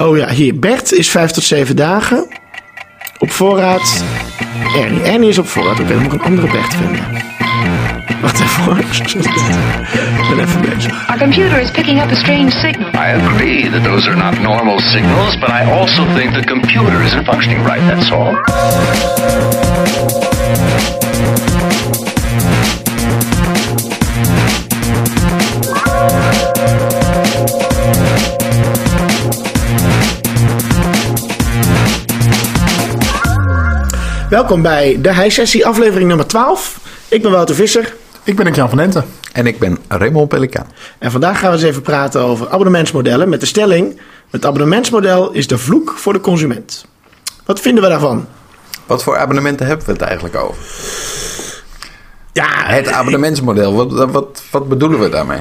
Oh 0.00 0.16
ja, 0.16 0.28
hier. 0.28 0.58
Bert 0.58 0.92
is 0.92 1.10
vijf 1.10 1.30
tot 1.30 1.44
zeven 1.44 1.76
dagen. 1.76 2.28
Op 3.18 3.30
voorraad. 3.30 4.04
Ernie. 4.76 5.02
Ernie 5.02 5.28
is 5.28 5.38
op 5.38 5.48
voorraad. 5.48 5.80
Oké, 5.80 5.88
dan 5.88 6.02
moet 6.02 6.12
ik 6.12 6.20
een 6.20 6.26
andere 6.26 6.48
Bert 6.50 6.74
vinden. 6.74 7.04
Wacht 8.20 8.40
even 8.40 8.62
hoor. 8.64 8.78
Ik 8.78 10.36
ben 10.36 10.44
even 10.44 10.60
bezig. 10.60 11.08
Our 11.08 11.18
computer 11.18 11.60
is 11.60 11.70
picking 11.70 12.02
up 12.02 12.10
a 12.10 12.14
strange 12.14 12.50
signal. 12.50 12.88
I 12.88 13.22
agree 13.22 13.70
that 13.70 13.84
those 13.84 14.08
are 14.08 14.16
not 14.16 14.40
normal 14.40 14.80
signals, 14.80 15.38
but 15.38 15.48
I 15.48 15.70
also 15.70 16.04
think 16.16 16.34
the 16.34 16.44
computer 16.44 17.02
isn't 17.04 17.24
functioning 17.24 17.66
right, 17.66 17.86
that's 17.88 18.10
all. 18.10 18.38
Welkom 34.30 34.62
bij 34.62 34.98
de 35.00 35.14
High-sessie, 35.14 35.66
aflevering 35.66 36.08
nummer 36.08 36.26
12. 36.26 36.80
Ik 37.08 37.22
ben 37.22 37.30
Wouter 37.30 37.54
Visser. 37.54 37.94
Ik 38.24 38.36
ben 38.36 38.52
Jan 38.54 38.68
van 38.68 38.78
Enten. 38.80 39.04
En 39.32 39.46
ik 39.46 39.58
ben 39.58 39.78
Raymond 39.88 40.28
Pelikaan. 40.28 40.66
En 40.98 41.10
vandaag 41.10 41.38
gaan 41.38 41.50
we 41.50 41.56
eens 41.56 41.64
even 41.66 41.82
praten 41.82 42.20
over 42.20 42.48
abonnementsmodellen. 42.48 43.28
Met 43.28 43.40
de 43.40 43.46
stelling: 43.46 44.00
het 44.30 44.46
abonnementsmodel 44.46 45.32
is 45.32 45.46
de 45.46 45.58
vloek 45.58 45.90
voor 45.96 46.12
de 46.12 46.20
consument. 46.20 46.84
Wat 47.44 47.60
vinden 47.60 47.82
we 47.82 47.88
daarvan? 47.88 48.26
Wat 48.86 49.02
voor 49.02 49.16
abonnementen 49.18 49.66
hebben 49.66 49.86
we 49.86 49.92
het 49.92 50.00
eigenlijk 50.00 50.36
over? 50.36 50.62
Ja, 52.32 52.46
Het 52.48 52.88
abonnementsmodel, 52.88 53.74
wat, 53.74 54.10
wat, 54.10 54.42
wat 54.50 54.68
bedoelen 54.68 55.00
we 55.00 55.08
daarmee? 55.08 55.40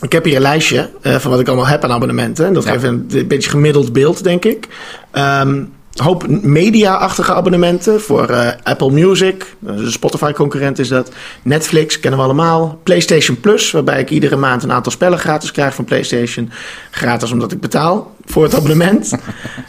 ik 0.00 0.12
heb 0.12 0.24
hier 0.24 0.36
een 0.36 0.42
lijstje 0.42 0.90
eh, 1.02 1.14
van 1.16 1.30
wat 1.30 1.40
ik 1.40 1.46
allemaal 1.46 1.66
heb 1.66 1.84
aan 1.84 1.92
abonnementen. 1.92 2.46
En 2.46 2.52
dat 2.54 2.64
Ja. 2.64 2.70
geeft 2.72 2.84
een, 2.84 3.06
een 3.12 3.26
beetje 3.26 3.50
gemiddeld 3.50 3.92
beeld, 3.92 4.24
denk 4.24 4.44
ik. 4.44 4.68
Ehm, 5.10 5.48
een 5.48 5.72
hoop 6.00 6.26
media-achtige 6.28 7.34
abonnementen 7.34 8.00
voor 8.00 8.28
eh, 8.28 8.48
Apple 8.62 8.90
Music, 8.90 9.54
de 9.58 9.90
Spotify-concurrent 9.90 10.78
is 10.78 10.88
dat. 10.88 11.10
Netflix 11.42 12.00
kennen 12.00 12.20
we 12.20 12.24
allemaal. 12.24 12.80
PlayStation 12.82 13.40
Plus, 13.40 13.70
waarbij 13.70 14.00
ik 14.00 14.10
iedere 14.10 14.36
maand 14.36 14.62
een 14.62 14.72
aantal 14.72 14.92
spellen 14.92 15.18
gratis 15.18 15.50
krijg 15.50 15.74
van 15.74 15.84
PlayStation. 15.84 16.50
Gratis 16.90 17.32
omdat 17.32 17.52
ik 17.52 17.60
betaal 17.60 18.14
voor 18.24 18.42
het 18.42 18.54
abonnement. 18.54 19.10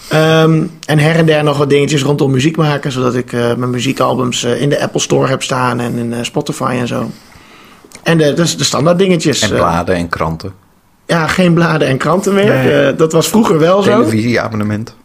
Ehm, 0.09 0.63
en 0.85 0.99
her 0.99 1.15
en 1.15 1.25
der 1.25 1.43
nog 1.43 1.57
wat 1.57 1.69
dingetjes 1.69 2.01
rondom 2.01 2.31
muziek 2.31 2.57
maken, 2.57 2.91
zodat 2.91 3.15
ik 3.15 3.33
eh, 3.33 3.53
mijn 3.53 3.69
muziekalbums 3.69 4.43
eh, 4.43 4.61
in 4.61 4.69
de 4.69 4.81
Apple 4.81 4.99
Store 4.99 5.27
heb 5.27 5.43
staan 5.43 5.79
en 5.79 5.97
in 5.97 6.25
Spotify 6.25 6.75
en 6.79 6.87
zo. 6.87 7.11
En 8.03 8.17
de, 8.17 8.33
dus 8.33 8.57
de 8.57 8.63
standaard 8.63 8.97
dingetjes. 8.97 9.41
En 9.41 9.49
bladen 9.49 9.95
en 9.95 10.09
kranten. 10.09 10.53
ja, 11.05 11.27
geen 11.27 11.53
bladen 11.53 11.87
en 11.87 11.97
kranten 11.97 12.33
meer. 12.33 12.53
Nee. 12.53 12.95
Dat 12.95 13.11
was 13.11 13.27
vroeger 13.27 13.59
wel 13.59 13.81
zo. 13.81 13.91
Televisieabonnement. 13.91 14.95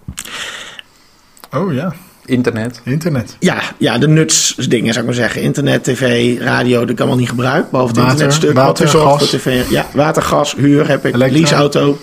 Oh 1.55 1.73
ja, 1.73 1.93
Internet. 2.25 2.81
internet. 2.85 3.37
Ja, 3.39 3.57
ja, 3.79 3.99
de 3.99 4.09
nutsdingen 4.09 4.89
zou 4.93 4.99
ik 4.99 5.05
maar 5.11 5.21
zeggen. 5.21 5.43
Internet, 5.43 5.85
tv, 5.85 6.39
radio, 6.41 6.81
dat 6.81 6.89
ik 6.91 6.99
allemaal 6.99 7.19
niet 7.19 7.29
gebruik. 7.29 7.71
Behalve 7.71 7.93
het 7.93 8.01
Water, 8.03 8.13
internetstuk. 8.13 8.53
water, 8.53 8.67
wat 8.69 8.79
weer 8.79 8.89
zorgt 8.89 9.19
gas. 9.21 9.31
voor 9.31 9.39
tv. 9.39 9.71
Ja, 9.71 9.87
water, 9.93 10.23
gas, 10.23 10.55
huur 10.57 10.89
heb 10.89 11.07
ik. 11.07 11.15
Elektra. 11.15 11.39
Leaseauto. 11.39 11.99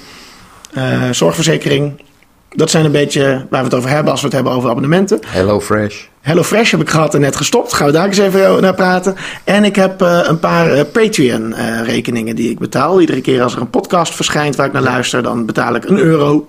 eh 0.73 1.02
zorgverzekering. 1.12 2.02
Dat 2.50 2.70
zijn 2.70 2.86
een 2.86 2.92
beetje 2.92 3.46
waar 3.50 3.60
we 3.60 3.66
het 3.68 3.73
over 3.73 3.90
hebben 3.90 4.12
als 4.12 4.20
we 4.22 4.26
het 4.28 4.36
hebben 4.36 4.54
over 4.54 4.70
abonnementen. 4.70 5.20
Hello 5.28 5.62
Fresh. 5.62 6.04
HelloFresh 6.22 6.72
heb 6.72 6.82
ik 6.82 6.90
gehad 6.90 7.14
en 7.14 7.22
net 7.22 7.36
gestopt. 7.36 7.73
Gaan 7.73 7.86
we 7.88 7.94
daar 7.94 8.08
eens 8.08 8.18
even 8.18 8.62
naar 8.62 8.73
praten. 8.73 9.16
En 9.44 9.64
ik 9.64 9.76
heb 9.76 10.02
eh, 10.02 10.20
een 10.23 10.40
paar 10.40 10.72
eh, 10.73 10.84
Patreon-rekeningen 10.92 12.36
die 12.36 12.50
ik 12.50 12.60
betaal. 12.60 13.02
Iedere 13.02 13.22
keer 13.22 13.42
als 13.44 13.56
er 13.56 13.62
een 13.62 13.70
podcast 13.70 14.16
verschijnt 14.16 14.56
waar 14.56 14.66
ik 14.66 14.73
naar 14.73 14.82
luister, 14.82 15.23
dan 15.23 15.46
betaal 15.46 15.76
ik 15.76 15.86
een 15.86 15.98
euro. 15.98 16.48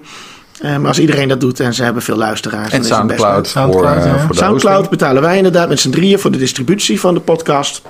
Eh, 0.61 0.77
maar 0.77 0.87
als 0.89 0.99
iedereen 0.99 1.29
dat 1.29 1.41
doet 1.41 1.61
en 1.61 1.75
ze 1.75 1.83
hebben 1.83 2.03
veel 2.03 2.17
luisteraars... 2.17 2.71
dan 2.71 2.79
En 2.81 2.85
is 2.85 2.89
het 2.91 3.07
best 3.07 3.19
Soundcloud, 3.21 3.49
voor, 3.51 3.61
Soundcloud, 3.63 3.97
eh, 4.05 4.21
voor 4.21 4.29
de 4.35 4.37
Soundcloud 4.37 4.77
hosting. 4.77 4.89
betalen 4.99 5.23
wij 5.23 5.37
inderdaad 5.37 5.69
met 5.69 5.81
z'n 5.81 5.91
drieën 5.91 6.19
voor 6.19 6.31
de 6.31 6.39
distributie 6.39 7.01
van 7.01 7.15
de 7.15 7.21
podcast. 7.21 7.83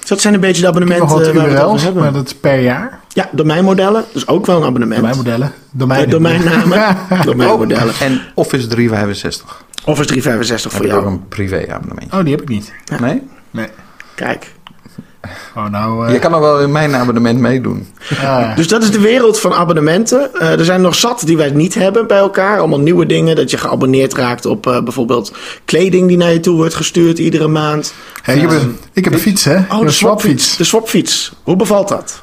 Dus 0.00 0.08
dat 0.08 0.20
zijn 0.20 0.34
een 0.34 0.40
beetje 0.40 0.62
de 0.62 0.68
Ik 0.68 0.74
heb 0.74 0.82
nog 0.82 0.92
abonnementen 1.00 1.34
wat 1.34 1.34
waar 1.34 1.66
we 1.66 1.72
het 1.72 1.82
hebben. 1.82 2.02
maar 2.02 2.12
dat 2.12 2.26
is 2.26 2.34
per 2.34 2.60
jaar. 2.60 3.00
Ja, 3.08 3.28
domeinmodellen. 3.32 4.04
Dus 4.12 4.26
ook 4.28 4.46
wel 4.46 4.56
een 4.56 4.64
abonnement. 4.64 5.00
Domeinmodellen. 5.00 5.46
Eh, 5.46 5.52
Domeinen. 5.70 6.10
domeinnamen. 6.10 6.96
domeinmodellen. 7.24 7.94
En 8.00 8.20
Office 8.34 8.66
365. 8.66 9.62
Office 9.84 10.06
365 10.08 10.72
Heb 10.72 10.80
voor 10.80 10.90
ik 10.90 10.96
ook 10.96 11.02
jou. 11.02 11.14
een 11.14 11.28
privé-abonnement. 11.28 12.12
Oh, 12.12 12.20
die 12.20 12.30
heb 12.30 12.42
ik 12.42 12.48
niet. 12.48 12.72
Nee? 13.00 13.22
Nee. 13.50 13.66
Kijk. 14.14 14.52
Oh, 15.56 15.66
nou... 15.68 16.06
eh, 16.06 16.12
Je 16.12 16.18
kan 16.18 16.30
nog 16.30 16.40
wel 16.40 16.60
in 16.60 16.72
mijn 16.72 16.94
abonnement 16.94 17.38
meedoen. 17.38 17.86
ah, 18.22 18.56
Dus 18.56 18.68
dat 18.68 18.82
is 18.82 18.90
de 18.90 19.00
wereld 19.00 19.40
van 19.40 19.52
abonnementen. 19.54 20.34
Eh, 20.34 20.58
er 20.58 20.64
zijn 20.64 20.80
nog 20.80 20.94
zat 20.94 21.22
die 21.24 21.36
wij 21.36 21.50
niet 21.50 21.74
hebben 21.74 22.06
bij 22.06 22.18
elkaar. 22.18 22.58
Allemaal 22.58 22.80
nieuwe 22.80 23.06
dingen. 23.06 23.36
Dat 23.36 23.50
je 23.50 23.58
geabonneerd 23.58 24.14
raakt 24.14 24.46
op 24.46 24.66
eh, 24.66 24.82
bijvoorbeeld 24.82 25.32
kleding 25.64 26.08
die 26.08 26.16
naar 26.16 26.32
je 26.32 26.40
toe 26.40 26.56
wordt 26.56 26.74
gestuurd 26.74 27.18
iedere 27.18 27.48
maand. 27.48 27.94
hey, 28.22 28.34
ik, 28.34 28.40
heb 28.40 28.50
een, 28.50 28.78
ik 28.92 29.04
heb 29.04 29.12
een 29.12 29.18
fiets, 29.18 29.44
hè? 29.44 29.56
Oh, 29.56 29.78
een 29.78 29.86
de 29.86 29.92
swapfiets. 29.92 30.56
De 30.56 30.64
swapfiets. 30.64 31.32
Hoe 31.42 31.56
bevalt 31.56 31.88
dat? 31.88 32.22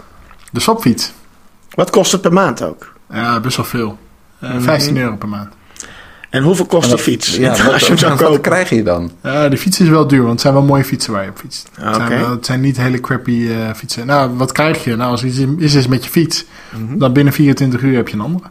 De 0.52 0.60
swapfiets. 0.60 1.12
Wat 1.70 1.90
kost 1.90 2.12
het 2.12 2.22
per 2.22 2.34
maand 2.34 2.64
ook? 2.64 2.94
Ja, 3.14 3.40
best 3.40 3.56
wel 3.58 3.66
veel. 3.66 3.98
Eh, 4.40 4.50
Mhm. 4.50 4.62
15 4.62 4.98
euro 4.98 5.16
per 5.16 5.28
maand. 5.30 5.50
En 6.31 6.44
hoeveel 6.44 6.66
kost 6.66 6.90
die 6.90 6.97
fiets? 6.97 7.36
Ja, 7.38 7.50
als 7.50 7.62
wat, 7.62 7.80
je 7.80 7.86
hem 7.86 7.97
zou 7.97 8.12
wat 8.12 8.22
kopen. 8.22 8.42
krijg 8.42 8.69
je 8.69 8.84
dan? 8.84 9.12
Ja, 9.24 9.50
de 9.50 9.58
fiets 9.58 9.80
is 9.80 9.88
wel 9.90 10.08
duur, 10.08 10.19
want 10.19 10.31
het 10.31 10.42
zijn 10.42 10.53
wel 10.53 10.64
mooie 10.64 10.84
fietsen 10.84 11.14
waar 11.14 11.24
je 11.24 11.30
op 11.30 11.38
fietst. 11.38 11.69
Ah, 11.80 11.86
Het, 11.86 11.96
zijn 11.96 12.08
oké. 12.08 12.19
wel- 12.19 12.30
het 12.31 12.46
zijn 12.46 12.62
niet 12.62 12.78
hele 12.78 13.00
crappy 13.00 13.47
eh, 13.50 13.56
fietsen. 13.75 14.06
Nou, 14.06 14.30
wat 14.38 14.52
krijg 14.52 14.84
je? 14.84 14.96
Nou, 14.96 15.12
als 15.12 15.24
iets 15.24 15.38
is, 15.58 15.74
is 15.75 15.88
met 15.88 16.03
je 16.03 16.09
fiets, 16.09 16.46
Mhm. 16.70 16.97
dan 16.97 17.14
binnen 17.14 17.34
24 17.34 17.81
uur 17.81 17.96
heb 17.96 18.08
je 18.08 18.14
een 18.14 18.22
andere. 18.22 18.44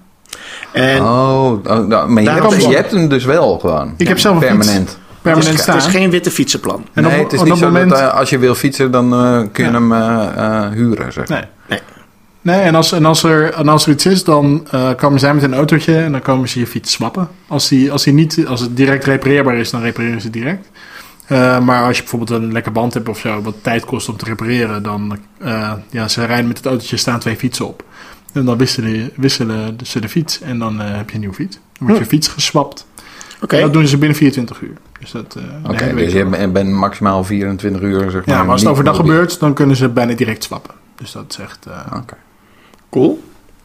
En 0.73 1.01
Oh, 1.03 1.45
oh, 1.67 1.87
nou, 1.87 2.09
maar 2.11 2.23
je, 2.23 2.29
Daarom- 2.29 2.53
hebt, 2.53 2.65
je 2.65 2.75
hebt 2.75 2.91
hem 2.91 3.09
dus 3.09 3.25
wel 3.25 3.59
gewoon. 3.59 3.95
Ik 3.97 4.09
heb 4.09 4.19
zelf 4.19 4.35
een 4.35 4.41
Permanent. 4.41 4.79
fiets. 4.79 4.97
Permanent 5.23 5.49
het, 5.51 5.57
is, 5.59 5.63
staan. 5.63 5.77
het 5.77 5.85
is 5.87 5.91
geen 5.93 6.11
witte 6.11 6.31
fietsenplan. 6.31 6.85
En 6.93 7.03
nee, 7.03 7.17
op- 7.19 7.31
het 7.31 7.33
is 7.33 7.43
niet 7.49 7.59
zo 7.59 7.65
moment- 7.67 7.91
dat 7.91 7.99
eh, 8.01 8.15
als 8.15 8.31
je 8.31 8.39
wil 8.39 8.55
fietsen, 8.55 8.91
dan 8.91 9.13
eh, 9.13 9.41
kun 9.53 9.65
je 9.65 9.71
Ja. 9.71 9.77
hem 9.77 9.93
eh, 9.93 10.69
huren. 10.79 11.13
Zeg. 11.13 11.29
Nee. 11.29 11.43
Nee. 12.43 12.61
En 12.61 12.75
als, 12.75 12.93
en 12.93 13.05
als, 13.05 13.23
er, 13.23 13.53
en 13.55 13.69
als 13.69 13.87
er 13.87 13.93
iets 13.93 14.07
is, 14.07 14.25
dan 14.25 14.67
eh, 14.71 14.91
komen 14.97 15.19
zij 15.21 15.35
met 15.35 15.43
een 15.43 15.55
autootje 15.55 15.97
en 15.97 16.13
dan 16.13 16.21
komen 16.23 16.49
ze 16.49 16.59
je 16.59 16.67
fiets 16.67 16.93
swappen. 16.93 17.29
Als, 17.47 17.69
die, 17.69 17.93
als, 17.93 18.05
die 18.05 18.13
niet, 18.13 18.47
als 18.47 18.61
het 18.61 18.77
direct 18.77 19.05
repareerbaar 19.05 19.57
is, 19.57 19.71
dan 19.71 19.83
repareren 19.83 20.21
ze 20.21 20.31
direct. 20.31 20.71
Eh, 21.27 21.61
maar 21.61 21.85
als 21.85 21.97
je 21.97 22.03
bijvoorbeeld 22.03 22.43
een 22.43 22.53
lekke 22.53 22.71
band 22.71 22.95
hebt 22.95 23.09
of 23.09 23.19
zo, 23.19 23.43
wat 23.43 23.55
tijd 23.63 23.85
kost 23.85 24.09
om 24.09 24.17
te 24.17 24.25
repareren, 24.25 24.83
dan 24.83 25.19
uh, 25.43 25.73
ja, 25.91 26.09
ze 26.09 26.25
rijden 26.25 26.47
met 26.47 26.57
het 26.57 26.67
autootje, 26.67 26.97
staan 26.97 27.19
twee 27.19 27.37
fietsen 27.37 27.67
op. 27.67 27.85
En 28.33 28.45
dan 28.45 28.59
wisselen, 28.59 29.11
wisselen 29.17 29.77
ze 29.83 30.01
de 30.01 30.09
fiets 30.09 30.41
en 30.41 30.59
dan 30.59 30.81
uh, 30.81 30.97
heb 30.97 31.09
je 31.09 31.15
een 31.15 31.21
nieuwe 31.21 31.35
fiets. 31.35 31.55
Dan 31.55 31.87
wordt 31.87 31.97
Hm. 31.97 32.03
je 32.03 32.09
fiets 32.09 32.29
geswapt. 32.29 32.87
Oké. 33.43 33.57
En 33.57 33.63
dat 33.63 33.73
doen 33.73 33.87
ze 33.87 33.99
binnen 33.99 34.17
24 34.17 34.61
uur. 34.61 34.77
Dus 35.01 35.11
dat, 35.11 35.37
uh, 35.39 35.45
Oké, 35.63 35.73
okay, 35.73 35.95
dus 35.95 36.13
je 36.13 36.25
bent, 36.27 36.53
bent 36.53 36.71
maximaal 36.71 37.25
24 37.25 37.83
uur, 37.83 38.11
zeg 38.11 38.27
maar. 38.27 38.37
Ja, 38.37 38.43
maar 38.43 38.53
als 38.53 38.61
het 38.61 38.71
overdag 38.71 38.97
mobiel. 38.97 39.13
gebeurt, 39.13 39.41
dan 39.41 39.55
kunnen 39.55 39.77
ze 39.77 39.89
bijna 39.89 40.15
direct 40.15 40.45
swappen. 40.45 40.75
Dus 40.97 41.13
dat 41.13 41.25
is 41.29 41.39
echt... 41.39 41.67
Uh, 41.69 41.97
Oké. 41.97 42.17
Cool. 42.91 43.23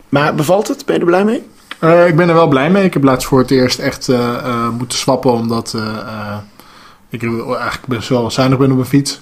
Maar 0.09 0.35
bevalt 0.35 0.67
het? 0.67 0.85
Ben 0.85 0.95
je 0.95 1.01
er 1.01 1.07
blij 1.07 1.25
mee? 1.25 1.43
Uh, 1.81 2.07
ik 2.07 2.15
ben 2.15 2.29
er 2.29 2.33
wel 2.33 2.47
blij 2.47 2.69
mee. 2.69 2.83
Ik 2.83 2.93
heb 2.93 3.03
laatst 3.03 3.27
voor 3.27 3.39
het 3.39 3.51
eerst 3.51 3.79
echt 3.79 4.07
uh, 4.07 4.17
uh, 4.17 4.69
moeten 4.77 4.97
swappen, 4.97 5.31
omdat 5.31 5.77
ik 7.09 7.23
eigenlijk 7.23 7.85
best 7.87 8.09
wel 8.09 8.31
zuinig 8.31 8.57
ben 8.57 8.69
op 8.69 8.75
mijn 8.75 8.87
fiets. 8.87 9.21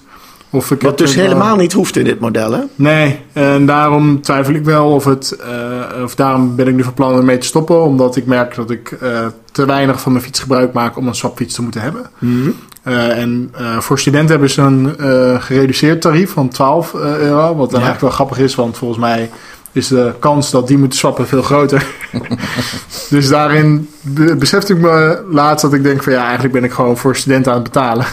Of 0.49 0.71
ik 0.71 0.81
Wat 0.81 0.97
dus 0.97 1.15
helemaal 1.15 1.55
niet 1.55 1.73
hoeft 1.73 1.95
in 1.95 2.03
dit 2.03 2.19
model, 2.19 2.51
hè? 2.51 2.61
Nee, 2.75 3.19
en 3.33 3.65
daarom 3.65 4.21
twijfel 4.21 4.53
ik 4.53 4.63
wel 4.63 4.91
of 4.91 5.05
het. 5.05 5.37
Of 6.03 6.15
daarom 6.15 6.55
ben 6.55 6.67
ik 6.67 6.75
nu 6.75 6.83
van 6.83 6.93
plan 6.93 7.15
ermee 7.15 7.37
te 7.37 7.47
stoppen. 7.47 7.83
Omdat 7.83 8.15
ik 8.15 8.25
merk 8.25 8.55
dat 8.55 8.69
ik 8.69 8.97
te 9.51 9.65
weinig 9.65 10.01
van 10.01 10.11
mijn 10.11 10.23
fiets 10.23 10.39
gebruik 10.39 10.73
maak 10.73 10.97
om 10.97 11.07
een 11.07 11.15
swapfiets 11.15 11.55
te 11.55 11.61
moeten 11.61 11.81
hebben. 11.81 12.05
Mm 12.19 12.41
-hmm. 12.41 12.55
uh, 12.93 13.17
en 13.17 13.51
voor 13.79 13.99
studenten 13.99 14.29
hebben 14.29 14.49
ze 14.49 14.61
een 14.61 15.41
gereduceerd 15.41 16.01
tarief 16.01 16.31
van 16.31 16.49
12 16.49 16.93
euro. 16.93 17.55
Wat 17.55 17.71
dan 17.71 17.79
ja. 17.79 17.85
eigenlijk 17.85 17.99
wel 17.99 18.09
grappig 18.09 18.37
is, 18.37 18.55
want 18.55 18.77
volgens 18.77 18.99
mij 18.99 19.29
is 19.73 19.88
de 19.88 20.13
kans 20.19 20.51
dat 20.51 20.67
die 20.67 20.78
moeten 20.78 21.00
swappen 21.00 21.28
veel 21.28 21.41
groter. 21.41 21.85
dus 23.09 23.28
daarin 23.28 23.89
besefte 24.38 24.74
ik 24.74 24.80
me 24.80 25.25
laatst 25.30 25.62
dat 25.62 25.74
ik 25.74 25.83
denk 25.83 26.03
van 26.03 26.13
ja, 26.13 26.24
eigenlijk 26.24 26.53
ben 26.53 26.63
ik 26.63 26.71
gewoon 26.71 26.97
voor 26.97 27.15
studenten 27.15 27.51
aan 27.51 27.57
het 27.62 27.71
betalen. 27.71 28.06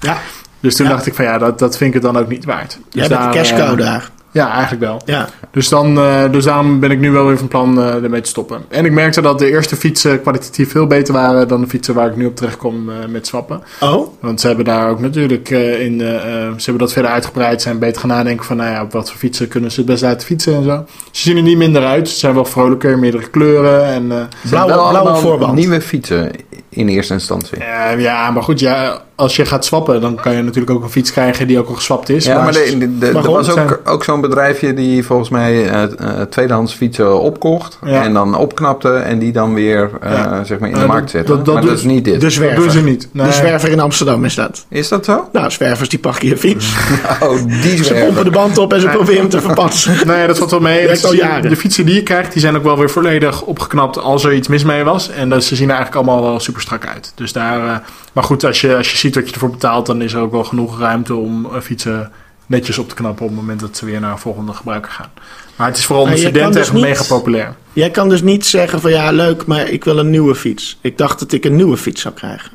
ja. 0.00 0.16
Dus 0.60 0.76
toen 0.76 0.86
ja. 0.86 0.92
dacht 0.92 1.06
ik 1.06 1.14
van 1.14 1.24
ja, 1.24 1.38
dat, 1.38 1.58
dat 1.58 1.76
vind 1.76 1.94
ik 1.94 2.02
het 2.02 2.12
dan 2.12 2.22
ook 2.22 2.28
niet 2.28 2.44
waard. 2.44 2.78
Jij 2.90 3.08
dus 3.08 3.08
bent 3.08 3.20
daar, 3.20 3.32
de 3.32 3.38
cash 3.38 3.50
cow 3.50 3.80
uh, 3.80 3.86
daar. 3.86 4.10
Ja, 4.36 4.52
eigenlijk 4.52 4.82
wel. 4.82 5.00
Ja. 5.04 5.28
Dus, 5.50 5.68
dan, 5.68 5.98
uh, 5.98 6.30
dus 6.30 6.44
daarom 6.44 6.80
ben 6.80 6.90
ik 6.90 6.98
nu 6.98 7.10
wel 7.10 7.26
weer 7.26 7.38
van 7.38 7.48
plan 7.48 7.78
uh, 7.78 7.94
ermee 7.94 8.20
te 8.20 8.28
stoppen. 8.28 8.64
En 8.68 8.84
ik 8.84 8.92
merkte 8.92 9.20
dat 9.20 9.38
de 9.38 9.50
eerste 9.50 9.76
fietsen 9.76 10.22
kwalitatief 10.22 10.70
veel 10.70 10.86
beter 10.86 11.14
waren 11.14 11.48
dan 11.48 11.60
de 11.60 11.66
fietsen 11.66 11.94
waar 11.94 12.08
ik 12.08 12.16
nu 12.16 12.26
op 12.26 12.36
terecht 12.36 12.56
kom 12.56 12.88
uh, 12.88 12.94
met 13.08 13.26
swappen. 13.26 13.62
Oh. 13.80 14.08
Want 14.20 14.40
ze 14.40 14.46
hebben 14.46 14.64
daar 14.64 14.90
ook 14.90 15.00
natuurlijk 15.00 15.50
in, 15.50 15.98
ze 15.98 16.64
hebben 16.64 16.78
dat 16.78 16.92
verder 16.92 17.10
uitgebreid, 17.10 17.62
zijn 17.62 17.78
beter 17.78 18.00
gaan 18.00 18.10
nadenken 18.10 18.44
van 18.44 18.56
nou 18.56 18.70
ja, 18.70 18.82
op 18.82 18.92
wat 18.92 19.10
voor 19.10 19.18
fietsen 19.18 19.48
kunnen 19.48 19.70
ze 19.70 19.80
het 19.80 19.88
best 19.88 20.02
uit 20.02 20.24
fietsen 20.24 20.54
en 20.54 20.64
zo. 20.64 20.84
Ze 21.10 21.22
zien 21.22 21.36
er 21.36 21.42
niet 21.42 21.56
minder 21.56 21.84
uit, 21.84 22.08
ze 22.08 22.18
zijn 22.18 22.34
wel 22.34 22.44
vrolijker, 22.44 22.98
meerdere 22.98 23.30
kleuren 23.30 23.84
en 23.84 24.28
blauwe, 24.48 24.72
blauwe 24.72 25.14
voorband. 25.14 25.54
Nieuwe 25.54 25.80
fietsen 25.80 26.30
in 26.68 26.88
eerste 26.88 27.12
instantie. 27.12 27.58
ja, 27.98 28.30
maar 28.30 28.42
goed, 28.42 28.60
ja, 28.60 29.02
als 29.16 29.36
je 29.36 29.44
gaat 29.46 29.64
swappen, 29.64 30.00
dan 30.00 30.14
kan 30.14 30.32
je 30.34 30.42
natuurlijk 30.42 30.70
ook 30.70 30.82
een 30.82 30.90
fiets 30.90 31.12
krijgen 31.12 31.46
die 31.46 31.58
ook 31.58 31.68
al 31.68 31.74
geswapt 31.74 32.08
is. 32.08 32.24
Ja, 32.24 32.42
maar 32.42 32.52
de, 32.52 32.76
de- 32.78 32.98
de- 32.98 33.06
er 33.06 33.12
was 33.30 33.48
ook, 33.48 33.54
Zijn- 33.54 33.68
ook 33.84 34.04
zo'n 34.04 34.20
bedrijfje 34.20 34.74
die 34.74 35.04
volgens 35.04 35.28
mij 35.28 35.68
eh, 35.68 35.82
eh, 35.82 35.88
tweedehands 36.30 36.74
fietsen 36.74 37.20
opkocht. 37.20 37.78
Ja. 37.84 38.02
En 38.02 38.12
dan 38.14 38.36
opknapte 38.36 38.92
en 38.92 39.18
die 39.18 39.32
dan 39.32 39.54
weer 39.54 39.90
eh, 40.00 40.12
Ja. 40.12 40.44
zeg 40.44 40.58
maar 40.58 40.68
in 40.68 40.78
de 40.78 40.86
markt 40.86 41.10
zette. 41.10 41.32
dat- 41.36 41.44
dat 41.44 41.54
maar 41.54 41.64
dat 41.64 41.76
is 41.76 41.82
niet 41.84 42.04
dit. 42.04 42.14
De 42.14 42.20
dat 42.20 42.32
zwerver. 42.32 42.56
doen 42.60 42.70
ze 42.70 42.82
niet. 42.82 43.08
Nee. 43.12 43.26
De 43.26 43.32
zwerver 43.32 43.68
in 43.68 43.80
Amsterdam 43.80 44.24
is 44.24 44.34
dat. 44.34 44.64
Is 44.68 44.88
dat 44.88 45.04
zo? 45.04 45.28
Nou, 45.32 45.50
zwervers 45.50 45.88
die 45.88 45.98
pakken 45.98 46.28
je 46.28 46.36
fiets. 46.36 46.72
Oh, 47.20 47.36
die 47.62 47.84
Ze 47.84 47.94
pompen 47.94 48.24
de 48.24 48.30
band 48.30 48.58
op 48.58 48.72
en 48.72 48.80
ze 48.80 48.88
proberen 48.88 49.20
hem 49.20 49.28
te 49.30 49.40
verpatsen. 49.40 50.06
Nee, 50.06 50.26
dat 50.26 50.38
valt 50.38 50.50
wel 50.50 50.60
mee. 50.60 51.04
Al 51.04 51.14
jaren. 51.14 51.50
De 51.50 51.56
fietsen 51.56 51.86
die 51.86 51.94
je 51.94 52.02
krijgt, 52.02 52.32
die 52.32 52.40
zijn 52.40 52.56
ook 52.56 52.62
wel 52.62 52.78
weer 52.78 52.90
volledig 52.90 53.42
opgeknapt 53.42 53.98
als 53.98 54.24
er 54.24 54.32
iets 54.34 54.48
mis 54.48 54.64
mee 54.64 54.84
was. 54.84 55.10
En 55.10 55.28
dat, 55.28 55.44
ze 55.44 55.56
zien 55.56 55.68
er 55.70 55.74
eigenlijk 55.76 56.06
allemaal 56.06 56.30
wel 56.30 56.40
super 56.40 56.62
strak 56.62 56.86
uit. 56.86 57.12
Dus 57.14 57.32
daar, 57.32 57.66
eh, 57.68 57.76
maar 58.16 58.24
goed, 58.24 58.44
als 58.44 58.60
je, 58.60 58.76
als 58.76 58.90
je 58.90 58.96
ziet 58.96 59.14
wat 59.14 59.26
je 59.26 59.32
ervoor 59.32 59.50
betaalt, 59.50 59.86
dan 59.86 60.02
is 60.02 60.12
er 60.12 60.20
ook 60.20 60.32
wel 60.32 60.44
genoeg 60.44 60.78
ruimte 60.78 61.14
om 61.14 61.46
eh, 61.46 61.60
fietsen 61.60 62.12
netjes 62.46 62.78
op 62.78 62.88
te 62.88 62.94
knappen 62.94 63.22
op 63.24 63.30
het 63.30 63.40
moment 63.40 63.60
dat 63.60 63.76
ze 63.76 63.84
weer 63.84 64.00
naar 64.00 64.12
een 64.12 64.18
volgende 64.18 64.52
gebruiker 64.52 64.90
gaan. 64.90 65.10
Maar 65.56 65.66
het 65.66 65.76
is 65.76 65.84
vooral 65.86 66.04
onder 66.04 66.18
studenten 66.18 66.52
dus 66.52 66.60
echt 66.62 66.72
niet- 66.72 66.82
mega 66.82 67.04
populair. 67.08 67.54
Jij 67.72 67.90
kan 67.90 68.08
dus 68.08 68.22
niet 68.22 68.46
zeggen 68.46 68.80
van 68.80 68.90
ja, 68.90 69.10
leuk, 69.10 69.46
maar 69.46 69.68
ik 69.68 69.84
wil 69.84 69.98
een 69.98 70.10
nieuwe 70.10 70.34
fiets. 70.34 70.78
Ik 70.80 70.98
dacht 70.98 71.18
dat 71.18 71.32
ik 71.32 71.44
een 71.44 71.56
nieuwe 71.56 71.76
fiets 71.76 72.00
zou 72.02 72.14
krijgen. 72.14 72.50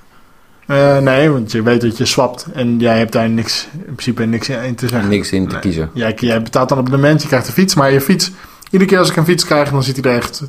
Eh, 0.68 0.98
nee, 0.98 1.30
want 1.30 1.52
je 1.52 1.62
weet 1.62 1.82
dat 1.82 1.98
je 1.98 2.06
swapt 2.06 2.46
en 2.54 2.80
jij 2.80 2.98
hebt 2.98 3.12
daar 3.12 3.30
niks, 3.30 3.68
in 3.74 3.84
principe 3.84 4.26
niks 4.26 4.50
in 4.50 4.76
te 4.76 4.88
zeggen. 4.88 5.10
Niks 5.10 5.32
in 5.32 5.46
te 5.48 5.52
Nee. 5.52 5.62
kiezen. 5.62 5.90
Jij, 5.94 6.14
jij 6.20 6.42
betaalt 6.42 6.70
dan 6.70 6.78
op 6.78 6.84
het 6.86 6.94
abonnement, 6.94 7.22
je 7.22 7.28
krijgt 7.28 7.48
een 7.48 7.54
fiets, 7.54 7.76
maar 7.76 7.92
je 7.92 8.02
fiets, 8.02 8.32
iedere 8.70 8.90
keer 8.90 9.00
als 9.00 9.10
ik 9.10 9.16
een 9.16 9.26
fiets 9.26 9.46
krijg, 9.46 9.70
dan 9.72 9.84
ziet 9.84 10.04
hij 10.04 10.12
er 10.12 10.18
echt 10.18 10.44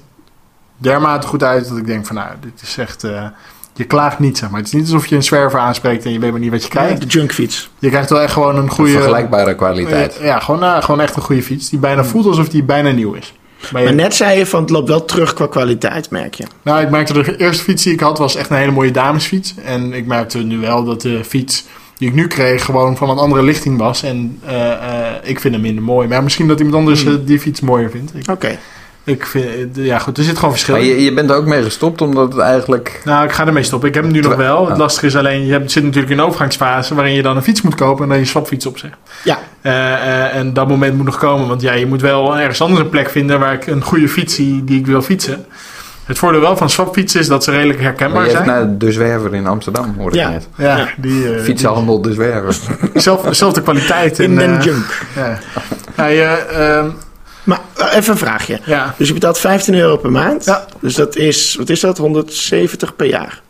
dermate 0.77 1.27
goed 1.27 1.43
uit 1.43 1.69
dat 1.69 1.77
ik 1.79 1.87
denk 1.87 2.07
van 2.07 2.17
nou, 2.17 2.29
dit 2.41 2.63
is 2.63 2.77
echt, 2.79 3.05
eh, 3.05 3.27
je 3.75 3.85
klaagt 3.85 4.19
niet 4.19 4.39
zeg 4.39 4.51
maar. 4.51 4.59
Het 4.59 4.69
is 4.69 4.75
niet 4.75 4.83
alsof 4.83 5.07
je 5.07 5.17
een 5.17 5.23
zwerver 5.23 5.59
aanspreekt 5.59 6.05
en 6.05 6.13
je 6.13 6.19
weet 6.19 6.31
maar 6.31 6.41
niet 6.41 6.51
wat 6.51 6.63
je 6.63 6.69
krijgt. 6.69 7.01
De 7.01 7.07
junkfiets. 7.07 7.71
Je 7.79 7.89
krijgt 7.89 8.11
wel 8.11 8.21
echt 8.21 8.33
gewoon 8.33 8.57
een 8.57 8.69
goede, 8.69 8.91
Vergelijkbare 8.93 9.55
kwaliteit. 9.55 10.17
eh, 10.19 10.25
ja, 10.27 10.39
gewoon, 10.39 10.61
nou, 10.61 10.83
gewoon 10.83 11.01
echt 11.01 11.17
een 11.17 11.23
goede 11.23 11.43
fiets 11.43 11.69
die 11.71 11.79
bijna 11.79 12.05
voelt 12.05 12.27
alsof 12.27 12.49
die 12.49 12.63
bijna 12.63 12.91
nieuw 12.91 13.13
is. 13.13 13.33
Maar 13.73 13.81
je- 13.81 13.87
Maar 13.87 13.97
net 13.97 14.15
zei 14.15 14.39
je 14.39 14.47
van 14.47 14.61
het 14.61 14.71
loopt 14.71 14.89
wel 14.89 15.05
terug 15.05 15.35
qua 15.35 15.47
kwaliteit, 15.47 16.11
merk 16.11 16.35
je. 16.35 16.45
Nou, 16.63 16.83
ik 16.83 16.91
merkte 16.91 17.13
de 17.13 17.37
eerste 17.37 17.63
fiets 17.65 17.83
die 17.83 17.93
ik 17.93 18.01
had 18.01 18.19
was 18.19 18.37
echt 18.37 18.51
een 18.51 18.57
hele 18.57 18.71
mooie 18.73 18.91
damesfiets. 18.91 19.55
En 19.65 19.93
ik 19.93 20.07
merkte 20.07 20.39
nu 20.39 20.59
wel 20.59 20.85
dat 20.85 21.01
de 21.01 21.25
fiets 21.25 21.65
die 21.99 22.09
ik 22.09 22.15
nu 22.15 22.27
kreeg 22.27 22.65
gewoon 22.65 22.97
van 22.97 23.11
een 23.11 23.19
andere 23.19 23.43
lichting 23.43 23.79
was. 23.79 24.03
En 24.03 24.39
eh, 24.47 24.71
eh, 24.73 25.15
ik 25.23 25.41
vind 25.41 25.55
hem 25.55 25.63
minder 25.63 25.85
mooi. 25.85 26.09
Maar 26.09 26.23
misschien 26.23 26.49
dat 26.49 26.59
iemand 26.59 26.77
anders 26.77 27.03
Hmm. 27.03 27.13
eh, 27.13 27.19
die 27.25 27.39
fiets 27.41 27.61
mooier 27.61 27.91
vindt. 27.91 28.13
Ik, 28.15 28.31
Oké. 28.31 28.59
Ik 29.05 29.27
vind, 29.27 29.77
ja 29.77 29.99
goed, 29.99 30.19
er 30.19 30.25
zit 30.25 30.35
gewoon 30.37 30.51
verschil 30.51 30.75
Maar 30.75 30.83
in. 30.85 30.89
je, 30.91 31.03
je 31.05 31.13
bent 31.15 31.31
er 31.31 31.37
ook 31.37 31.47
mee 31.47 31.63
gestopt 31.63 32.01
omdat 32.03 32.33
het 32.33 32.41
eigenlijk... 32.43 33.01
Nou, 33.05 33.25
ik 33.25 33.33
ga 33.33 33.47
ermee 33.47 33.63
stoppen. 33.63 33.89
Ik 33.89 33.95
heb 33.95 34.05
hem 34.05 34.13
nu 34.13 34.21
nog 34.21 34.35
wel. 34.35 34.61
Het 34.67 34.69
Ja. 34.77 34.83
lastige 34.83 35.07
is 35.07 35.17
alleen, 35.17 35.47
je 35.47 35.53
hebt, 35.53 35.71
zit 35.73 35.83
natuurlijk 35.83 36.13
in 36.13 36.19
een 36.19 36.25
overgangsfase 36.25 36.95
waarin 36.95 37.15
je 37.15 37.23
dan 37.23 37.37
een 37.37 37.43
fiets 37.43 37.63
moet 37.63 37.75
kopen 37.75 38.03
en 38.03 38.09
dan 38.09 38.19
je 38.19 38.25
swapfiets 38.25 38.67
opzegt. 38.67 38.97
Ja, 39.25 39.39
Eh, 39.63 39.93
eh, 39.93 40.35
en 40.37 40.53
dat 40.53 40.69
moment 40.69 40.97
moet 40.97 41.05
nog 41.07 41.19
komen, 41.19 41.49
want 41.49 41.61
ja, 41.63 41.73
je 41.73 41.87
moet 41.87 42.01
wel 42.01 42.39
ergens 42.39 42.61
anders 42.61 42.81
een 42.81 42.89
plek 42.89 43.11
vinden 43.11 43.41
waar 43.41 43.53
ik 43.53 43.67
een 43.67 43.83
goede 43.83 44.09
fiets 44.09 44.35
zie 44.35 44.65
die 44.65 44.79
ik 44.79 44.87
wil 44.87 45.03
fietsen. 45.03 45.45
Het 46.07 46.19
voordeel 46.19 46.41
wel 46.41 46.57
van 46.57 46.71
swapfietsen 46.71 47.21
is 47.21 47.27
dat 47.27 47.45
ze 47.45 47.51
redelijk 47.51 47.79
Maar 47.79 47.87
herkenbaar 47.89 48.25
je 48.27 48.31
hebt 48.33 48.45
zijn. 48.45 48.59
naar 48.67 48.79
de 48.79 48.93
zwerver 48.93 49.35
in 49.35 49.47
Amsterdam, 49.47 49.95
hoorde 49.99 50.17
ik 50.17 50.23
Ja. 50.23 50.31
net. 50.31 50.49
Ja, 50.57 50.77
Ja. 50.77 50.89
die, 50.97 51.35
eh, 51.35 51.43
Fietsenhandel 51.43 52.03
de 52.03 52.13
zwerver. 52.13 52.57
zelf, 52.95 53.23
dezelfde 53.23 53.63
kwaliteit. 53.63 54.19
in 54.19 54.39
en, 54.41 54.49
den 54.51 54.63
junk. 54.63 54.85
Ja. 55.97 56.07
Je, 56.07 56.23
ehm, 56.25 56.87
Maar 57.45 57.61
eh, 57.77 57.97
even 57.97 58.13
een 58.13 58.19
vraagje. 58.19 58.61
ja. 58.65 58.95
Dus 58.99 59.09
je 59.09 59.15
betaalt 59.15 59.39
15 59.39 59.75
euro 59.75 59.97
per 59.97 60.11
maand. 60.11 60.45
Ja. 60.45 60.65
Dus 60.81 60.95
dat 60.95 61.17
is, 61.17 61.55
wat 61.55 61.69
is 61.69 61.81
dat? 61.81 61.99
170 61.99 62.97
per 62.97 63.07
jaar. 63.07 63.41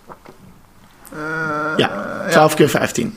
ja, 1.76 1.90
12 2.30 2.54
keer 2.54 2.68
15. 2.68 3.16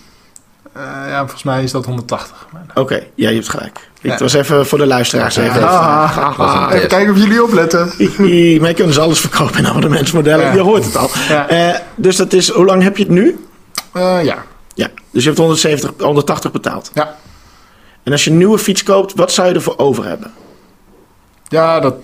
Eh, 0.74 0.81
ja, 1.07 1.19
volgens 1.19 1.44
mij 1.44 1.63
is 1.63 1.72
dat 1.72 1.86
180. 1.86 2.45
Maar- 2.51 2.66
Oké, 2.74 2.95
ja, 3.16 3.30
je 3.30 3.36
hebt 3.36 3.50
gelijk. 3.50 3.89
Ja. 4.01 4.12
Het 4.12 4.19
was 4.19 4.33
even 4.33 4.66
voor 4.68 4.77
de 4.77 4.86
luisteraars. 4.86 5.36
Even. 5.36 5.68
Ah, 5.68 6.38
was 6.38 6.54
een 6.54 6.60
even 6.60 6.72
test. 6.75 6.88
kijken 6.88 7.13
of 7.13 7.19
jullie 7.19 7.44
opletten. 7.44 7.92
Je 8.28 8.60
kunt 8.74 8.88
dus 8.88 9.00
alles 9.00 9.19
verkopen 9.19 9.57
in 9.60 9.68
abonnementsmodellen. 9.68 10.45
Ja. 10.45 10.54
Je 10.54 10.60
hoort 10.62 10.86
het 10.86 10.95
al. 10.95 11.10
Ja. 11.30 11.48
Eh, 11.48 11.80
dus 11.95 12.16
dat 12.16 12.33
is, 12.33 12.50
hoe 12.50 12.66
lang 12.66 12.83
heb 12.83 12.98
je 12.98 13.04
het 13.04 13.12
nu? 13.12 13.45
Eh, 13.94 14.24
ja. 14.24 14.44
Ja, 14.74 14.88
dus 15.12 15.21
je 15.24 15.28
hebt 15.30 15.38
170, 15.42 15.92
180 16.00 16.51
betaald. 16.51 16.92
Ja. 16.94 17.16
En 18.04 18.12
als 18.12 18.24
je 18.24 18.30
een 18.31 18.38
nieuwe 18.38 18.57
fiets 18.57 18.83
koopt, 18.83 19.13
wat 19.16 19.31
zou 19.31 19.48
je 19.48 19.54
ervoor 19.54 19.78
over 19.78 20.06
hebben? 20.06 20.31
Ja, 21.47 21.80
dat. 21.80 21.95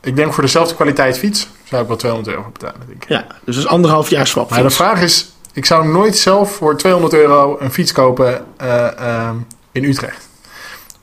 Ik 0.00 0.16
denk 0.16 0.32
voor 0.32 0.42
dezelfde 0.42 0.74
kwaliteit 0.74 1.18
fiets 1.18 1.48
zou 1.64 1.82
ik 1.82 1.88
wel 1.88 1.96
200 1.96 2.36
euro 2.36 2.50
betalen. 2.52 2.80
Denk 2.86 3.02
ik. 3.02 3.08
Ja, 3.08 3.26
dus 3.44 3.54
dat 3.54 3.64
is 3.64 3.70
anderhalf 3.70 4.10
jaar 4.10 4.26
swap. 4.26 4.50
Maar 4.50 4.62
de 4.62 4.70
vraag 4.70 5.02
is: 5.02 5.32
ik 5.52 5.64
zou 5.64 5.88
nooit 5.88 6.16
zelf 6.16 6.54
voor 6.54 6.76
200 6.76 7.14
euro 7.14 7.56
een 7.60 7.72
fiets 7.72 7.92
kopen 7.92 8.44
eh, 8.56 8.98
ehm, 8.98 9.36
in 9.72 9.84
Utrecht. 9.84 10.28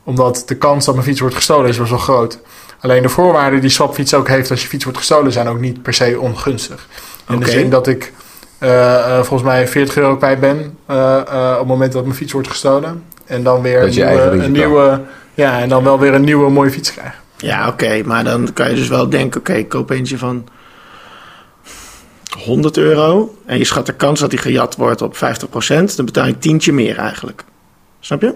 Omdat 0.04 0.44
de 0.46 0.56
kans 0.56 0.86
dat 0.86 0.94
mijn 0.94 1.08
fiets 1.08 1.20
wordt 1.20 1.36
gestolen 1.36 1.70
is 1.70 1.78
best 1.78 1.90
wel 1.90 2.00
groot. 2.00 2.40
Alleen 2.80 3.02
de 3.02 3.10
voorwaarden 3.10 3.62
die 3.62 3.70
swapfiets 3.70 4.14
ook 4.14 4.28
heeft 4.28 4.52
als 4.52 4.62
je 4.62 4.68
fiets 4.68 4.84
wordt 4.84 5.00
gestolen 5.00 5.32
zijn 5.32 5.48
ook 5.48 5.60
niet 5.60 5.82
per 5.82 5.94
se 5.94 6.20
ongunstig. 6.20 6.88
In 7.30 7.40
de 7.40 7.50
zin 7.50 7.70
dat 7.70 7.88
ik 7.88 8.14
eh, 8.58 9.18
eh, 9.18 9.24
volgens 9.24 9.50
mij 9.50 9.68
40 9.68 9.98
euro 9.98 10.18
kwijt 10.18 10.40
ben 10.40 10.78
eh, 10.86 11.18
eh, 11.18 11.52
op 11.52 11.58
het 11.58 11.68
moment 11.68 11.92
dat 11.92 12.04
mijn 12.04 12.16
fiets 12.16 12.32
wordt 12.32 12.48
gestolen. 12.48 13.04
En 13.26 13.44
dan 13.44 13.62
weer 13.62 13.80
Dat 13.80 13.96
een 13.96 14.08
nieuwe, 14.08 14.44
een 14.44 14.52
nieuwe, 14.52 15.02
ja, 15.34 15.60
en 15.60 15.70
dan 15.70 15.84
wel 15.84 16.00
weer 16.00 16.14
een 16.14 16.24
nieuwe 16.24 16.50
mooie 16.50 16.72
fiets 16.72 16.94
krijgen. 16.94 17.20
Ja, 17.46 17.68
oké, 17.68 18.02
maar 18.06 18.24
dan 18.24 18.54
kan 18.54 18.70
je 18.70 18.76
dus 18.76 18.88
wel 18.88 19.10
denken: 19.10 19.40
oké, 19.40 19.54
ik 19.54 19.70
koop 19.70 19.90
eentje 19.90 20.18
van 20.18 20.48
100 22.44 22.78
euro. 22.78 23.36
En 23.46 23.58
je 23.58 23.64
schat 23.66 23.86
de 23.86 23.94
kans 23.94 24.20
dat 24.20 24.30
die 24.30 24.40
gejat 24.40 24.76
wordt 24.76 25.02
op 25.02 25.16
50%. 25.16 25.20
Dan 25.96 26.06
betaal 26.06 26.26
je 26.26 26.38
tientje 26.38 26.74
meer 26.74 26.98
eigenlijk. 26.98 27.44
Snap 28.00 28.22
je? 28.22 28.34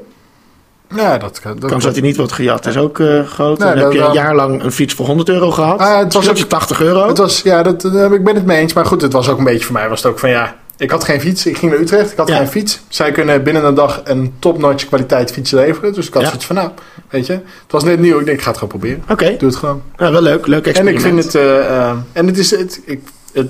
Ja, 0.96 1.18
dat 1.18 1.40
kan. 1.40 1.54
De 1.54 1.60
Dat 1.60 1.70
kans 1.70 1.84
dat 1.84 1.94
hij 1.94 2.02
niet 2.02 2.16
wordt 2.18 2.32
gejat 2.32 2.66
is 2.66 2.78
ook 2.78 3.00
eh, 3.00 3.26
groot. 3.28 3.58
Nee, 3.60 3.68
dan 3.74 3.78
heb 3.84 3.92
je 3.92 4.00
een 4.00 4.14
jaar 4.14 4.36
lang 4.36 4.64
een 4.64 4.72
fiets 4.72 4.94
voor 4.94 5.06
100 5.06 5.30
euro 5.30 5.52
gehad. 5.52 5.80
Ah, 5.80 5.98
het 5.98 6.14
was 6.14 6.24
Scheelt 6.24 6.38
je 6.38 6.44
ook- 6.44 6.50
80 6.50 6.82
euro. 6.82 7.08
Het 7.08 7.18
was, 7.18 7.42
ja, 7.42 7.64
dat, 7.64 7.82
dat- 7.82 8.12
ik 8.12 8.24
ben 8.24 8.36
het 8.36 8.46
mee 8.46 8.58
eens. 8.60 8.74
Maar 8.74 8.86
goed, 8.86 9.02
het 9.02 9.14
was 9.14 9.30
ook 9.30 9.38
een 9.38 9.44
beetje 9.44 9.66
voor 9.66 9.74
mij. 9.74 9.90
Was 9.90 10.04
het 10.04 10.12
ook 10.12 10.20
van 10.20 10.30
ja, 10.30 10.56
ik 10.78 10.92
had 10.92 11.04
geen 11.04 11.22
fiets. 11.22 11.46
Ik 11.46 11.58
ging 11.58 11.72
naar 11.72 11.82
Utrecht. 11.82 12.12
Ik 12.12 12.18
had 12.18 12.28
Ja. 12.28 12.38
geen 12.38 12.48
fiets. 12.48 12.80
Zij 12.88 13.12
kunnen 13.12 13.44
binnen 13.44 13.66
een 13.66 13.74
dag 13.74 14.02
een 14.04 14.34
topnotch 14.40 14.86
kwaliteit 14.86 15.32
fiets 15.32 15.52
leveren. 15.52 15.94
Dus 15.94 16.08
ik 16.08 16.14
had 16.14 16.22
Ja. 16.22 16.28
zoiets 16.28 16.46
van 16.46 16.56
nou, 16.56 16.70
weet 17.10 17.26
je. 17.26 17.34
Het 17.34 17.72
was 17.72 17.84
net 17.84 18.00
nieuw. 18.00 18.20
Ik 18.20 18.26
denk, 18.26 18.38
ik 18.38 18.44
ga 18.44 18.50
het 18.50 18.60
gewoon 18.60 18.80
proberen. 18.80 19.04
Oké, 19.10 19.36
Doe 19.38 19.50
het 19.50 19.58
gewoon. 19.58 19.82
nou, 19.98 20.12
wel 20.12 20.22
leuk. 20.22 20.48
Leuk 20.48 20.68
En 20.68 20.70
experiment. 20.70 20.96
ik 21.06 21.12
vind 21.12 21.24
het, 21.24 21.36
eh, 21.36 21.78
eh, 21.90 21.96
en 22.14 22.28
het 22.28 22.38
is, 22.38 22.52
het, 22.52 22.82
ik, 22.86 23.02
het 23.34 23.50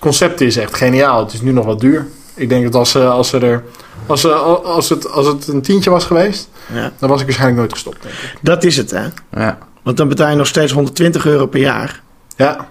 concept 0.00 0.40
is 0.40 0.56
echt 0.56 0.76
geniaal. 0.76 1.24
Het 1.24 1.32
is 1.32 1.40
nu 1.40 1.52
nog 1.52 1.64
wat 1.64 1.80
duur. 1.80 2.06
Ik 2.34 2.48
denk 2.48 2.64
dat 2.64 2.74
als, 2.74 2.90
ze 2.90 3.04
als 3.06 3.28
ze 3.28 3.38
er, 3.38 3.64
als, 4.06 4.26
als, 4.64 4.88
het, 4.88 5.10
als 5.10 5.26
het 5.26 5.48
een 5.48 5.62
tientje 5.62 5.90
was 5.90 6.04
geweest, 6.04 6.48
Ja. 6.72 6.92
dan 6.98 7.08
was 7.08 7.18
ik 7.20 7.24
waarschijnlijk 7.26 7.58
nooit 7.60 7.72
gestopt. 7.72 8.02
Denk 8.02 8.14
ik. 8.14 8.34
Dat 8.40 8.64
is 8.64 8.76
het, 8.76 8.90
hè? 8.90 9.04
Ja. 9.30 9.58
Want 9.82 9.96
dan 9.96 10.08
betaal 10.08 10.30
je 10.30 10.36
nog 10.36 10.46
steeds 10.46 10.72
120 10.72 11.26
euro 11.26 11.46
per 11.46 11.60
jaar. 11.60 12.02
Ja, 12.36 12.68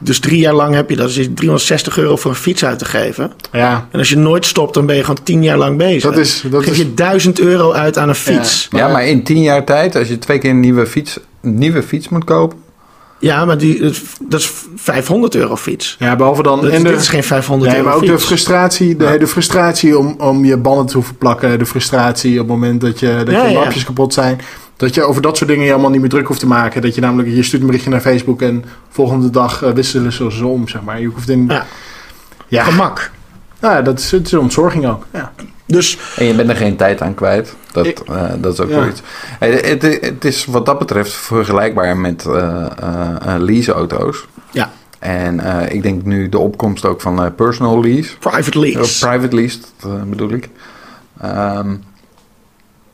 Dus 0.00 0.18
drie 0.20 0.38
jaar 0.38 0.54
lang 0.54 0.74
heb 0.74 0.90
je 0.90 0.96
dat. 0.96 1.06
Dus 1.06 1.16
je 1.16 1.34
360 1.34 1.98
euro 1.98 2.16
voor 2.16 2.30
een 2.30 2.36
fiets 2.36 2.64
uit 2.64 2.78
te 2.78 2.84
geven. 2.84 3.32
ja. 3.52 3.86
En 3.90 3.98
als 3.98 4.08
je 4.08 4.16
nooit 4.16 4.46
stopt, 4.46 4.74
dan 4.74 4.86
ben 4.86 4.96
je 4.96 5.00
gewoon 5.04 5.22
10 5.22 5.42
jaar 5.42 5.56
lang 5.58 5.76
bezig. 5.78 6.02
Dat 6.02 6.18
is, 6.18 6.44
dat 6.50 6.62
Geef 6.62 6.72
is, 6.72 6.78
je 6.78 6.94
1000 6.94 7.40
euro 7.40 7.72
uit 7.72 7.98
aan 7.98 8.08
een 8.08 8.14
fiets. 8.14 8.66
Ja, 8.70 8.78
ja, 8.78 8.88
maar 8.88 9.06
in 9.06 9.22
tien 9.24 9.42
jaar 9.42 9.64
tijd, 9.64 9.96
als 9.96 10.08
je 10.08 10.18
twee 10.18 10.38
keer 10.38 10.50
een 10.50 10.60
nieuwe 10.60 10.86
fiets, 10.86 11.18
een 11.42 11.58
nieuwe 11.58 11.82
fiets 11.82 12.08
moet 12.08 12.24
kopen. 12.24 12.58
maar 13.20 13.58
die, 13.58 13.80
dat 13.80 13.90
is- 13.90 14.02
dat 14.28 14.40
is 14.40 14.52
500 14.76 15.34
euro 15.34 15.56
fiets. 15.56 15.96
ja, 15.98 16.16
behalve 16.16 16.42
dan. 16.42 16.60
Dat, 16.60 16.70
en 16.70 16.82
de- 16.82 16.88
dit 16.90 17.00
is 17.00 17.08
geen 17.08 17.24
500 17.24 17.70
Nee, 17.70 17.80
euro 17.80 17.90
maar 17.90 17.98
ook 18.02 18.06
de 18.06 18.18
frustratie, 18.18 18.96
de, 18.96 19.16
de 19.18 19.26
frustratie 19.26 19.98
om, 19.98 20.14
om 20.18 20.44
je 20.44 20.56
banden 20.56 20.86
te 20.86 20.94
hoeven 20.94 21.16
plakken. 21.16 21.58
De 21.58 21.66
frustratie 21.66 22.32
op 22.32 22.38
het 22.38 22.46
moment 22.48 22.80
dat 22.80 23.00
je, 23.00 23.22
dat 23.24 23.34
Ja, 23.34 23.44
je 23.44 23.52
ja. 23.52 23.58
lampjes 23.60 23.84
kapot 23.84 24.14
zijn. 24.14 24.40
Dat 24.78 24.94
je 24.94 25.02
over 25.02 25.22
dat 25.22 25.36
soort 25.36 25.50
dingen 25.50 25.64
je 25.64 25.72
allemaal 25.72 25.90
niet 25.90 26.00
meer 26.00 26.08
druk 26.10 26.26
hoeft 26.26 26.40
te 26.40 26.46
maken. 26.46 26.82
Dat 26.82 26.94
je 26.94 27.00
namelijk, 27.00 27.28
je 27.34 27.42
stuurt 27.42 27.60
een 27.60 27.66
berichtje 27.66 27.90
naar 27.90 28.00
Facebook 28.00 28.42
en 28.42 28.64
volgende 28.88 29.30
dag 29.30 29.62
eh, 29.62 29.70
wisselen 29.72 30.12
ze 30.12 30.32
ze 30.32 30.46
om, 30.46 30.68
zeg 30.68 30.82
maar. 30.82 31.00
Je 31.00 31.06
hoeft 31.06 31.28
in... 31.28 31.44
Ja. 31.48 31.66
Ja, 32.48 32.62
Gemak. 32.64 33.10
ja 33.60 33.82
dat 33.82 33.98
is, 33.98 34.10
het 34.10 34.26
is 34.26 34.32
een 34.32 34.38
ontzorging 34.38 34.86
ook. 34.86 35.06
Ja. 35.12 35.32
Dus 35.66 35.98
En 36.16 36.24
je 36.24 36.34
bent 36.34 36.48
er 36.48 36.56
geen 36.56 36.76
tijd 36.76 37.00
aan 37.02 37.14
kwijt. 37.14 37.56
Dat, 37.72 37.86
Ik- 37.86 37.98
eh, 37.98 38.22
dat 38.40 38.52
is 38.52 38.60
ook 38.60 38.68
Ja. 38.68 38.74
zoiets. 38.74 39.02
Hey, 39.38 39.50
Het, 39.50 39.82
het, 39.82 40.24
is 40.24 40.44
wat 40.44 40.66
dat 40.66 40.78
betreft 40.78 41.12
vergelijkbaar 41.12 41.96
met 41.96 42.26
eh, 42.26 42.66
eh, 42.82 43.34
eh, 43.34 43.40
leaseauto's. 43.42 44.26
ja, 44.50 44.70
En 44.98 45.40
eh, 45.40 45.74
ik 45.74 45.82
denk 45.82 46.04
nu 46.04 46.28
de 46.28 46.38
opkomst 46.38 46.84
ook 46.86 47.00
van 47.00 47.22
eh, 47.24 47.30
personal 47.36 47.80
lease. 47.80 48.18
private 48.18 48.58
lease. 48.58 49.06
private 49.06 49.34
lease, 49.36 49.58
dat, 49.80 50.10
bedoel 50.10 50.30
ik. 50.32 50.48
Ehm, 51.20 51.74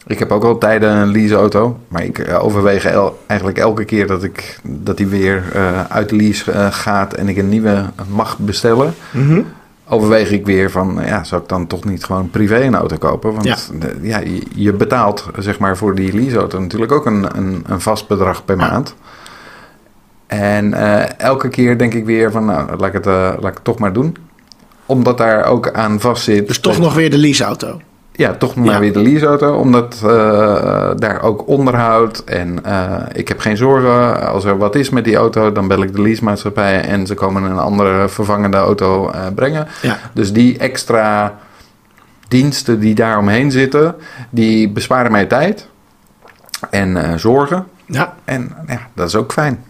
ik 0.06 0.18
heb 0.18 0.32
ook 0.32 0.44
al 0.44 0.58
tijden 0.58 0.90
een 0.96 1.10
leaseauto. 1.10 1.78
Maar 1.88 2.04
ik 2.04 2.18
eh, 2.18 2.44
overweeg 2.44 2.84
el- 2.84 3.18
eigenlijk 3.26 3.58
elke 3.58 3.84
keer 3.84 4.06
dat, 4.06 4.22
ik, 4.22 4.58
dat 4.62 4.96
die 4.96 5.06
weer 5.06 5.42
eh, 5.52 5.84
uit 5.84 6.08
de 6.08 6.16
lease 6.16 6.52
eh, 6.52 6.66
gaat 6.72 7.14
en 7.14 7.28
ik 7.28 7.36
een 7.36 7.48
nieuwe 7.48 7.84
mag 8.08 8.38
bestellen. 8.38 8.94
Mhm. 9.10 9.40
Overweeg 9.88 10.30
ik 10.30 10.46
weer 10.46 10.70
van, 10.70 10.98
ja, 11.06 11.24
zou 11.24 11.42
ik 11.42 11.48
dan 11.48 11.66
toch 11.66 11.84
niet 11.84 12.04
gewoon 12.04 12.30
privé 12.30 12.60
een 12.60 12.74
auto 12.74 12.96
kopen? 12.96 13.32
Want 13.32 13.44
Ja. 13.44 13.56
ja, 14.00 14.20
je, 14.54 14.72
betaalt 14.72 15.26
zeg 15.38 15.58
maar 15.58 15.76
voor 15.76 15.94
die 15.94 16.14
leaseauto 16.14 16.60
natuurlijk 16.60 16.92
ook 16.92 17.06
een, 17.06 17.36
een, 17.36 17.64
een 17.66 17.80
vast 17.80 18.08
bedrag 18.08 18.44
per 18.44 18.58
Ja. 18.58 18.70
maand. 18.70 18.94
En 20.26 20.72
elke 21.18 21.48
keer 21.48 21.78
denk 21.78 21.94
ik 21.94 22.04
weer 22.04 22.30
van, 22.30 22.44
nou, 22.44 22.76
laat 22.76 22.88
ik 22.88 22.92
het, 22.92 23.04
laat 23.04 23.38
ik 23.44 23.54
het 23.54 23.64
toch 23.64 23.78
maar 23.78 23.92
doen. 23.92 24.16
omdat 24.86 25.18
daar 25.18 25.44
ook 25.44 25.70
aan 25.72 26.00
vast 26.00 26.22
zit. 26.22 26.46
Dus 26.46 26.58
toch 26.60 26.78
nog 26.78 26.94
weer 26.94 27.10
de 27.10 27.18
leaseauto. 27.18 27.80
Ja, 28.16 28.32
toch 28.34 28.56
nog 28.56 28.64
maar 28.64 28.74
Ja. 28.74 28.80
weer 28.80 28.92
de 28.92 29.02
leaseauto. 29.02 29.54
Omdat 29.54 30.00
eh, 30.04 30.90
daar 30.96 31.22
ook 31.22 31.48
onderhoud 31.48 32.18
en 32.24 32.64
eh, 32.64 32.96
ik 33.12 33.28
heb 33.28 33.38
geen 33.40 33.56
zorgen. 33.56 34.26
Als 34.28 34.44
er 34.44 34.58
wat 34.58 34.74
is 34.74 34.90
met 34.90 35.04
die 35.04 35.16
auto, 35.16 35.52
dan 35.52 35.68
bel 35.68 35.82
ik 35.82 35.94
de 35.94 36.02
leasemaatschappij 36.02 36.80
en 36.84 37.06
ze 37.06 37.14
komen 37.14 37.42
een 37.42 37.58
andere 37.58 38.08
vervangende 38.08 38.56
auto 38.56 39.10
eh, 39.10 39.20
brengen. 39.34 39.66
Ja. 39.82 39.98
Dus 40.12 40.32
die 40.32 40.58
extra 40.58 41.38
diensten 42.28 42.80
die 42.80 42.94
daar 42.94 43.18
omheen 43.18 43.50
zitten, 43.50 43.94
die 44.30 44.68
besparen 44.70 45.12
mij 45.12 45.24
tijd 45.26 45.68
en 46.70 47.20
zorgen. 47.20 47.66
Ja. 47.86 48.14
En 48.24 48.52
ja, 48.66 48.80
dat 48.94 49.08
is 49.08 49.14
ook 49.16 49.32
fijn. 49.32 49.64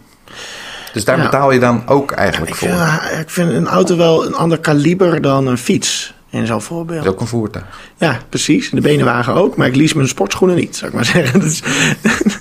Dus 0.93 1.05
daar 1.05 1.17
betaal 1.21 1.51
je 1.51 1.59
dan 1.59 1.83
ook 1.87 2.11
eigenlijk 2.11 2.51
Ik 2.51 2.57
voor. 2.57 2.69
vind, 2.69 3.19
ik 3.19 3.29
vind 3.29 3.51
een 3.51 3.67
auto 3.67 3.97
wel 3.97 4.25
een 4.25 4.35
ander 4.35 4.59
kaliber 4.59 5.21
dan 5.21 5.47
een 5.47 5.57
fiets. 5.57 6.14
In 6.35 6.45
zo'n 6.47 6.61
voorbeeld. 6.61 6.97
Dat 6.97 7.05
is 7.07 7.11
ook 7.13 7.19
een 7.21 7.27
voertuig. 7.27 7.65
Ja, 7.97 8.19
precies. 8.29 8.69
De 8.69 8.81
benenwagen 8.81 9.33
ook. 9.33 9.55
Maar 9.55 9.67
ik 9.67 9.75
lease 9.75 9.95
mijn 9.95 10.07
sportschoenen 10.07 10.55
niet, 10.55 10.75
zou 10.75 10.87
ik 10.89 10.95
maar 10.95 11.05
zeggen. 11.15 11.39
Dus, 11.39 11.61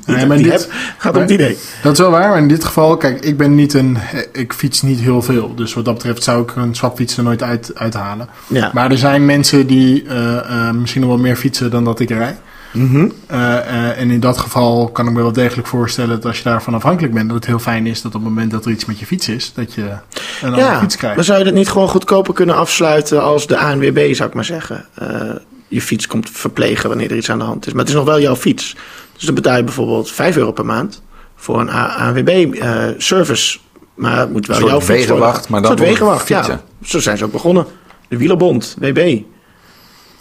Nee, 0.07 0.27
maar 0.27 0.37
die 0.43 0.47
dit- 0.51 0.61
heb, 0.63 0.71
gaat 0.99 1.15
om 1.15 1.21
het 1.21 1.31
idee. 1.31 1.57
Dat 1.83 1.93
is 1.93 1.99
wel 1.99 2.11
waar, 2.11 2.29
maar 2.29 2.39
in 2.39 2.49
dit 2.49 2.65
geval, 2.65 2.97
kijk, 2.97 3.25
ik 3.25 3.37
ben 3.37 3.55
niet 3.55 3.75
een. 3.75 3.97
Ik 4.33 4.53
fiets 4.53 4.83
niet 4.83 5.01
heel 5.01 5.23
veel. 5.23 5.55
Dus 5.55 5.75
wat 5.75 5.85
dat 5.85 5.95
betreft 5.95 6.23
zou 6.23 6.43
ik 6.43 6.57
een 6.57 6.75
swapfiets 6.75 7.17
er 7.17 7.23
nooit 7.23 7.43
uit, 7.43 7.71
uithalen. 7.75 8.29
Ja. 8.47 8.71
Maar 8.75 8.91
er 8.91 8.99
zijn 8.99 9.25
mensen 9.27 9.67
die 9.67 10.05
eh, 10.09 10.37
eh, 10.69 10.75
misschien 10.75 11.01
nog 11.01 11.11
wel 11.11 11.21
meer 11.21 11.37
fietsen 11.37 11.71
dan 11.71 11.85
dat 11.85 12.01
ik 12.01 12.09
rij. 12.11 12.37
Mhm. 12.75 13.09
Eh, 13.27 13.57
eh, 13.59 13.99
en 14.01 14.11
in 14.11 14.21
dat 14.21 14.39
geval 14.39 14.89
kan 14.89 15.07
ik 15.07 15.13
me 15.13 15.23
wel 15.23 15.33
degelijk 15.33 15.69
voorstellen 15.69 16.11
dat 16.11 16.25
als 16.25 16.37
je 16.39 16.43
daarvan 16.45 16.75
afhankelijk 16.75 17.15
bent, 17.15 17.27
dat 17.27 17.37
het 17.37 17.47
heel 17.47 17.59
fijn 17.59 17.87
is 17.87 18.03
dat 18.03 18.15
op 18.15 18.21
het 18.21 18.29
moment 18.29 18.51
dat 18.51 18.65
er 18.65 18.71
iets 18.71 18.85
met 18.85 18.99
je 18.99 19.07
fiets 19.07 19.29
is, 19.29 19.53
dat 19.55 19.75
je 19.75 19.83
een 19.83 19.99
andere 20.43 20.63
Ja, 20.63 20.79
fiets 20.81 20.97
krijgt. 20.97 21.17
maar 21.17 21.25
zou 21.25 21.39
je 21.39 21.45
dat 21.45 21.55
niet 21.55 21.69
gewoon 21.69 21.89
goedkoper 21.89 22.35
kunnen 22.35 22.57
afsluiten 22.57 23.23
als 23.23 23.47
de 23.47 23.57
ANWB, 23.59 24.15
zou 24.15 24.29
ik 24.29 24.35
maar 24.35 24.45
zeggen. 24.45 24.87
Eh, 24.95 25.31
je 25.69 25.81
fiets 25.81 26.07
komt 26.07 26.31
verplegen 26.31 26.89
wanneer 26.89 27.11
er 27.11 27.17
iets 27.17 27.31
aan 27.31 27.39
de 27.39 27.45
hand 27.45 27.67
is. 27.67 27.73
Maar 27.73 27.81
het 27.81 27.91
is 27.91 27.95
nog 27.97 28.05
wel 28.05 28.21
jouw 28.21 28.37
fiets. 28.37 28.77
Dus 29.17 29.23
dan 29.25 29.35
betaal 29.35 29.57
je 29.57 29.65
bijvoorbeeld 29.65 30.11
5 30.11 30.37
euro 30.37 30.53
per 30.53 30.65
maand 30.67 31.03
voor 31.37 31.61
een 31.61 31.71
ANWB-service. 31.71 33.59
maar 33.95 34.19
het 34.19 34.33
moet 34.33 34.47
wel 34.47 34.57
Een 34.57 34.63
soort 34.63 34.73
jouw 34.73 34.81
fiets 34.81 34.89
worden. 35.07 35.07
wegenwacht, 35.27 35.49
maar 35.49 35.63
dan 35.63 35.71
Een 35.71 35.77
soort 35.79 35.89
voor 35.89 35.99
wegenwacht, 35.99 36.29
ja. 36.29 36.37
fietsen. 36.37 36.61
Zo 36.83 37.01
zijn 37.01 37.17
ze 37.19 37.25
ook 37.25 37.33
begonnen. 37.33 37.67
De 38.09 38.17
Wielerbond, 38.17 38.77
WB. 38.79 39.21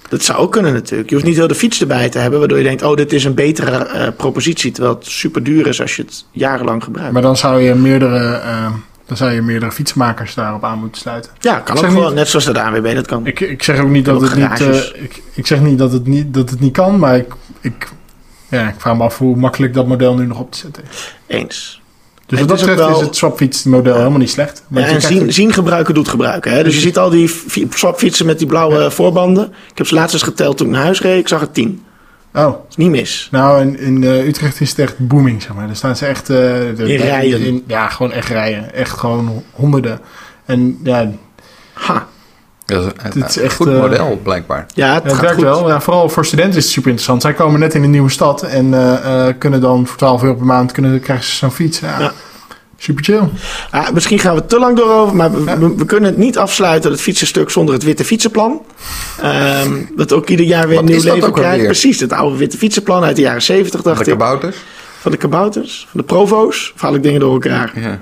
Dat 0.09 0.23
zou 0.23 0.39
ook 0.39 0.51
kunnen 0.51 0.73
natuurlijk. 0.73 1.09
Je 1.09 1.15
hoeft 1.15 1.27
niet 1.27 1.37
heel 1.37 1.47
de 1.47 1.55
fiets 1.55 1.81
erbij 1.81 2.09
te 2.09 2.17
hebben, 2.19 2.39
waardoor 2.39 2.57
je 2.57 2.63
denkt: 2.63 2.81
oh, 2.83 2.95
dit 2.95 3.13
is 3.13 3.23
een 3.23 3.33
betere 3.33 3.71
eh, 3.85 4.07
propositie. 4.17 4.71
Terwijl 4.71 4.95
het 4.95 5.05
super 5.07 5.43
duur 5.43 5.67
is 5.67 5.81
als 5.81 5.95
je 5.95 6.01
het 6.01 6.25
jarenlang 6.31 6.83
gebruikt. 6.83 7.13
Maar 7.13 7.21
dan 7.21 7.37
zou 7.37 7.61
je 7.61 7.73
meerdere, 7.75 8.35
eh, 8.35 8.71
dan 9.05 9.17
zou 9.17 9.31
je 9.31 9.41
meerdere 9.41 9.71
fietsmakers 9.71 10.33
daarop 10.33 10.63
aan 10.63 10.79
moeten 10.79 11.01
sluiten. 11.01 11.31
ja, 11.39 11.59
kan 11.59 11.77
ook 11.77 11.85
gewoon, 11.85 12.05
niet- 12.05 12.13
net 12.15 12.27
zoals 12.27 12.45
de 12.45 12.61
ANWB 12.61 12.95
dat 12.95 13.07
kan. 13.07 13.25
Ik, 13.27 13.39
ik 13.39 13.63
zeg 13.63 13.79
ook 13.79 13.89
niet 13.89 14.05
dat 14.05 14.15
Ook 14.15 14.21
het 14.21 14.35
niet, 14.35 14.61
eh, 14.61 15.03
ik, 15.03 15.21
ik 15.33 15.47
zeg 15.47 15.61
niet 15.61 15.77
dat 15.77 15.91
het 15.91 16.07
niet, 16.07 16.33
dat 16.33 16.49
het 16.49 16.59
niet 16.59 16.73
kan, 16.73 16.99
maar 16.99 17.15
ik, 17.17 17.33
ik, 17.61 17.89
ja, 18.49 18.67
ik 18.67 18.75
vraag 18.77 18.97
me 18.97 19.03
af 19.03 19.17
hoe 19.17 19.35
makkelijk 19.35 19.73
dat 19.73 19.87
model 19.87 20.15
nu 20.15 20.25
nog 20.25 20.39
op 20.39 20.51
te 20.51 20.57
zetten 20.57 20.83
is. 20.91 21.15
Eens. 21.27 21.81
Dus 22.25 22.39
wat 22.39 22.47
dat 22.47 22.57
is 22.59 22.65
betreft 22.65 22.89
wel- 22.89 22.99
is 22.99 23.05
het 23.05 23.15
swapfietsmodel 23.15 23.95
helemaal 23.95 24.17
niet 24.19 24.29
slecht. 24.29 24.63
Ja, 24.69 24.81
en 24.85 25.01
zien, 25.01 25.33
zien 25.33 25.53
gebruiken 25.53 25.93
doet 25.93 26.07
gebruiken. 26.07 26.51
Hè? 26.51 26.63
Dus 26.63 26.73
je 26.75 26.79
ziet 26.81 26.97
al 26.97 27.09
die 27.09 27.29
fi- 27.29 27.67
swapfietsen 27.69 28.25
met 28.25 28.37
die 28.37 28.47
blauwe 28.47 28.91
voorbanden. 28.91 29.43
Ik 29.71 29.77
heb 29.77 29.87
ze 29.87 29.93
laatst 29.95 30.13
eens 30.13 30.23
geteld 30.23 30.57
toen 30.57 30.67
ik 30.67 30.73
naar 30.73 30.83
huis 30.83 31.01
reed. 31.01 31.19
Ik 31.19 31.27
zag 31.27 31.41
er 31.41 31.51
tien. 31.51 31.83
Oh, 32.35 32.41
Dat 32.43 32.65
is 32.69 32.75
niet 32.75 32.89
mis. 32.89 33.27
nou 33.31 33.61
in, 33.61 33.79
in 33.79 34.03
eh, 34.03 34.27
Utrecht 34.27 34.61
is 34.61 34.69
het 34.69 34.79
echt 34.79 34.95
booming, 34.97 35.41
zeg 35.41 35.53
maar. 35.53 35.67
Daar 35.67 35.75
staan 35.75 35.95
ze 35.95 36.05
echt... 36.05 36.29
eh, 36.29 36.35
de- 36.37 36.73
In 36.77 37.01
rijen. 37.01 37.41
in- 37.41 37.63
ja, 37.67 37.87
gewoon 37.89 38.11
echt 38.11 38.29
rijen. 38.29 38.73
Echt 38.73 38.91
gewoon 38.99 39.43
honderden. 39.51 39.99
En 40.45 40.79
ja, 40.83 41.11
Ha. 41.73 42.07
Dat 42.65 42.85
is 42.85 42.91
een 43.03 43.11
Dit 43.21 43.29
is 43.29 43.37
echt, 43.37 43.55
goed 43.55 43.67
eh, 43.67 43.79
model, 43.79 44.19
blijkbaar. 44.23 44.65
Ja, 44.73 44.93
het 44.93 45.03
Ja, 45.03 45.09
het 45.09 45.11
gaat 45.11 45.21
werkt 45.21 45.35
goed. 45.35 45.43
wel. 45.43 45.67
Ja, 45.69 45.81
vooral 45.81 46.09
voor 46.09 46.25
studenten 46.25 46.57
is 46.57 46.63
het 46.63 46.73
super 46.73 46.89
interessant. 46.89 47.21
Zij 47.21 47.33
komen 47.33 47.59
net 47.59 47.73
in 47.75 47.83
een 47.83 47.91
nieuwe 47.91 48.09
stad 48.09 48.43
en 48.43 48.73
eh, 48.73 49.27
eh, 49.27 49.35
kunnen 49.37 49.61
dan 49.61 49.87
voor 49.87 49.97
12 49.97 50.21
euro 50.23 50.35
per 50.35 50.45
maand 50.45 50.71
kunnen, 50.71 50.99
krijgen 50.99 51.25
ze 51.25 51.35
zo'n 51.35 51.51
fiets. 51.51 51.79
Ja, 51.79 51.99
Ja. 51.99 52.11
Super 52.77 53.03
chill. 53.03 53.21
Ah, 53.71 53.89
misschien 53.93 54.19
gaan 54.19 54.35
we 54.35 54.45
te 54.45 54.59
lang 54.59 54.77
door 54.77 54.89
over, 54.91 55.15
maar 55.15 55.31
we, 55.31 55.57
we, 55.57 55.75
we 55.75 55.85
kunnen 55.85 56.09
het 56.09 56.17
niet 56.19 56.37
afsluiten, 56.37 56.91
het 56.91 57.01
fietsenstuk, 57.01 57.49
zonder 57.49 57.73
het 57.73 57.83
witte 57.83 58.05
fietsenplan. 58.05 58.61
Ehm, 59.21 59.73
dat 59.95 60.13
ook 60.13 60.29
ieder 60.29 60.45
jaar 60.45 60.67
weer 60.67 60.77
een 60.79 60.85
nieuw 60.85 61.03
leven 61.03 61.31
krijgt. 61.33 61.65
Precies, 61.65 61.99
het 61.99 62.11
oude 62.13 62.37
witte 62.37 62.57
fietsenplan 62.57 63.03
uit 63.03 63.15
de 63.15 63.21
jaren 63.21 63.41
70, 63.41 63.81
dacht 63.81 63.97
De 64.05 64.11
ik. 64.11 64.17
kabouters. 64.17 64.57
Van 64.99 65.11
de 65.11 65.17
kabouters, 65.17 65.87
van 65.91 65.99
de 65.99 66.05
provo's. 66.05 66.71
Of 66.75 66.81
haal 66.81 66.95
ik 66.95 67.03
dingen 67.03 67.19
door 67.19 67.33
elkaar. 67.33 67.71
Ja. 67.75 67.99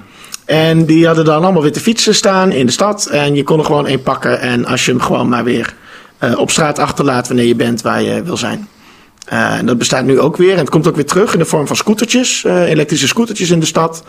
En 0.51 0.85
die 0.85 1.05
hadden 1.05 1.25
dan 1.25 1.43
allemaal 1.43 1.61
witte 1.61 1.79
fietsen 1.79 2.15
staan 2.15 2.51
in 2.51 2.65
de 2.65 2.71
stad. 2.71 3.05
En 3.05 3.35
je 3.35 3.43
kon 3.43 3.59
er 3.59 3.65
gewoon 3.65 3.87
één 3.87 4.01
pakken. 4.03 4.39
En 4.39 4.65
als 4.65 4.85
je 4.85 4.91
hem 4.91 5.01
gewoon 5.01 5.29
maar 5.29 5.43
weer 5.43 5.73
eh, 6.17 6.39
op 6.39 6.51
straat 6.51 6.79
achterlaat 6.79 7.27
wanneer 7.27 7.45
je 7.45 7.55
bent 7.55 7.81
waar 7.81 8.01
je 8.01 8.23
wil 8.23 8.37
zijn. 8.37 8.67
Eh, 9.25 9.57
en 9.57 9.65
dat 9.65 9.77
bestaat 9.77 10.05
nu 10.05 10.19
ook 10.19 10.37
weer. 10.37 10.51
En 10.51 10.57
het 10.57 10.69
komt 10.69 10.87
ook 10.87 10.95
weer 10.95 11.05
terug 11.05 11.33
in 11.33 11.39
de 11.39 11.45
vorm 11.45 11.67
van 11.67 11.75
scootertjes. 11.75 12.43
eh, 12.43 12.69
elektrische 12.69 13.07
scootertjes 13.07 13.49
in 13.49 13.59
de 13.59 13.65
stad. 13.65 14.03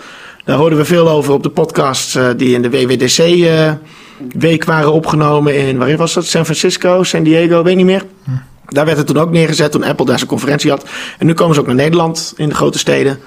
Daar 0.45 0.57
hoorden 0.57 0.79
we 0.79 0.85
veel 0.85 1.09
over 1.09 1.33
op 1.33 1.43
de 1.43 1.49
podcasts 1.49 2.19
die 2.37 2.55
in 2.55 2.63
de 2.63 2.71
WWDC-week 2.71 4.65
waren 4.65 4.93
opgenomen. 4.93 5.57
In, 5.57 5.79
waar 5.79 5.97
was 5.97 6.15
dat? 6.15 6.25
San 6.25 6.45
Francisco, 6.45 7.03
San 7.03 7.23
Diego, 7.23 7.63
weet 7.63 7.77
niet 7.77 7.87
meer. 7.87 8.05
Daar 8.69 8.85
werd 8.85 8.99
het 8.99 9.07
toen 9.07 9.19
ook 9.19 9.31
neergezet 9.31 9.73
toen 9.73 9.85
Apple 9.85 10.07
daar 10.07 10.19
zijn 10.19 10.31
conferentie 10.31 10.71
had. 10.71 10.85
En 11.19 11.27
nu 11.27 11.35
komen 11.35 11.55
ze 11.55 11.61
ook 11.61 11.67
naar 11.67 11.75
Nederland 11.75 12.33
in 12.37 12.49
de 12.49 12.55
grote 12.55 12.79
steden. 12.79 13.19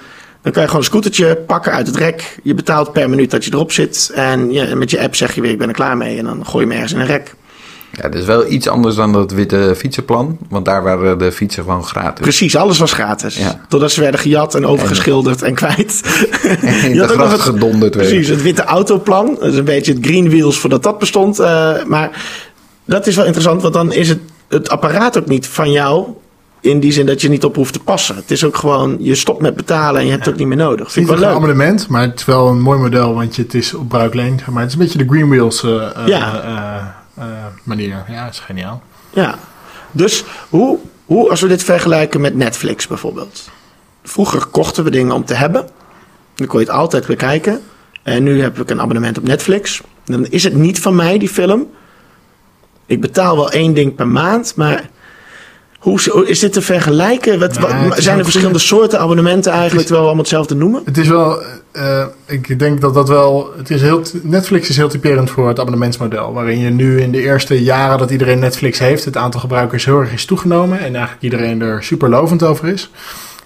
Dan 0.46 0.54
kan 0.54 0.64
je 0.64 0.68
gewoon 0.70 0.84
een 0.84 0.90
scootertje 0.90 1.36
pakken 1.46 1.72
uit 1.72 1.86
het 1.86 1.96
rek. 1.96 2.38
Je 2.42 2.54
betaalt 2.54 2.92
per 2.92 3.10
minuut 3.10 3.30
dat 3.30 3.44
je 3.44 3.50
erop 3.52 3.72
zit. 3.72 4.10
En 4.14 4.46
met 4.78 4.90
je 4.90 5.00
app 5.00 5.14
zeg 5.14 5.34
je 5.34 5.40
weer 5.40 5.50
ik 5.50 5.58
ben 5.58 5.68
er 5.68 5.74
klaar 5.74 5.96
mee. 5.96 6.18
En 6.18 6.24
dan 6.24 6.46
gooi 6.46 6.64
je 6.64 6.70
hem 6.70 6.80
ergens 6.80 6.92
in 6.92 7.00
een 7.00 7.06
rek. 7.06 7.34
ja, 7.92 8.02
dat 8.02 8.14
is 8.20 8.24
wel 8.26 8.50
iets 8.50 8.68
anders 8.68 8.94
dan 8.94 9.12
dat 9.12 9.32
witte 9.32 9.74
fietsenplan. 9.76 10.38
Want 10.48 10.64
daar 10.64 10.82
waren 10.82 11.18
de 11.18 11.32
fietsen 11.32 11.62
gewoon 11.62 11.84
gratis. 11.84 12.20
Precies, 12.22 12.56
alles 12.56 12.78
was 12.78 12.92
gratis. 12.92 13.36
Ja. 13.36 13.60
Totdat 13.68 13.92
ze 13.92 14.00
werden 14.00 14.20
gejat 14.20 14.54
en 14.54 14.66
overgeschilderd 14.66 15.42
en 15.42 15.54
kwijt. 15.54 16.00
In 16.42 16.88
Je 16.88 16.90
de 16.94 17.00
had 17.00 17.10
ook 17.12 17.16
nog 17.16 17.26
gracht 17.26 17.30
het- 17.32 17.40
gedonderd 17.54 17.94
werden. 17.94 18.12
Precies, 18.12 18.28
het 18.28 18.42
witte 18.42 18.64
autoplan. 18.64 19.36
Dat 19.40 19.52
is 19.52 19.58
een 19.58 19.64
beetje 19.64 19.92
het 19.92 20.06
green 20.06 20.28
wheels 20.28 20.58
voordat 20.58 20.82
dat 20.82 20.98
bestond. 20.98 21.38
Eh, 21.38 21.84
maar 21.86 22.10
dat 22.84 23.06
is 23.06 23.16
wel 23.16 23.24
interessant, 23.24 23.62
want 23.62 23.74
dan 23.74 23.92
is 23.92 24.08
het, 24.08 24.20
het 24.48 24.68
apparaat 24.68 25.18
ook 25.18 25.26
niet 25.26 25.46
van 25.46 25.72
jou. 25.72 26.06
In 26.66 26.80
die 26.80 26.92
zin 26.92 27.06
dat 27.06 27.20
je 27.20 27.28
niet 27.28 27.44
op 27.44 27.56
hoeft 27.56 27.72
te 27.72 27.78
passen. 27.80 28.16
Het 28.16 28.30
is 28.30 28.44
ook 28.44 28.56
gewoon, 28.56 28.96
je 29.00 29.14
stopt 29.14 29.40
met 29.42 29.56
betalen 29.56 30.00
en 30.00 30.04
je 30.06 30.12
hebt 30.12 30.24
het 30.24 30.32
ook 30.34 30.38
niet 30.40 30.48
meer 30.48 30.56
nodig. 30.56 30.84
Het 30.84 30.92
Vind 30.92 31.06
is 31.06 31.12
niet 31.12 31.20
wel 31.20 31.28
een 31.28 31.34
leuk. 31.34 31.44
abonnement, 31.44 31.88
maar 31.88 32.02
het 32.02 32.18
is 32.18 32.24
wel 32.24 32.48
een 32.48 32.60
mooi 32.60 32.78
model, 32.80 33.14
want 33.14 33.36
je, 33.36 33.42
het 33.42 33.54
is 33.54 33.74
op 33.74 33.88
bruikleen. 33.88 34.40
Maar 34.50 34.60
het 34.62 34.66
is 34.66 34.72
een 34.78 34.82
beetje 34.84 34.98
de 34.98 35.06
Green 35.08 35.28
Wheels 35.28 35.62
eh, 35.62 35.90
Ja. 36.06 36.42
eh, 36.42 37.24
eh, 37.24 37.28
manier. 37.62 38.04
Ja, 38.08 38.24
dat 38.24 38.32
is 38.32 38.40
geniaal. 38.40 38.82
Ja. 39.10 39.34
Dus 39.92 40.24
hoe, 40.48 40.78
hoe, 41.04 41.30
als 41.30 41.40
we 41.40 41.48
dit 41.48 41.64
vergelijken 41.64 42.20
met 42.20 42.34
Netflix 42.34 42.86
bijvoorbeeld. 42.86 43.50
Vroeger 44.02 44.46
kochten 44.46 44.84
we 44.84 44.90
dingen 44.90 45.14
om 45.14 45.24
te 45.24 45.34
hebben. 45.34 45.68
Dan 46.34 46.46
kon 46.46 46.60
je 46.60 46.66
het 46.66 46.74
altijd 46.74 47.06
bekijken. 47.06 47.60
En 48.02 48.22
nu 48.22 48.42
heb 48.42 48.60
ik 48.60 48.70
een 48.70 48.80
abonnement 48.80 49.18
op 49.18 49.24
Netflix. 49.24 49.80
Dan 50.04 50.26
is 50.26 50.44
het 50.44 50.54
niet 50.54 50.80
van 50.80 50.94
mij, 50.94 51.18
die 51.18 51.28
film. 51.28 51.66
Ik 52.86 53.00
betaal 53.00 53.36
wel 53.36 53.50
één 53.50 53.74
ding 53.74 53.94
per 53.94 54.08
maand, 54.08 54.52
maar 54.56 54.88
hoe 55.78 56.26
is 56.26 56.38
dit 56.38 56.52
te 56.52 56.62
vergelijken? 56.62 57.38
Wat, 57.38 57.58
Nou, 57.58 57.88
wat- 57.88 58.02
zijn 58.02 58.18
er 58.18 58.24
verschillende 58.24 58.58
soorten 58.58 59.00
abonnementen 59.00 59.52
eigenlijk, 59.52 59.80
terwijl 59.86 60.00
we 60.00 60.06
allemaal 60.06 60.24
hetzelfde 60.24 60.54
noemen? 60.54 60.82
Het 60.84 60.98
is 60.98 61.08
wel, 61.08 61.42
eh, 61.72 62.04
ik 62.26 62.58
denk 62.58 62.80
dat 62.80 62.94
dat 62.94 63.08
wel, 63.08 63.50
het 63.56 63.70
is 63.70 63.82
heel, 63.82 64.02
Netflix 64.22 64.68
is 64.68 64.76
heel 64.76 64.88
typerend 64.88 65.30
voor 65.30 65.48
het 65.48 65.58
abonnementsmodel. 65.58 66.32
Waarin 66.32 66.58
je 66.58 66.70
nu 66.70 67.00
in 67.00 67.12
de 67.12 67.20
eerste 67.22 67.62
jaren 67.62 67.98
dat 67.98 68.10
iedereen 68.10 68.38
Netflix 68.38 68.78
heeft, 68.78 69.04
het 69.04 69.16
aantal 69.16 69.40
gebruikers 69.40 69.84
heel 69.84 70.00
erg 70.00 70.12
is 70.12 70.24
toegenomen. 70.24 70.78
En 70.78 70.94
eigenlijk 70.94 71.22
iedereen 71.22 71.60
er 71.62 71.82
super 71.82 72.08
lovend 72.08 72.42
over 72.42 72.68
is. 72.68 72.90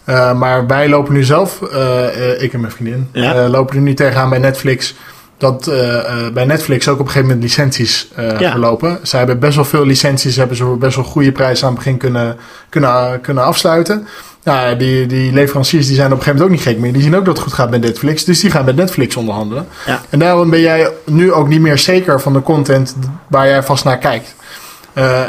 Eh, 0.05 0.39
maar 0.39 0.67
wij 0.67 0.89
lopen 0.89 1.13
nu 1.13 1.25
zelf, 1.25 1.63
eh, 1.63 2.43
ik 2.43 2.53
en 2.53 2.61
mijn 2.61 2.73
vriendin, 2.73 3.09
Ja. 3.13 3.49
lopen 3.49 3.77
er 3.77 3.83
nu 3.83 3.95
tegenaan 3.95 4.31
bij 4.31 4.39
Netflix. 4.39 4.95
Dat 5.41 5.67
eh, 5.67 5.99
eh, 5.99 6.33
bij 6.33 6.45
Netflix 6.45 6.89
ook 6.89 6.95
op 6.95 7.07
een 7.07 7.07
gegeven 7.07 7.29
moment 7.29 7.43
licenties 7.43 8.09
eh, 8.15 8.41
Ja. 8.41 8.51
verlopen. 8.51 8.99
Zij 9.03 9.19
hebben 9.19 9.39
best 9.39 9.55
wel 9.55 9.65
veel 9.65 9.87
licenties, 9.87 10.37
hebben 10.37 10.57
ze 10.57 10.65
voor 10.65 10.79
best 10.79 10.97
wel 10.97 11.05
goede 11.05 11.33
prijzen 11.33 11.67
aan 11.67 11.73
het 11.73 11.83
begin 11.83 11.99
kunnen, 11.99 12.37
kunnen, 12.69 13.21
kunnen 13.21 13.45
afsluiten. 13.45 14.07
Nou, 14.45 14.77
die, 14.77 15.07
die 15.07 15.33
leveranciers 15.33 15.87
die 15.87 15.95
zijn 15.95 16.13
op 16.13 16.19
een 16.19 16.23
gegeven 16.23 16.41
moment 16.41 16.61
ook 16.61 16.65
niet 16.65 16.75
gek 16.75 16.83
meer. 16.83 16.93
Die 16.93 17.03
zien 17.03 17.17
ook 17.17 17.25
dat 17.25 17.35
het 17.35 17.43
goed 17.43 17.53
gaat 17.53 17.71
met 17.71 17.81
Netflix. 17.81 18.25
Dus 18.25 18.41
die 18.41 18.51
gaan 18.51 18.65
met 18.65 18.77
Netflix 18.77 19.17
onderhandelen. 19.17 19.67
Ja. 19.87 20.01
En 20.11 20.19
daarom 20.19 20.51
ben 20.51 20.61
jij 20.61 20.91
nu 21.05 21.33
ook 21.33 21.49
niet 21.49 21.61
meer 21.61 21.79
zeker 21.79 22.21
van 22.21 22.33
de 22.33 22.43
content 22.43 22.97
waar 23.29 23.47
jij 23.47 23.63
vast 23.63 23.85
naar 23.85 23.99
kijkt. 23.99 24.35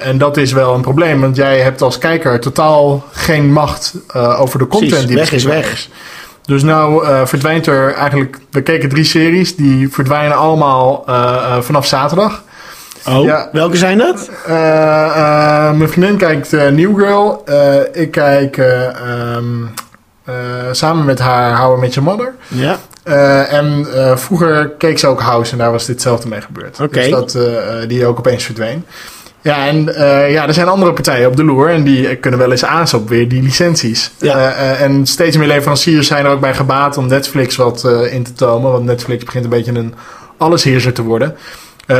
En 0.02 0.18
dat 0.18 0.38
is 0.38 0.52
wel 0.52 0.74
een 0.74 0.82
probleem, 0.82 1.22
want 1.22 1.36
jij 1.36 1.60
hebt 1.60 1.82
als 1.82 1.98
kijker 1.98 2.40
totaal 2.40 3.06
geen 3.12 3.52
macht 3.52 3.94
over 4.14 4.60
de 4.60 4.68
content 4.68 4.92
Precies, 4.92 5.08
die 5.08 5.16
weg 5.16 5.32
is 5.32 5.44
weg. 5.44 5.88
Dus 6.52 6.64
nou 6.64 7.06
eh, 7.06 7.26
verdwijnt 7.26 7.68
er 7.68 7.94
eigenlijk... 7.94 8.38
We 8.50 8.62
keken 8.62 8.90
drie 8.90 9.04
series, 9.04 9.56
die 9.56 9.90
verdwijnen 9.90 10.38
allemaal 10.38 11.04
eh, 11.08 11.16
eh, 11.16 11.62
vanaf 11.62 11.86
zaterdag. 11.86 12.44
Oh, 13.08 13.24
Ja. 13.24 13.50
welke 13.52 13.78
zijn 13.78 13.98
dat? 13.98 14.30
Mijn 15.78 15.90
vriendin 15.90 16.18
kijkt 16.18 16.52
New 16.52 17.00
Girl. 17.00 17.44
Ik 17.94 18.12
kijk 18.12 18.58
eh, 18.58 18.86
ehm, 18.88 19.46
eh, 20.26 20.34
samen 20.72 21.06
met 21.06 21.20
haar 21.20 21.58
How 21.58 21.78
I 21.78 21.80
Met 21.80 21.94
Your 21.94 22.10
Mother. 22.10 22.34
Ja. 22.48 22.78
En 23.48 23.88
vroeger 24.18 24.70
keek 24.70 25.00
ze 25.00 25.08
ook 25.08 25.22
House 25.22 25.52
en 25.52 25.58
daar 25.58 25.72
was 25.72 25.86
ditzelfde 25.86 26.28
mee 26.28 26.42
gebeurd. 26.42 26.80
Oké. 26.80 27.00
Dus 27.00 27.10
dat 27.10 27.38
die 27.90 28.06
ook 28.06 28.18
opeens 28.20 28.44
verdween. 28.44 28.86
Ja, 29.42 29.68
en 29.68 29.96
eh, 29.96 30.32
ja, 30.32 30.48
er 30.48 30.54
zijn 30.54 30.68
andere 30.68 30.94
partijen 30.94 31.28
op 31.28 31.36
de 31.36 31.44
loer 31.44 31.70
en 31.70 31.84
die 31.84 32.16
kunnen 32.16 32.40
wel 32.40 32.52
eens 32.52 32.66
aan 32.66 32.86
op 32.96 33.10
weer 33.10 33.28
die 33.28 33.42
licenties. 33.42 34.12
Ja. 34.20 34.36
Eh, 34.36 34.72
eh, 34.72 34.82
en 34.82 35.06
steeds 35.06 35.38
meer 35.38 35.48
leveranciers 35.48 36.08
zijn 36.08 36.26
er 36.26 36.32
ook 36.32 36.40
bij 36.40 36.54
gebaat 36.54 36.98
om 36.98 37.08
Netflix 37.08 37.56
wat 37.56 37.88
in 38.12 38.24
te 38.24 38.34
tomen. 38.34 38.72
Want 38.72 38.86
Netflix 38.86 39.24
begint 39.24 39.44
een 39.44 39.50
beetje 39.50 39.74
een 39.74 39.94
allesheerser 40.38 40.94
te 40.94 41.04
worden. 41.04 41.36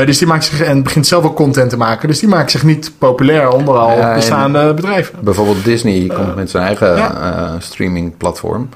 Dus 0.04 0.18
die 0.18 0.26
maakt 0.26 0.44
zich 0.44 0.60
en 0.60 0.82
begint 0.82 1.06
zelf 1.06 1.24
ook 1.24 1.36
content 1.36 1.70
te 1.70 1.76
maken. 1.76 2.08
Dus 2.08 2.18
die 2.18 2.28
maakt 2.28 2.50
zich 2.50 2.62
niet 2.62 2.92
populair 2.98 3.48
onder 3.48 3.74
al 3.74 3.96
Ja, 3.96 4.14
bestaande 4.14 4.74
bedrijven. 4.74 5.14
Bijvoorbeeld 5.20 5.64
Disney 5.64 6.06
komt 6.14 6.34
met 6.36 6.50
zijn 6.50 6.64
eigen 6.64 6.96
ja. 6.96 7.14
eh, 7.14 7.52
streamingplatform. 7.58 8.68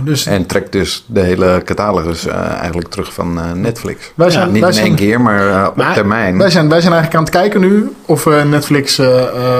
Dus 0.00 0.26
En 0.26 0.46
trekt 0.46 0.72
dus 0.72 1.04
de 1.06 1.20
hele 1.20 1.62
catalogus 1.64 2.26
eh, 2.26 2.36
eigenlijk 2.58 2.88
terug 2.88 3.12
van 3.12 3.38
eh, 3.40 3.52
Netflix. 3.52 4.12
Wij 4.14 4.30
zijn- 4.30 4.50
Niet 4.52 4.60
wij 4.60 4.68
in 4.68 4.74
zijn- 4.74 4.86
één 4.86 4.94
keer, 4.96 5.20
maar 5.20 5.48
eh, 5.48 5.66
op 5.68 5.76
Maar 5.76 5.94
termijn. 5.94 6.38
Wij 6.38 6.50
zijn, 6.50 6.68
wij 6.68 6.80
zijn 6.80 6.92
eigenlijk 6.92 7.14
aan 7.14 7.30
het 7.32 7.42
kijken 7.42 7.60
nu 7.60 7.92
of 8.06 8.24
we 8.24 8.34
Netflix 8.46 9.00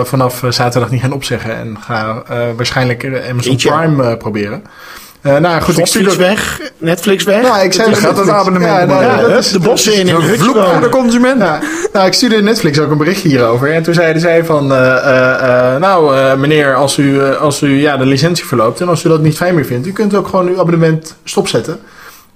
vanaf 0.04 0.42
zaterdag 0.48 0.90
niet 0.90 1.00
gaan 1.00 1.12
opzeggen. 1.12 1.56
En 1.56 1.76
gaan 1.80 2.22
eh, 2.26 2.38
waarschijnlijk 2.56 3.04
Amazon. 3.30 3.56
Prime 3.56 4.04
eh, 4.10 4.16
proberen. 4.16 4.62
Eh 5.24 5.36
nou 5.36 5.60
goed, 5.62 5.78
ik 5.78 5.86
stuur 5.86 6.16
weg, 6.16 6.60
Netflix 6.78 7.24
weg. 7.24 7.42
Nou, 7.42 7.64
ik 7.64 7.72
zei 7.72 7.90
Dat 7.90 7.98
gaat 7.98 8.16
het 8.18 8.28
abonnement 8.28 8.72
Ja, 8.78 8.84
nou, 8.84 9.02
ja, 9.04 9.20
dat 9.28 9.38
is- 9.38 9.50
de 9.50 9.58
bossen 9.58 9.94
in 9.94 10.08
een 10.08 10.22
vloek 10.22 10.56
voor 10.56 10.80
de 10.80 10.88
consument. 10.88 11.40
Ja, 11.40 11.60
nou, 11.92 12.06
ik 12.06 12.12
stuurde 12.12 12.42
Netflix 12.42 12.78
ook 12.78 12.90
een 12.90 12.98
berichtje 12.98 13.28
hierover. 13.28 13.72
En 13.72 13.82
toen 13.82 13.94
zeiden 13.94 14.20
zij 14.22 14.44
van... 14.44 14.72
eh, 14.72 14.96
eh, 15.74 15.80
nou, 15.80 16.16
eh, 16.16 16.34
meneer, 16.34 16.74
als 16.74 16.96
u, 16.98 17.20
eh, 17.20 17.40
als 17.40 17.60
u 17.62 17.80
ja, 17.80 17.96
de 17.96 18.06
licentie 18.06 18.44
verloopt... 18.44 18.80
en 18.80 18.88
als 18.88 19.04
u 19.04 19.08
dat 19.08 19.20
niet 19.22 19.36
fijn 19.36 19.54
meer 19.54 19.64
vindt... 19.64 19.86
u 19.86 19.92
kunt 19.92 20.14
ook 20.14 20.28
gewoon 20.28 20.48
uw 20.48 20.58
abonnement 20.60 21.14
stopzetten. 21.24 21.80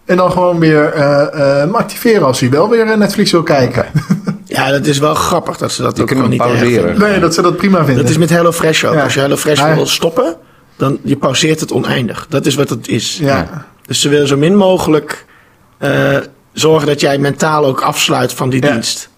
En 0.05 0.17
dan 0.17 0.31
gewoon 0.33 0.59
weer 0.59 0.93
eh, 0.93 1.63
eh, 1.63 1.73
activeren 1.75 2.27
als 2.27 2.41
u 2.43 2.49
wel 2.51 2.69
weer 2.69 2.99
Netflix 2.99 3.31
wil 3.31 3.43
kijken. 3.43 3.87
Ja, 4.45 4.71
dat 4.71 4.87
is 4.87 4.99
wel 4.99 5.15
grappig 5.15 5.57
dat 5.57 5.73
ze 5.73 5.83
dat 5.83 5.97
Je 5.97 6.03
ook 6.03 6.11
hem 6.11 6.29
niet 6.29 6.39
pauzeren. 6.39 6.99
Nee, 6.99 7.19
dat 7.21 7.35
ze 7.35 7.43
dat 7.43 7.57
prima 7.57 7.85
vinden. 7.85 8.03
Dat 8.03 8.11
is 8.11 8.19
met 8.19 8.31
HelloFresh 8.31 8.85
ook. 8.85 8.95
Ja. 8.95 9.03
Als 9.03 9.15
je 9.15 9.21
HelloFresh 9.21 9.75
wil 9.75 9.87
stoppen, 9.87 10.37
dan 10.79 10.99
je 11.03 11.17
pauzeert 11.17 11.61
het 11.61 11.73
oneindig. 11.73 12.27
Dat 12.29 12.47
is 12.47 12.55
wat 12.55 12.71
het 12.71 12.89
is. 12.89 13.19
Ja. 13.21 13.67
Dus 13.87 14.01
ze 14.01 14.09
willen 14.09 14.29
zo 14.29 14.37
min 14.37 14.57
mogelijk 14.57 15.25
eh, 15.79 16.17
zorgen 16.53 16.87
dat 16.87 17.01
jij 17.01 17.19
mentaal 17.19 17.65
ook 17.65 17.81
afsluit 17.81 18.33
van 18.33 18.51
die 18.51 18.63
Ja. 18.65 18.73
dienst. 18.73 19.09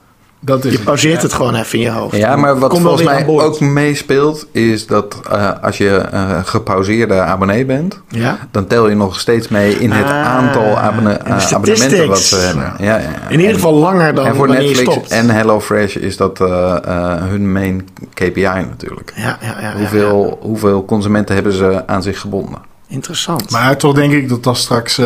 Dat 0.43 0.65
is 0.65 0.71
Je 0.71 0.77
het. 0.77 0.85
pauzeert 0.87 1.17
Ja. 1.17 1.23
het 1.23 1.33
gewoon 1.33 1.55
even 1.55 1.79
in 1.79 1.85
je 1.85 1.91
hoofd. 1.91 2.17
Ja, 2.17 2.37
maar 2.37 2.59
wat 2.59 2.71
Kom 2.71 2.83
volgens 2.83 3.03
mij 3.03 3.27
ook 3.27 3.61
meespeelt, 3.61 4.47
is 4.53 4.87
dat 4.87 5.21
eh, 5.31 5.51
als 5.63 5.79
je 5.79 5.89
eh, 5.97 6.39
gepauzeerde 6.45 7.15
abonnee 7.21 7.65
bent, 7.65 8.01
Ja? 8.09 8.39
dan 8.51 8.67
tel 8.67 8.89
je 8.89 8.95
nog 8.95 9.21
steeds 9.21 9.49
mee 9.49 9.79
in 9.79 9.91
het 9.91 10.05
Ah, 10.07 10.27
aantal 10.27 10.79
abonne- 10.79 11.13
eh, 11.13 11.53
abonnementen 11.53 12.09
wat 12.09 12.19
ze 12.19 12.37
hebben. 12.37 12.73
Ja, 12.79 12.97
ja, 12.97 12.99
ja. 12.99 13.29
In 13.29 13.39
ieder 13.41 13.55
geval 13.55 13.75
langer 13.75 14.15
dan 14.15 14.27
en 14.27 14.35
voor 14.35 14.47
wanneer 14.47 14.63
je 14.65 14.69
Netflix 14.75 14.93
stopt. 14.93 15.11
en 15.11 15.31
HelloFresh 15.31 15.97
is 15.97 16.17
dat 16.17 16.41
eh, 16.41 16.77
eh, 16.85 17.23
hun 17.29 17.53
main 17.53 17.89
KPI 18.15 18.43
natuurlijk. 18.43 19.13
Ja, 19.17 19.39
ja, 19.41 19.55
ja, 19.61 19.61
ja, 19.61 19.77
Hoeveel, 19.77 20.39
hoeveel 20.43 20.85
consumenten 20.85 21.35
hebben 21.35 21.53
ze 21.53 21.83
aan 21.87 22.03
zich 22.03 22.21
gebonden? 22.21 22.59
Interessant. 22.89 23.51
Maar 23.51 23.77
toch 23.77 23.95
denk 23.95 24.13
ik 24.13 24.29
dat 24.29 24.47
als 24.47 24.61
straks 24.61 24.97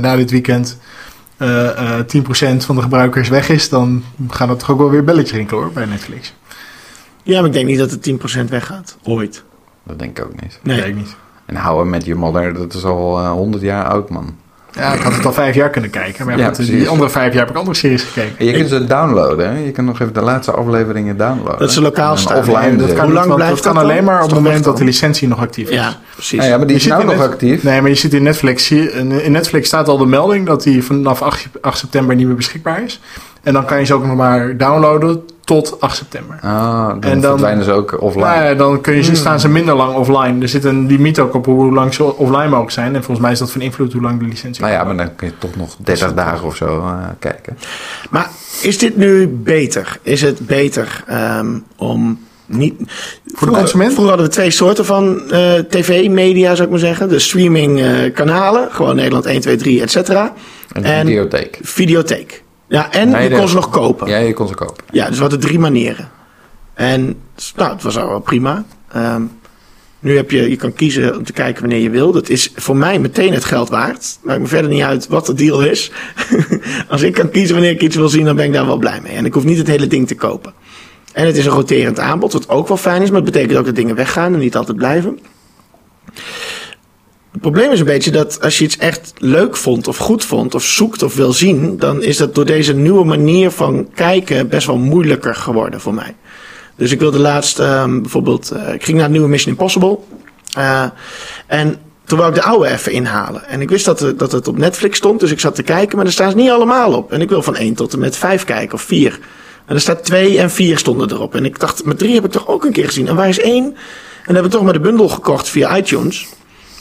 na 0.00 0.16
dit 0.16 0.30
weekend 0.30 0.76
eh, 1.42 1.98
eh, 1.98 2.06
10% 2.06 2.64
van 2.64 2.76
de 2.76 2.82
gebruikers 2.82 3.28
weg 3.28 3.48
is, 3.48 3.68
dan 3.68 4.04
gaan 4.28 4.50
er 4.50 4.56
toch 4.56 4.70
ook 4.70 4.78
wel 4.78 4.90
weer 4.90 5.04
belletjes 5.04 5.36
rinkelen 5.36 5.62
hoor 5.62 5.72
bij 5.72 5.84
Netflix. 5.84 6.34
Ja, 7.22 7.38
maar 7.38 7.46
ik 7.46 7.52
denk 7.52 7.66
niet 7.66 7.78
dat 7.78 7.90
het 7.90 8.02
10% 8.02 8.50
weggaat. 8.50 8.96
Ooit. 9.02 9.44
Dat 9.82 9.98
denk 9.98 10.18
ik 10.18 10.24
ook 10.24 10.40
niet. 10.40 10.60
Nee. 10.62 10.76
Weet 10.76 10.86
ik 10.86 10.96
niet. 10.96 11.16
En 11.46 11.54
houden 11.54 11.90
met 11.90 12.04
je 12.04 12.14
modder, 12.14 12.54
dat 12.54 12.74
is 12.74 12.84
al 12.84 13.18
eh, 13.18 13.30
100 13.30 13.62
jaar 13.62 13.84
oud, 13.84 14.10
man. 14.10 14.36
Ja, 14.74 14.92
ik 14.92 15.00
had 15.00 15.14
het 15.14 15.26
al 15.26 15.32
vijf 15.32 15.54
jaar 15.54 15.70
kunnen 15.70 15.90
kijken. 15.90 16.26
Maar 16.26 16.38
Ja, 16.38 16.46
goed, 16.46 16.66
die 16.66 16.88
andere 16.88 17.10
vijf 17.10 17.32
jaar 17.32 17.40
heb 17.42 17.50
ik 17.50 17.56
andere 17.56 17.76
series 17.76 18.02
gekeken. 18.02 18.38
En 18.38 18.46
je 18.46 18.52
kunt 18.52 18.68
ze 18.68 18.84
downloaden, 18.84 19.50
hè? 19.54 19.58
Je 19.58 19.70
kan 19.70 19.84
nog 19.84 20.00
even 20.00 20.12
de 20.14 20.20
laatste 20.20 20.52
afleveringen 20.52 21.16
downloaden. 21.16 21.58
Dat 21.58 21.72
ze 21.72 21.80
lokaal 21.82 22.16
staan. 22.16 22.36
Offline 22.36 22.76
dat 22.76 22.92
kan 22.92 23.04
Hoe 23.04 23.12
lang 23.14 23.34
blijft 23.34 23.52
dat 23.54 23.62
kan 23.64 23.74
dan? 23.74 23.82
alleen 23.82 24.04
maar 24.04 24.22
op 24.22 24.30
het 24.30 24.34
moment 24.34 24.64
dat 24.64 24.76
de 24.76 24.84
licentie 24.84 25.28
nog 25.28 25.38
actief 25.40 25.68
is. 25.68 25.74
Ja, 25.74 25.96
precies. 26.14 26.44
Ja, 26.46 26.56
maar 26.56 26.66
die 26.66 26.76
is 26.76 26.82
Je 26.82 26.88
nou 26.88 27.00
in 27.00 27.06
nog 27.06 27.16
Net- 27.16 27.26
actief. 27.26 27.62
Nee, 27.62 27.80
maar 27.80 27.90
je 27.90 27.96
ziet 27.96 28.14
in 28.14 28.22
Netflix, 28.22 28.70
in 28.70 29.32
Netflix 29.32 29.66
staat 29.66 29.88
al 29.88 29.98
de 29.98 30.06
melding 30.06 30.46
dat 30.46 30.62
die 30.62 30.84
vanaf 30.84 31.22
8, 31.22 31.46
8 31.60 31.78
september 31.78 32.14
niet 32.16 32.26
meer 32.26 32.36
beschikbaar 32.36 32.82
is. 32.84 33.00
En 33.42 33.52
dan 33.52 33.64
kan 33.64 33.78
je 33.78 33.84
ze 33.84 33.94
ook 33.94 34.06
nog 34.06 34.16
maar 34.16 34.56
downloaden 34.56 35.22
tot 35.44 35.80
8 35.80 35.96
september. 35.96 36.38
Ah, 36.42 36.88
dan, 36.88 37.00
En 37.02 37.20
dan- 37.20 37.30
verdwijnen 37.30 37.64
ze 37.64 37.72
ook 37.72 38.00
offline. 38.02 38.24
Nou 38.26 38.42
ja, 38.44 38.54
dan 38.54 38.80
kun 38.80 38.92
je, 38.94 38.98
Hmm. 39.02 39.08
ze 39.08 39.20
staan 39.20 39.40
ze 39.40 39.48
minder 39.48 39.74
lang 39.74 39.94
offline. 39.94 40.42
Er 40.42 40.48
zit 40.48 40.64
een 40.64 40.86
limiet 40.86 41.18
ook 41.18 41.34
op 41.34 41.44
hoe 41.46 41.72
lang 41.72 41.94
ze 41.94 42.16
offline 42.16 42.48
mogen 42.48 42.72
zijn. 42.72 42.86
En 42.94 43.00
volgens 43.02 43.20
mij 43.20 43.32
is 43.32 43.38
dat 43.38 43.50
van 43.52 43.60
invloed 43.60 43.92
hoe 43.92 44.02
lang 44.02 44.18
de 44.20 44.24
licentie 44.26 44.62
Nou 44.62 44.74
ja, 44.74 44.84
maar 44.84 44.96
dan 44.96 45.14
kun 45.16 45.26
je 45.26 45.32
toch 45.38 45.56
nog 45.56 45.76
30 45.78 46.14
dagen 46.14 46.46
of 46.46 46.56
zo 46.56 46.66
eh, 46.78 46.94
kijken. 47.18 47.58
Maar 48.10 48.30
is 48.62 48.78
dit 48.78 48.96
nu 48.96 49.28
beter? 49.28 49.98
Is 50.02 50.20
het 50.22 50.46
beter 50.46 51.04
ehm, 51.06 51.58
om 51.76 52.18
niet... 52.46 52.74
Voor 53.34 53.48
consument? 53.48 53.90
Vroeger 53.92 54.08
hadden 54.08 54.26
we 54.26 54.32
twee 54.32 54.50
soorten 54.50 54.84
van 54.84 55.30
eh, 55.30 55.54
tv-media, 55.54 56.50
zou 56.54 56.62
ik 56.62 56.70
maar 56.70 56.78
zeggen. 56.78 57.08
De 57.08 57.18
streaming-kanalen, 57.18 58.68
gewoon 58.70 58.96
Nederland 58.96 59.26
1, 59.26 59.40
2, 59.40 59.56
3, 59.56 59.82
et 59.82 59.90
cetera. 59.90 60.32
En, 60.72 60.84
En- 60.84 61.06
videotheek. 61.06 61.58
Videotheek. 61.62 62.42
Ja, 62.72 62.92
en 62.92 63.08
Nee, 63.08 63.28
je 63.28 63.36
kon 63.36 63.48
ze 63.48 63.54
nog 63.54 63.70
kopen. 63.70 64.08
Ja, 64.08 64.16
je 64.16 64.32
kon 64.32 64.48
ze 64.48 64.54
kopen. 64.54 64.84
Ja, 64.90 65.06
dus 65.06 65.14
we 65.14 65.20
hadden 65.20 65.40
drie 65.40 65.58
manieren. 65.58 66.10
En 66.74 67.16
nou, 67.56 67.72
het 67.72 67.82
was 67.82 67.98
al 67.98 68.08
wel 68.08 68.20
prima. 68.20 68.64
Ehm, 68.92 69.22
nu 69.98 70.16
heb 70.16 70.30
je, 70.30 70.50
je 70.50 70.56
kan 70.56 70.72
kiezen 70.72 71.16
om 71.16 71.24
te 71.24 71.32
kijken 71.32 71.60
wanneer 71.60 71.80
je 71.80 71.90
wil. 71.90 72.12
Dat 72.12 72.28
is 72.28 72.52
voor 72.54 72.76
mij 72.76 72.98
meteen 72.98 73.32
het 73.32 73.44
geld 73.44 73.68
waard. 73.68 74.18
Maakt 74.22 74.40
me 74.40 74.46
verder 74.46 74.70
niet 74.70 74.82
uit 74.82 75.08
wat 75.08 75.26
de 75.26 75.34
deal 75.34 75.62
is. 75.62 75.90
Als 76.88 77.02
ik 77.02 77.12
kan 77.14 77.30
kiezen 77.30 77.54
wanneer 77.54 77.72
ik 77.72 77.82
iets 77.82 77.96
wil 77.96 78.08
zien, 78.08 78.24
dan 78.24 78.36
ben 78.36 78.44
ik 78.44 78.52
daar 78.52 78.66
wel 78.66 78.76
blij 78.76 79.00
mee. 79.02 79.12
En 79.12 79.24
ik 79.24 79.34
hoef 79.34 79.44
niet 79.44 79.58
het 79.58 79.66
hele 79.66 79.86
ding 79.86 80.06
te 80.06 80.14
kopen. 80.14 80.52
En 81.12 81.26
het 81.26 81.36
is 81.36 81.46
een 81.46 81.52
roterend 81.52 81.98
aanbod, 81.98 82.32
wat 82.32 82.48
ook 82.48 82.68
wel 82.68 82.76
fijn 82.76 83.02
is. 83.02 83.10
Maar 83.10 83.22
het 83.22 83.32
betekent 83.32 83.58
ook 83.58 83.64
dat 83.64 83.76
dingen 83.76 83.94
weggaan 83.94 84.32
en 84.32 84.38
niet 84.38 84.56
altijd 84.56 84.76
blijven. 84.76 85.18
Probleem 87.42 87.70
is 87.70 87.78
een 87.78 87.86
beetje 87.86 88.10
dat 88.10 88.40
als 88.40 88.58
je 88.58 88.64
iets 88.64 88.76
echt 88.76 89.12
leuk 89.18 89.56
vond 89.56 89.88
of 89.88 89.96
goed 89.96 90.24
vond 90.24 90.54
of 90.54 90.64
zoekt 90.64 91.02
of 91.02 91.14
wil 91.14 91.32
zien, 91.32 91.78
dan 91.78 92.02
is 92.02 92.16
dat 92.16 92.34
door 92.34 92.44
deze 92.44 92.74
nieuwe 92.74 93.04
manier 93.04 93.50
van 93.50 93.88
kijken 93.94 94.48
best 94.48 94.66
wel 94.66 94.76
moeilijker 94.76 95.34
geworden 95.34 95.80
voor 95.80 95.94
mij. 95.94 96.14
Dus 96.76 96.92
ik 96.92 97.00
wilde 97.00 97.18
laatst 97.18 97.58
ehm, 97.58 98.00
bijvoorbeeld, 98.00 98.50
eh, 98.50 98.74
ik 98.74 98.84
ging 98.84 98.96
naar 98.96 99.06
het 99.06 99.12
nieuwe 99.12 99.28
Mission 99.28 99.52
Impossible. 99.52 99.98
Eh, 100.52 100.84
en 101.46 101.76
toen 102.04 102.18
wou 102.18 102.30
ik 102.30 102.36
de 102.36 102.42
oude 102.42 102.68
even 102.68 102.92
inhalen. 102.92 103.48
En 103.48 103.60
ik 103.60 103.68
wist 103.68 103.84
dat, 103.84 104.12
dat 104.16 104.32
het 104.32 104.48
op 104.48 104.58
Netflix 104.58 104.96
stond, 104.96 105.20
dus 105.20 105.30
ik 105.30 105.40
zat 105.40 105.54
te 105.54 105.62
kijken, 105.62 105.96
maar 105.96 106.04
daar 106.04 106.14
staan 106.14 106.30
ze 106.30 106.36
niet 106.36 106.50
allemaal 106.50 106.92
op. 106.92 107.12
En 107.12 107.20
ik 107.20 107.28
wil 107.28 107.42
van 107.42 107.56
1 107.56 107.74
tot 107.74 107.92
en 107.92 107.98
met 107.98 108.16
5 108.16 108.44
kijken, 108.44 108.74
of 108.74 108.82
4. 108.82 109.18
En 109.66 109.74
er 109.74 109.80
staat 109.80 110.04
2 110.04 110.38
en 110.38 110.50
4 110.50 110.78
stonden 110.78 111.10
erop. 111.10 111.34
En 111.34 111.44
ik 111.44 111.60
dacht, 111.60 111.84
met 111.84 111.98
3 111.98 112.14
heb 112.14 112.24
ik 112.24 112.30
toch 112.30 112.48
ook 112.48 112.64
een 112.64 112.72
keer 112.72 112.86
gezien. 112.86 113.08
En 113.08 113.14
waar 113.14 113.28
is 113.28 113.40
1? 113.40 113.76
En 114.26 114.34
dan 114.34 114.44
ik 114.44 114.50
toch 114.50 114.62
maar 114.62 114.72
de 114.72 114.80
bundel 114.80 115.08
gekocht 115.08 115.48
via 115.48 115.76
iTunes. 115.76 116.28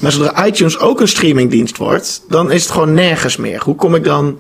Maar 0.02 0.12
zodra 0.12 0.46
iTunes 0.46 0.80
ook 0.80 1.02
een 1.02 1.08
streamingdienst 1.08 1.78
wordt, 1.78 2.24
dan 2.30 2.52
is 2.52 2.64
het 2.64 2.72
gewoon 2.72 2.94
nergens 2.94 3.38
meer. 3.38 3.62
Hoe 3.64 3.76
kom 3.76 3.96
ik 3.96 4.04
dan, 4.04 4.40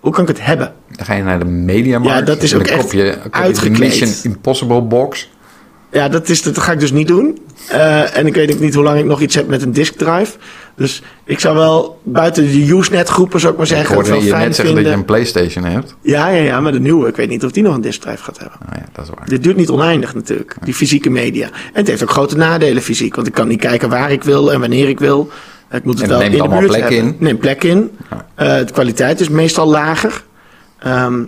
hoe 0.00 0.12
kan 0.12 0.22
ik 0.22 0.28
het 0.28 0.44
hebben? 0.44 0.74
Dan 0.96 1.06
ga 1.06 1.14
je 1.14 1.22
naar 1.22 1.38
de 1.38 1.44
mediamarkt. 1.44 2.18
Ja, 2.18 2.24
dat 2.24 2.42
is 2.42 2.52
en 2.52 2.58
ook 2.58 2.66
echt 2.66 2.80
koop 2.80 2.92
je, 2.92 3.10
koop 3.12 3.22
je 3.22 3.30
de 3.30 3.36
uitgekleed. 3.36 3.78
Mission 4.00 4.32
Impossible 4.32 4.82
box. 4.82 5.28
Ja, 5.90 6.08
dat, 6.08 6.28
is, 6.28 6.42
dat 6.42 6.58
ga 6.58 6.72
ik 6.72 6.80
dus 6.80 6.92
niet 6.92 7.08
doen. 7.08 7.38
Eh, 7.68 8.16
en 8.16 8.26
ik 8.26 8.34
weet 8.34 8.52
ook 8.52 8.60
niet 8.60 8.74
hoe 8.74 8.84
lang 8.84 8.98
ik 8.98 9.04
nog 9.04 9.20
iets 9.20 9.34
heb 9.34 9.48
met 9.48 9.62
een 9.62 9.72
diskdrive. 9.72 10.32
Dus 10.76 11.02
ik 11.24 11.40
zou 11.40 11.56
wel 11.56 12.00
buiten 12.02 12.46
de 12.46 12.66
Usenet 12.68 13.08
groepen, 13.08 13.40
zou 13.40 13.52
ik 13.52 13.58
maar 13.58 13.68
Ik 13.68 13.76
zeggen, 13.76 13.96
het 13.96 14.08
hoorde 14.08 14.24
je 14.24 14.32
net 14.32 14.40
zeggen 14.40 14.64
vinden. 14.64 14.82
dat 14.82 14.92
je 14.92 14.98
een 14.98 15.04
Playstation 15.04 15.64
hebt. 15.64 15.96
Ja, 16.00 16.28
ja, 16.28 16.42
ja, 16.42 16.60
maar 16.60 16.72
de 16.72 16.80
nieuwe, 16.80 17.08
ik 17.08 17.16
weet 17.16 17.28
niet 17.28 17.44
of 17.44 17.50
die 17.50 17.62
nog 17.62 17.74
een 17.74 17.80
diskdrive 17.80 18.22
gaat 18.22 18.38
hebben. 18.38 18.58
Nou 18.66 18.80
ja, 18.80 18.86
dat 18.92 19.04
is 19.04 19.10
waar. 19.14 19.28
Dit 19.28 19.42
duurt 19.42 19.56
niet 19.56 19.70
oneindig 19.70 20.14
natuurlijk, 20.14 20.56
die 20.64 20.74
fysieke 20.74 21.10
media. 21.10 21.46
En 21.46 21.52
het 21.72 21.86
heeft 21.86 22.02
ook 22.02 22.10
grote 22.10 22.36
nadelen 22.36 22.82
fysiek, 22.82 23.14
want 23.14 23.26
ik 23.26 23.32
kan 23.32 23.48
niet 23.48 23.60
kijken 23.60 23.88
waar 23.88 24.12
ik 24.12 24.22
wil 24.22 24.52
en 24.52 24.60
wanneer 24.60 24.88
ik 24.88 24.98
wil. 24.98 25.30
Ik 25.70 25.84
moet 25.84 25.98
het 25.98 26.08
wel 26.08 26.18
neemt 26.18 26.34
in 26.34 26.42
de 26.42 26.48
buurt 26.48 26.66
plek 26.66 26.80
hebben. 26.80 26.98
in. 26.98 27.16
Neemt 27.18 27.40
plek 27.40 27.64
in. 27.64 27.90
Eh, 28.34 28.56
de 28.56 28.72
kwaliteit 28.72 29.20
is 29.20 29.28
meestal 29.28 29.66
lager. 29.66 30.24
Ehm, 30.78 31.22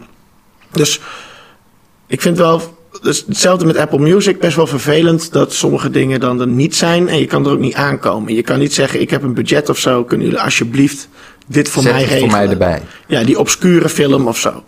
dus 0.72 1.00
ik 2.06 2.20
vind 2.20 2.38
wel, 2.38 2.77
dus 3.02 3.24
hetzelfde 3.26 3.66
met 3.66 3.76
Apple 3.76 3.98
Music, 3.98 4.40
best 4.40 4.56
wel 4.56 4.66
vervelend 4.66 5.32
dat 5.32 5.52
sommige 5.52 5.90
dingen 5.90 6.20
dan 6.20 6.40
er 6.40 6.46
niet 6.46 6.76
zijn 6.76 7.08
en 7.08 7.18
je 7.18 7.26
kan 7.26 7.46
er 7.46 7.52
ook 7.52 7.58
niet 7.58 7.74
aankomen. 7.74 8.34
Je 8.34 8.42
kan 8.42 8.58
niet 8.58 8.74
zeggen, 8.74 9.00
ik 9.00 9.10
heb 9.10 9.22
een 9.22 9.34
budget 9.34 9.68
of 9.68 9.78
zo, 9.78 10.04
kunnen 10.04 10.26
jullie 10.26 10.42
alsjeblieft 10.42 11.08
dit 11.46 11.68
voor 11.68 11.82
Zet 11.82 11.92
mij 11.92 12.02
regelen? 12.02 12.20
voor 12.30 12.38
mij 12.38 12.48
erbij. 12.48 12.82
Ja, 13.06 13.24
die 13.24 13.38
obscure 13.38 13.88
film 13.88 14.26
of 14.26 14.38
zo. 14.38 14.62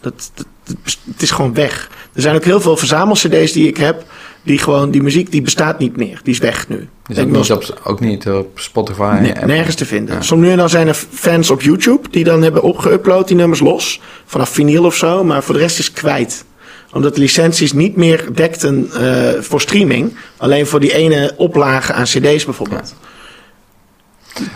Dat, 0.00 0.30
dat, 0.34 0.46
dat- 0.64 0.96
het 1.12 1.22
is 1.22 1.30
gewoon 1.30 1.54
weg. 1.54 1.90
Er 2.12 2.22
zijn 2.22 2.34
ook 2.36 2.44
heel 2.44 2.60
veel 2.60 2.76
verzamel-cd's 2.76 3.52
die 3.52 3.68
ik 3.68 3.76
heb, 3.76 4.04
die 4.42 4.58
gewoon, 4.58 4.90
die 4.90 5.02
muziek 5.02 5.30
die 5.30 5.42
bestaat 5.42 5.78
niet 5.78 5.96
meer. 5.96 6.20
Die 6.22 6.32
is 6.32 6.38
weg 6.38 6.68
nu. 6.68 6.88
Is 7.06 7.18
ook, 7.18 7.30
niet 7.30 7.50
op, 7.50 7.80
ook 7.84 8.00
niet 8.00 8.28
op 8.28 8.58
Spotify. 8.60 9.18
Nee, 9.20 9.32
nergens 9.32 9.74
te 9.74 9.84
vinden. 9.86 10.24
Soms 10.24 10.42
nu 10.42 10.50
en 10.50 10.56
dan 10.56 10.68
zijn 10.68 10.88
er 10.88 10.94
fans 11.12 11.50
op 11.50 11.62
YouTube 11.62 12.08
die 12.10 12.24
dan 12.24 12.42
hebben 12.42 12.62
opgeüpload 12.62 13.24
die 13.26 13.36
nummers 13.36 13.60
los. 13.60 14.00
Vanaf 14.26 14.48
vinyl 14.48 14.84
of 14.84 14.94
zo. 14.94 15.24
Maar 15.24 15.42
voor 15.42 15.54
de 15.54 15.60
rest 15.60 15.78
is 15.78 15.92
kwijt. 15.92 16.44
Omdat 16.92 17.14
de 17.14 17.20
licenties 17.20 17.72
niet 17.72 17.96
meer 17.96 18.24
dekten 18.32 18.90
eh, 18.92 19.40
voor 19.40 19.60
streaming. 19.60 20.16
Alleen 20.36 20.66
voor 20.66 20.80
die 20.80 20.94
ene 20.94 21.34
oplage 21.36 21.92
aan 21.92 22.04
cd's 22.04 22.44
bijvoorbeeld. 22.44 22.94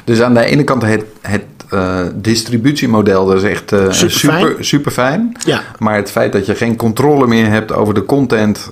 Dus 0.05 0.21
aan 0.21 0.35
de 0.35 0.45
ene 0.45 0.65
kant 0.65 0.83
het, 0.83 1.05
het 1.21 1.45
eh, 1.71 2.01
distributiemodel, 2.15 3.27
dat 3.27 3.37
is 3.37 3.43
echt 3.43 3.73
eh, 3.73 3.91
super, 3.91 4.57
super 4.61 4.93
fijn. 4.93 5.37
Ja. 5.45 5.63
Maar 5.79 5.97
het 5.97 6.11
feit 6.11 6.33
dat 6.33 6.47
je 6.47 6.55
geen 6.55 6.77
controle 6.77 7.27
meer 7.27 7.51
hebt 7.51 7.73
over 7.73 7.95
de 7.95 8.05
content, 8.05 8.71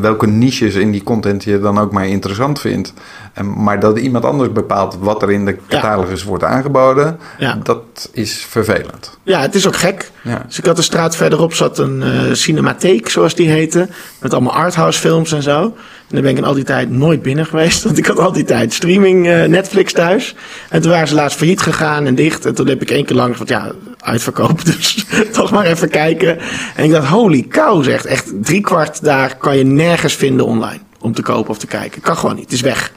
welke 0.00 0.26
niches 0.26 0.74
in 0.74 0.90
die 0.90 1.02
content 1.02 1.44
je 1.44 1.60
dan 1.60 1.78
ook 1.78 1.92
maar 1.92 2.06
interessant 2.06 2.60
vindt, 2.60 2.92
en, 3.36 3.62
maar 3.62 3.80
dat 3.80 3.98
iemand 3.98 4.24
anders 4.24 4.52
bepaalt 4.52 4.96
wat 5.00 5.22
er 5.22 5.30
in 5.30 5.44
de 5.44 5.56
catalogus 5.68 6.22
wordt 6.22 6.44
aangeboden, 6.44 7.18
Ja. 7.38 7.58
dat 7.62 8.08
is 8.12 8.46
vervelend. 8.48 9.18
Ja, 9.22 9.40
het 9.40 9.54
is 9.54 9.66
ook 9.66 9.76
gek. 9.76 10.10
Ja. 10.22 10.42
Dus 10.46 10.58
ik 10.58 10.64
had 10.66 10.76
de 10.76 10.82
straat 10.82 11.16
verderop 11.16 11.54
zat 11.54 11.78
een 11.78 12.02
eh, 12.02 12.10
cinematheek, 12.32 13.08
zoals 13.08 13.34
die 13.34 13.48
heette. 13.48 13.88
Met 14.20 14.32
allemaal 14.32 14.52
arthouse 14.54 15.00
films 15.00 15.32
en 15.32 15.42
zo. 15.42 15.62
En 15.62 15.72
daar 16.08 16.22
ben 16.22 16.30
ik 16.30 16.36
in 16.36 16.44
al 16.44 16.54
die 16.54 16.64
tijd 16.64 16.90
nooit 16.90 17.22
binnen 17.22 17.46
geweest. 17.46 17.82
Want 17.84 17.98
ik 17.98 18.06
had 18.06 18.18
al 18.18 18.32
die 18.32 18.44
tijd 18.44 18.72
streaming 18.72 19.28
eh, 19.28 19.44
Netflix 19.44 19.92
thuis. 19.92 20.34
En 20.68 20.82
toen 20.82 20.90
waren 20.90 21.08
ze 21.08 21.14
laatst 21.14 21.36
failliet 21.38 21.60
gegaan 21.60 22.06
en 22.06 22.14
dicht. 22.14 22.46
En 22.46 22.54
toen 22.54 22.66
heb 22.66 22.82
ik 22.82 22.90
één 22.90 23.04
keer 23.04 23.16
lang 23.16 23.36
van 23.36 23.46
ja, 23.48 23.72
uitverkoop. 23.98 24.64
Dus 24.76 25.04
toch 25.32 25.50
maar 25.50 25.64
even 25.64 25.88
kijken. 25.90 26.38
En 26.76 26.84
ik 26.84 26.90
dacht, 26.90 27.08
holy 27.08 27.46
cow 27.48 27.84
zegt. 27.84 28.04
Echt 28.06 28.32
drie 28.42 28.60
kwart 28.60 29.04
daar 29.04 29.36
kan 29.36 29.56
je 29.56 29.64
nergens 29.64 30.14
vinden 30.14 30.46
online. 30.46 30.80
Om 31.00 31.12
te 31.14 31.22
kopen 31.22 31.50
of 31.50 31.58
te 31.58 31.66
kijken. 31.66 32.00
Kan 32.00 32.16
gewoon 32.16 32.34
niet. 32.34 32.44
Het 32.44 32.52
is 32.52 32.60
weg. 32.60 32.92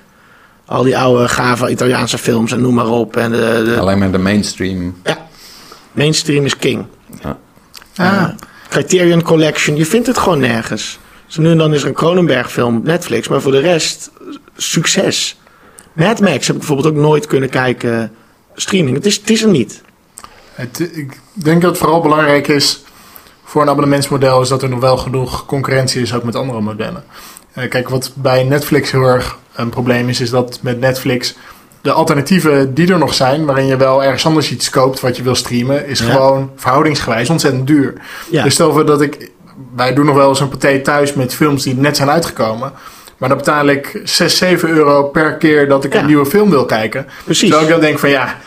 Al 0.69 0.83
die 0.83 0.97
oude 0.97 1.27
gave 1.27 1.69
Italiaanse 1.69 2.17
films 2.17 2.51
en 2.51 2.61
noem 2.61 2.73
maar 2.73 2.87
op. 2.87 3.17
En 3.17 3.31
de, 3.31 3.61
de, 3.65 3.79
Alleen 3.79 3.97
maar 3.97 4.11
de 4.11 4.17
mainstream. 4.17 4.95
ja, 5.03 5.27
mainstream 5.91 6.45
is 6.45 6.57
king. 6.57 6.85
Ja. 7.21 7.37
Ah. 7.95 8.29
Criterion 8.69 9.21
Collection, 9.21 9.75
je 9.75 9.85
vindt 9.85 10.07
het 10.07 10.17
gewoon 10.17 10.39
nergens. 10.39 10.99
Dus 11.27 11.37
nu 11.37 11.51
en 11.51 11.57
dan 11.57 11.73
is 11.73 11.81
er 11.81 11.87
een 11.87 11.93
Cronenberg 11.93 12.51
film 12.51 12.77
op 12.77 12.83
Netflix, 12.83 13.27
maar 13.27 13.41
voor 13.41 13.51
de 13.51 13.59
rest, 13.59 14.11
succes. 14.57 15.39
Mad 15.93 16.19
Max 16.19 16.47
heb 16.47 16.55
ik 16.55 16.57
bijvoorbeeld 16.61 16.87
ook 16.95 17.01
nooit 17.01 17.27
kunnen 17.27 17.49
kijken 17.49 18.11
streaming. 18.55 18.95
Het 18.95 19.05
is, 19.05 19.15
het 19.15 19.29
is 19.29 19.43
er 19.43 19.49
niet. 19.49 19.81
Het, 20.53 20.79
ik 20.79 21.19
denk 21.33 21.61
dat 21.61 21.69
het 21.69 21.79
vooral 21.79 22.01
belangrijk 22.01 22.47
is 22.47 22.83
voor 23.43 23.61
een 23.61 23.69
abonnementsmodel 23.69 24.41
is 24.41 24.49
dat 24.49 24.63
er 24.63 24.69
nog 24.69 24.79
wel 24.79 24.97
genoeg 24.97 25.45
concurrentie 25.45 26.01
is 26.01 26.13
ook 26.13 26.23
met 26.23 26.35
andere 26.35 26.61
modellen. 26.61 27.03
Eh, 27.53 27.69
kijk, 27.69 27.89
wat 27.89 28.11
bij 28.15 28.43
Netflix 28.43 28.91
heel 28.91 29.03
erg 29.03 29.37
een 29.55 29.69
probleem 29.69 30.09
is, 30.09 30.21
is 30.21 30.29
dat 30.29 30.59
met 30.61 30.79
Netflix 30.79 31.35
de 31.81 31.91
alternatieven 31.91 32.73
die 32.73 32.91
er 32.91 32.97
nog 32.97 33.13
zijn, 33.13 33.45
waarin 33.45 33.65
je 33.65 33.77
wel 33.77 34.03
ergens 34.03 34.25
anders 34.25 34.51
iets 34.51 34.69
koopt 34.69 34.99
wat 34.99 35.17
je 35.17 35.23
wil 35.23 35.35
streamen, 35.35 35.87
is 35.87 35.99
Ja. 35.99 36.11
gewoon 36.11 36.51
verhoudingsgewijs 36.55 37.29
ontzettend 37.29 37.67
duur. 37.67 37.93
Ja. 38.29 38.43
Dus 38.43 38.53
stel 38.53 38.71
voor 38.73 38.85
dat 38.85 39.01
ik, 39.01 39.29
wij 39.75 39.93
doen 39.93 40.05
nog 40.05 40.15
wel 40.15 40.29
eens 40.29 40.39
een 40.39 40.49
partij 40.49 40.79
thuis 40.79 41.13
met 41.13 41.33
films 41.35 41.63
die 41.63 41.75
net 41.75 41.95
zijn 41.97 42.09
uitgekomen. 42.09 42.71
Maar 43.17 43.29
dan 43.29 43.37
betaal 43.37 43.67
ik 43.67 44.01
6, 44.03 44.37
7 44.37 44.69
euro 44.69 45.03
per 45.03 45.33
keer 45.35 45.67
dat 45.67 45.83
ik 45.83 45.93
Ja. 45.93 45.99
een 45.99 46.05
nieuwe 46.05 46.25
film 46.25 46.49
wil 46.49 46.65
kijken. 46.65 47.05
Precies. 47.23 47.49
Terwijl 47.49 47.67
ik 47.67 47.73
dan 47.73 47.81
denk 47.81 47.99
van 47.99 48.09
ja, 48.09 48.37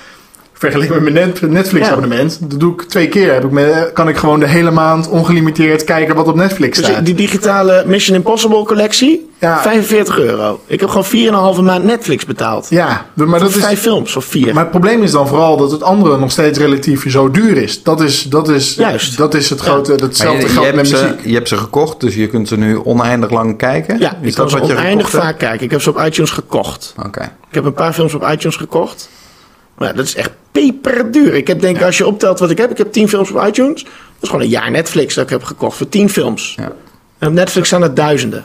vergeleken 0.70 1.03
met 1.03 1.12
mijn 1.12 1.27
Net- 1.27 1.51
Netflix-abonnement, 1.51 2.38
dat 2.51 2.61
doe 2.61 2.72
ik 2.72 2.83
twee 2.83 3.09
keer. 3.09 3.33
Heb 3.33 3.44
ik 3.44 3.51
me, 3.51 3.90
kan 3.94 4.09
ik 4.09 4.16
gewoon 4.16 4.40
de 4.40 4.46
hele 4.48 4.70
maand 4.70 5.09
ongelimiteerd 5.09 5.85
kijken 5.85 6.14
wat 6.14 6.29
op 6.29 6.35
Netflix 6.35 6.79
Dus 6.79 6.87
staat. 6.87 7.05
die 7.07 7.14
digitale 7.14 7.83
Mission 7.87 8.16
Impossible 8.16 8.64
collectie, 8.64 9.31
Ja. 9.38 9.62
45 9.62 10.18
euro. 10.18 10.61
Ik 10.66 10.81
heb 10.81 10.88
gewoon 10.88 11.55
4,5 11.57 11.61
maand 11.62 11.85
Netflix 11.85 12.25
betaald. 12.27 12.66
Ja, 12.70 13.07
maar 13.14 13.40
dat 13.40 13.48
is. 13.48 13.57
vijf 13.57 13.81
films 13.81 14.16
of 14.16 14.25
vier. 14.25 14.55
Maar 14.55 14.62
het 14.62 14.70
probleem 14.70 15.03
is 15.03 15.11
dan 15.11 15.29
vooral 15.29 15.57
dat 15.57 15.70
het 15.70 15.83
andere 15.83 16.18
nog 16.18 16.31
steeds 16.31 16.59
relatief 16.59 17.11
zo 17.11 17.31
duur 17.31 17.57
is. 17.57 17.83
Dat 17.83 18.01
is, 18.01 18.22
dat 18.22 18.48
is, 18.48 18.75
Juist. 18.75 19.16
Dat 19.16 19.35
is 19.35 19.51
het 19.51 19.61
grote. 19.61 19.94
Datzelfde 19.94 20.40
je, 20.40 20.46
je, 20.46 20.53
geldt 20.53 20.64
hebt 20.66 20.77
met 20.77 20.88
ze, 20.88 20.94
muziek. 21.03 21.27
je 21.27 21.35
hebt 21.35 21.48
ze 21.48 21.57
gekocht, 21.57 22.01
dus 22.01 22.14
je 22.14 22.27
kunt 22.29 22.48
ze 22.48 22.57
nu 22.57 22.77
oneindig 22.77 23.31
lang 23.31 23.59
kijken. 23.59 23.98
ja, 23.98 24.16
is 24.20 24.29
ik 24.29 24.35
kan 24.35 24.51
ze 24.51 24.59
wat 24.59 24.66
je 24.66 24.72
oneindig 24.72 25.11
vaak 25.11 25.38
kijken. 25.38 25.64
Ik 25.64 25.70
heb 25.70 25.83
ze 25.83 25.90
op 25.90 26.01
iTunes 26.05 26.31
gekocht. 26.31 26.94
Oké. 27.07 27.22
Ik 27.22 27.55
heb 27.55 27.64
een 27.64 27.72
paar 27.72 27.92
films 27.92 28.14
op 28.14 28.29
iTunes 28.31 28.57
gekocht. 28.57 29.09
Maar 29.79 29.88
ja, 29.88 29.94
dat 29.94 30.05
is 30.05 30.14
echt 30.14 30.31
peperduur. 30.53 31.35
Ik 31.35 31.47
heb 31.47 31.61
denk 31.61 31.77
ik, 31.77 31.83
als 31.83 31.99
je 31.99 32.07
optelt 32.07 32.38
wat 32.38 32.51
ik 32.51 32.59
heb, 32.59 32.71
ik 32.71 32.79
heb 32.79 32.93
10 32.93 33.09
films 33.09 33.31
op 33.31 33.47
iTunes. 33.47 33.83
Dat 33.83 33.93
is 34.21 34.29
gewoon 34.29 34.45
een 34.45 34.51
jaar 34.51 34.71
Netflix 34.71 35.15
dat 35.15 35.25
ik 35.25 35.31
heb 35.31 35.43
gekocht 35.43 35.77
voor 35.77 35.88
10 35.88 36.09
films. 36.11 36.55
Ja. 36.57 36.73
En 37.19 37.29
op 37.29 37.35
Netflix 37.35 37.67
staan 37.67 37.83
er 37.83 37.95
duizenden. 37.95 38.45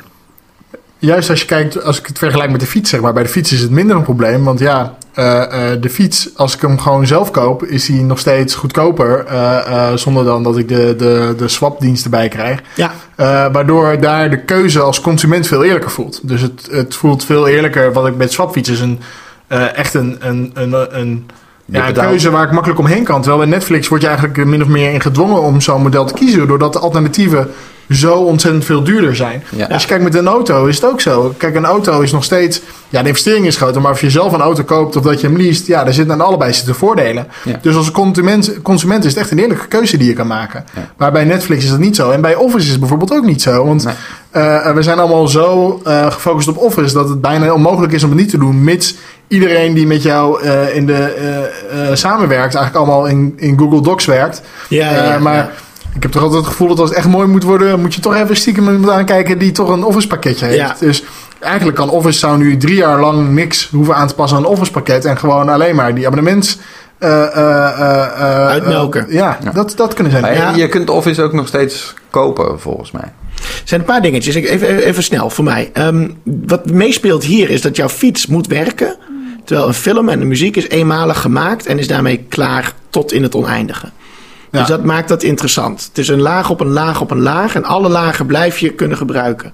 Juist 0.99 1.29
als 1.29 1.39
je 1.39 1.45
kijkt, 1.45 1.83
als 1.83 1.99
ik 1.99 2.05
het 2.05 2.17
vergelijk 2.17 2.51
met 2.51 2.59
de 2.59 2.65
fiets, 2.65 2.89
zeg 2.89 3.01
maar. 3.01 3.13
Bij 3.13 3.23
de 3.23 3.29
fiets 3.29 3.51
is 3.51 3.61
het 3.61 3.71
minder 3.71 3.95
een 3.95 4.03
probleem. 4.03 4.43
Want 4.43 4.59
ja, 4.59 4.97
eh, 5.13 5.71
eh, 5.71 5.81
de 5.81 5.89
fiets, 5.89 6.29
als 6.35 6.55
ik 6.55 6.61
hem 6.61 6.79
gewoon 6.79 7.07
zelf 7.07 7.31
koop, 7.31 7.63
is 7.63 7.85
die 7.85 8.01
nog 8.01 8.19
steeds 8.19 8.55
goedkoper. 8.55 9.25
eh, 9.25 9.93
zonder 9.95 10.25
dan 10.25 10.43
dat 10.43 10.57
ik 10.57 10.67
de, 10.67 10.95
de, 10.97 11.33
de 11.37 11.47
swapdienst 11.47 12.03
erbij 12.03 12.27
krijg. 12.27 12.59
Ja, 12.75 12.91
waardoor 13.51 13.99
daar 13.99 14.29
de 14.29 14.43
keuze 14.43 14.79
als 14.79 15.01
consument 15.01 15.47
veel 15.47 15.63
eerlijker 15.63 15.91
voelt. 15.91 16.19
Dus 16.23 16.41
het, 16.41 16.67
het 16.71 16.95
voelt 16.95 17.25
veel 17.25 17.47
eerlijker. 17.47 17.93
Wat 17.93 18.07
ik 18.07 18.15
met 18.15 18.31
swapfiets 18.31 18.69
is 18.69 18.79
een, 18.79 18.99
echt 19.73 19.93
een, 19.93 20.17
een, 20.19 20.51
een, 20.53 20.99
een, 20.99 21.25
ja, 21.75 21.79
een 21.79 21.85
betaalt- 21.93 22.07
keuze 22.09 22.29
waar 22.29 22.43
ik 22.43 22.51
makkelijk 22.51 22.79
omheen 22.79 23.03
kan. 23.03 23.21
Terwijl 23.21 23.41
bij 23.41 23.51
Netflix 23.51 23.87
word 23.87 24.01
je 24.01 24.07
eigenlijk 24.07 24.45
min 24.45 24.61
of 24.61 24.67
meer 24.67 24.93
in 24.93 25.01
gedwongen 25.01 25.41
om 25.41 25.61
zo'n 25.61 25.81
model 25.81 26.05
te 26.05 26.13
kiezen. 26.13 26.47
Doordat 26.47 26.73
de 26.73 26.79
alternatieven 26.79 27.51
zo 27.89 28.13
ontzettend 28.13 28.65
veel 28.65 28.83
duurder 28.83 29.15
zijn. 29.15 29.43
Ja. 29.49 29.65
Als 29.65 29.81
je 29.81 29.87
kijkt 29.87 30.03
met 30.03 30.15
een 30.15 30.27
auto 30.27 30.65
is 30.65 30.75
het 30.75 30.85
ook 30.91 31.01
zo. 31.01 31.33
Kijk, 31.37 31.55
een 31.55 31.65
auto 31.65 32.01
is 32.01 32.11
nog 32.11 32.23
steeds... 32.23 32.61
Ja, 32.89 33.01
de 33.01 33.07
investering 33.07 33.45
is 33.45 33.57
groter. 33.57 33.81
Maar 33.81 33.91
als 33.91 33.99
je 34.01 34.09
zelf 34.09 34.33
een 34.33 34.41
auto 34.41 34.63
koopt 34.63 34.95
of 34.95 35.03
dat 35.03 35.21
je 35.21 35.27
hem 35.27 35.37
leest... 35.37 35.67
Ja, 35.67 35.83
daar 35.83 35.93
zitten 35.93 36.13
aan 36.13 36.27
allebei 36.27 36.53
zitten 36.53 36.75
voordelen. 36.75 37.27
Ja. 37.43 37.59
Dus 37.61 37.75
als 37.75 37.91
consument, 37.91 38.61
consument 38.61 39.03
is 39.03 39.11
het 39.11 39.19
echt 39.19 39.31
een 39.31 39.39
eerlijke 39.39 39.67
keuze 39.67 39.97
die 39.97 40.07
je 40.07 40.13
kan 40.13 40.27
maken. 40.27 40.65
Ja. 40.75 40.89
Maar 40.97 41.11
bij 41.11 41.23
Netflix 41.23 41.63
is 41.63 41.69
dat 41.69 41.79
niet 41.79 41.95
zo. 41.95 42.11
En 42.11 42.21
bij 42.21 42.35
Office 42.35 42.65
is 42.65 42.69
het 42.71 42.79
bijvoorbeeld 42.79 43.13
ook 43.13 43.25
niet 43.25 43.41
zo. 43.41 43.65
Want 43.65 43.83
Nee. 43.83 43.93
eh, 44.31 44.73
we 44.73 44.81
zijn 44.83 44.99
allemaal 44.99 45.27
zo 45.27 45.79
eh, 45.83 46.11
gefocust 46.11 46.47
op 46.47 46.57
Office... 46.57 46.93
dat 46.93 47.09
het 47.09 47.21
bijna 47.21 47.53
onmogelijk 47.53 47.93
is 47.93 48.03
om 48.03 48.09
het 48.09 48.19
niet 48.19 48.29
te 48.29 48.37
doen... 48.37 48.63
mits 48.63 48.95
iedereen 49.27 49.73
die 49.73 49.87
met 49.87 50.03
jou 50.03 50.41
eh, 50.43 50.75
in 50.75 50.85
de, 50.85 50.93
eh, 51.03 51.89
eh, 51.89 51.95
samenwerkt... 51.95 52.55
eigenlijk 52.55 52.75
allemaal 52.75 53.05
in, 53.05 53.33
in 53.37 53.57
Google 53.59 53.81
Docs 53.81 54.05
werkt. 54.05 54.41
Ja, 54.69 55.17
maar 55.19 55.35
ja. 55.35 55.51
Ik 55.97 56.03
heb 56.03 56.11
toch 56.11 56.21
altijd 56.21 56.41
het 56.41 56.49
gevoel 56.51 56.67
dat 56.67 56.79
als 56.79 56.89
het 56.89 56.97
echt 56.97 57.07
mooi 57.07 57.27
moet 57.27 57.43
worden... 57.43 57.79
moet 57.79 57.93
je 57.95 58.01
toch 58.01 58.15
even 58.15 58.35
stiekem 58.35 58.69
iemand 58.69 58.89
aankijken... 58.89 59.37
die 59.37 59.51
toch 59.51 59.69
een 59.69 59.83
Office 59.83 60.07
pakketje 60.07 60.45
heeft. 60.45 60.57
Ja. 60.57 60.75
Dus 60.79 61.03
eigenlijk 61.39 61.77
kan 61.77 61.89
Office 61.89 62.19
zou 62.19 62.37
nu 62.37 62.57
drie 62.57 62.75
jaar 62.75 62.99
lang 62.99 63.29
niks 63.33 63.69
hoeven 63.71 63.95
aan 63.95 64.07
te 64.07 64.15
passen 64.15 64.37
aan 64.37 64.43
een 64.43 64.49
Office 64.49 64.71
pakket... 64.71 65.05
en 65.05 65.17
gewoon 65.17 65.49
alleen 65.49 65.75
maar 65.75 65.95
die 65.95 66.05
abonnements... 66.07 66.57
eh, 66.97 67.23
eh, 67.23 67.27
eh, 67.35 68.03
eh, 68.03 68.47
Uitmelken. 68.47 69.07
eh, 69.07 69.13
ja, 69.13 69.37
Dat, 69.53 69.73
dat 69.75 69.93
kunnen 69.93 70.11
zijn. 70.11 70.23
Maar 70.23 70.35
Ja. 70.35 70.55
je 70.55 70.67
kunt 70.67 70.89
Office 70.89 71.21
ook 71.21 71.33
nog 71.33 71.47
steeds 71.47 71.93
kopen, 72.09 72.59
volgens 72.59 72.91
mij. 72.91 73.03
Er 73.35 73.61
zijn 73.63 73.79
een 73.79 73.85
paar 73.85 74.01
dingetjes. 74.01 74.35
Ik- 74.35 74.49
Even, 74.49 74.67
even, 74.67 74.83
even 74.83 75.03
snel 75.03 75.29
voor 75.29 75.43
mij. 75.43 75.69
Ehm, 75.73 76.07
wat 76.23 76.71
meespeelt 76.71 77.23
hier 77.23 77.49
is 77.49 77.61
dat 77.61 77.75
jouw 77.75 77.89
fiets 77.89 78.27
moet 78.27 78.47
werken. 78.47 78.95
Terwijl 79.45 79.67
een 79.67 79.73
film 79.73 80.09
en 80.09 80.19
de 80.19 80.25
muziek 80.25 80.55
is 80.55 80.69
eenmalig 80.69 81.21
gemaakt 81.21 81.65
en 81.65 81.79
is 81.79 81.87
daarmee 81.87 82.25
klaar 82.29 82.73
tot 82.89 83.11
in 83.11 83.23
het 83.23 83.35
oneindige. 83.35 83.89
Ja. 84.51 84.59
Dus 84.59 84.67
dat 84.67 84.83
maakt 84.83 85.07
dat 85.09 85.23
interessant. 85.23 85.85
Het 85.87 85.97
is 85.97 86.07
een 86.07 86.21
laag 86.21 86.49
op 86.49 86.59
een 86.59 86.67
laag 86.71 87.01
op 87.01 87.11
een 87.11 87.21
laag 87.21 87.55
en 87.55 87.63
alle 87.63 87.89
lagen 87.89 88.25
blijf 88.25 88.57
je 88.59 88.69
kunnen 88.69 88.97
gebruiken. 88.97 89.53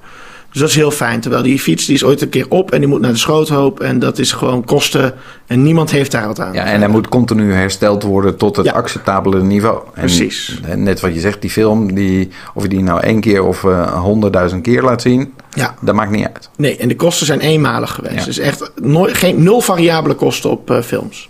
Dus 0.51 0.61
dat 0.61 0.69
is 0.71 0.75
heel 0.77 0.91
fijn. 0.91 1.19
Terwijl 1.19 1.43
die 1.43 1.59
fiets 1.59 1.85
die 1.85 1.95
is 1.95 2.03
ooit 2.03 2.21
een 2.21 2.29
keer 2.29 2.45
op 2.49 2.71
en 2.71 2.79
die 2.79 2.87
moet 2.89 3.01
naar 3.01 3.11
de 3.11 3.17
schroothoop. 3.17 3.79
En 3.79 3.99
dat 3.99 4.19
is 4.19 4.31
gewoon 4.31 4.65
kosten 4.65 5.13
en 5.47 5.63
niemand 5.63 5.91
heeft 5.91 6.11
daar 6.11 6.27
wat 6.27 6.39
aan. 6.39 6.53
Ja, 6.53 6.63
en 6.63 6.79
hij 6.79 6.89
moet 6.89 7.07
continu 7.07 7.53
hersteld 7.53 8.03
worden 8.03 8.37
tot 8.37 8.55
het 8.55 8.65
Ja. 8.65 8.71
acceptabele 8.71 9.43
niveau. 9.43 9.77
En, 9.93 10.01
Precies. 10.01 10.59
net 10.75 10.99
wat 10.99 11.13
je 11.13 11.19
zegt, 11.19 11.41
die 11.41 11.49
film, 11.49 11.93
die, 11.93 12.29
of 12.53 12.63
je 12.63 12.69
die 12.69 12.83
nou 12.83 12.99
één 12.99 13.19
keer 13.21 13.43
of 13.43 13.63
eh, 13.63 14.01
honderdduizend 14.01 14.61
keer 14.61 14.81
laat 14.81 15.01
zien, 15.01 15.33
Ja. 15.49 15.75
dat 15.81 15.95
maakt 15.95 16.11
niet 16.11 16.27
uit. 16.33 16.49
Nee, 16.57 16.77
en 16.77 16.87
de 16.87 16.95
kosten 16.95 17.25
zijn 17.25 17.39
eenmalig 17.39 17.91
geweest. 17.91 18.15
Ja. 18.15 18.25
Dus 18.25 18.37
echt 18.37 18.71
nooit, 18.81 19.13
geen, 19.17 19.43
nul 19.43 19.61
variabele 19.61 20.13
kosten 20.15 20.49
op 20.49 20.71
eh, 20.71 20.81
films. 20.81 21.29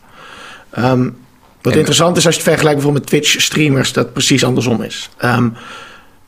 Ehm, 0.70 1.10
wat 1.64 1.74
En- 1.74 1.80
interessant 1.80 2.18
is 2.18 2.26
als 2.26 2.36
je 2.36 2.42
het 2.42 2.50
vergelijkt 2.50 2.80
bijvoorbeeld 2.82 3.12
met 3.12 3.22
Twitch-streamers, 3.22 3.94
dat 3.94 4.14
precies 4.14 4.44
andersom 4.44 4.82
is. 4.82 5.10
Ehm, 5.18 5.50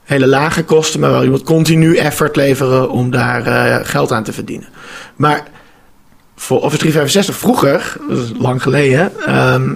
hele 0.03 0.27
lage 0.27 0.63
kosten, 0.63 0.99
maar 0.99 1.11
wel 1.11 1.23
je 1.23 1.29
moet 1.29 1.43
continu 1.43 1.95
effort 1.95 2.35
leveren 2.35 2.89
om 2.89 3.11
daar 3.11 3.45
eh, 3.45 3.87
geld 3.87 4.11
aan 4.11 4.23
te 4.23 4.33
verdienen. 4.33 4.67
Maar 5.15 5.47
voor 6.35 6.57
Office 6.61 6.77
365 6.77 7.35
vroeger, 7.35 7.97
dat 8.09 8.17
is 8.17 8.31
lang 8.37 8.61
geleden, 8.61 9.11
ehm 9.25 9.73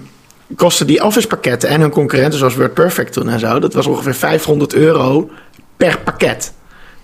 kosten 0.56 0.88
die 0.88 1.04
Office 1.04 1.28
pakketten 1.28 1.69
en 1.69 1.82
hun 1.82 1.89
concurrenten 1.89 2.39
zoals 2.39 2.56
WordPerfect 2.56 3.13
toen 3.13 3.30
en 3.30 3.39
zo, 3.39 3.60
dat 3.60 3.74
was 3.74 3.88
ongeveer 3.88 4.13
500 4.15 4.74
euro 4.74 5.30
per 5.78 6.00
pakket. 6.00 6.54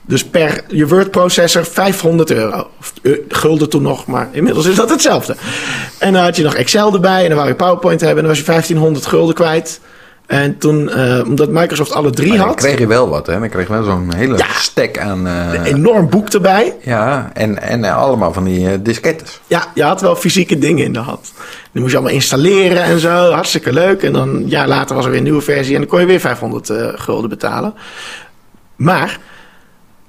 Dus 0.08 0.26
per 0.26 0.64
je 0.68 0.88
Word 0.88 1.12
processor 1.12 1.66
500 1.66 2.32
euro. 2.32 2.68
Of 2.80 2.94
eh, 3.04 3.12
gulden 3.30 3.70
toen 3.70 3.82
nog, 3.82 4.06
maar 4.06 4.30
inmiddels 4.32 4.66
is 4.66 4.76
dat 4.76 4.90
hetzelfde. 4.90 5.36
En 6.00 6.14
dan 6.14 6.24
had 6.24 6.36
je 6.36 6.44
nog 6.44 6.56
Excel 6.56 6.94
erbij 6.94 7.22
en 7.22 7.28
dan 7.28 7.38
wou 7.38 7.48
je 7.50 7.56
PowerPoint 7.56 8.00
hebben 8.02 8.18
en 8.24 8.24
dan 8.24 8.32
was 8.36 8.40
je 8.46 8.52
1500 8.52 9.06
gulden 9.06 9.36
kwijt. 9.36 9.80
En 10.26 10.58
toen, 10.58 10.90
eh, 10.90 11.22
omdat 11.26 11.50
Microsoft 11.50 11.92
alle 11.94 12.10
drie 12.10 12.28
Maar 12.30 12.38
dan 12.38 12.48
had, 12.48 12.56
kreeg 12.56 12.80
je 12.80 12.88
wel 12.88 13.10
wat, 13.10 13.28
hè? 13.28 13.40
Dan 13.40 13.50
kreeg 13.50 13.68
je 13.68 13.74
wel 13.74 13.84
zo'n 13.84 14.14
hele 14.16 14.38
Ja. 14.38 14.46
stack 14.54 14.98
aan... 14.98 15.28
eh, 15.28 15.54
een 15.54 15.64
enorm 15.64 16.10
boek 16.10 16.30
erbij. 16.30 16.76
ja, 16.84 17.30
en, 17.34 17.62
en 17.62 17.84
allemaal 17.84 18.34
van 18.34 18.44
die 18.44 18.70
eh, 18.70 18.78
diskettes. 18.82 19.40
Ja, 19.48 19.66
je 19.74 19.84
had 19.84 20.02
wel 20.02 20.16
fysieke 20.16 20.58
dingen 20.58 20.84
in 20.86 20.94
de 20.94 21.00
hand. 21.00 21.34
Die 21.72 21.82
moest 21.82 21.94
je 21.94 21.98
allemaal 21.98 22.16
installeren 22.16 22.84
en 22.84 23.00
zo. 23.00 23.32
Hartstikke 23.32 23.74
leuk. 23.74 24.04
En 24.04 24.14
dan 24.14 24.30
een 24.30 24.48
jaar 24.48 24.68
later 24.68 24.96
was 24.96 25.04
er 25.04 25.10
weer 25.10 25.20
een 25.20 25.26
nieuwe 25.26 25.42
versie 25.42 25.74
en 25.74 25.80
dan 25.80 25.90
kon 25.90 26.00
je 26.00 26.06
weer 26.06 26.20
500 26.20 26.70
eh, 26.70 26.88
gulden 26.96 27.30
betalen. 27.30 27.74
Maar 28.76 29.20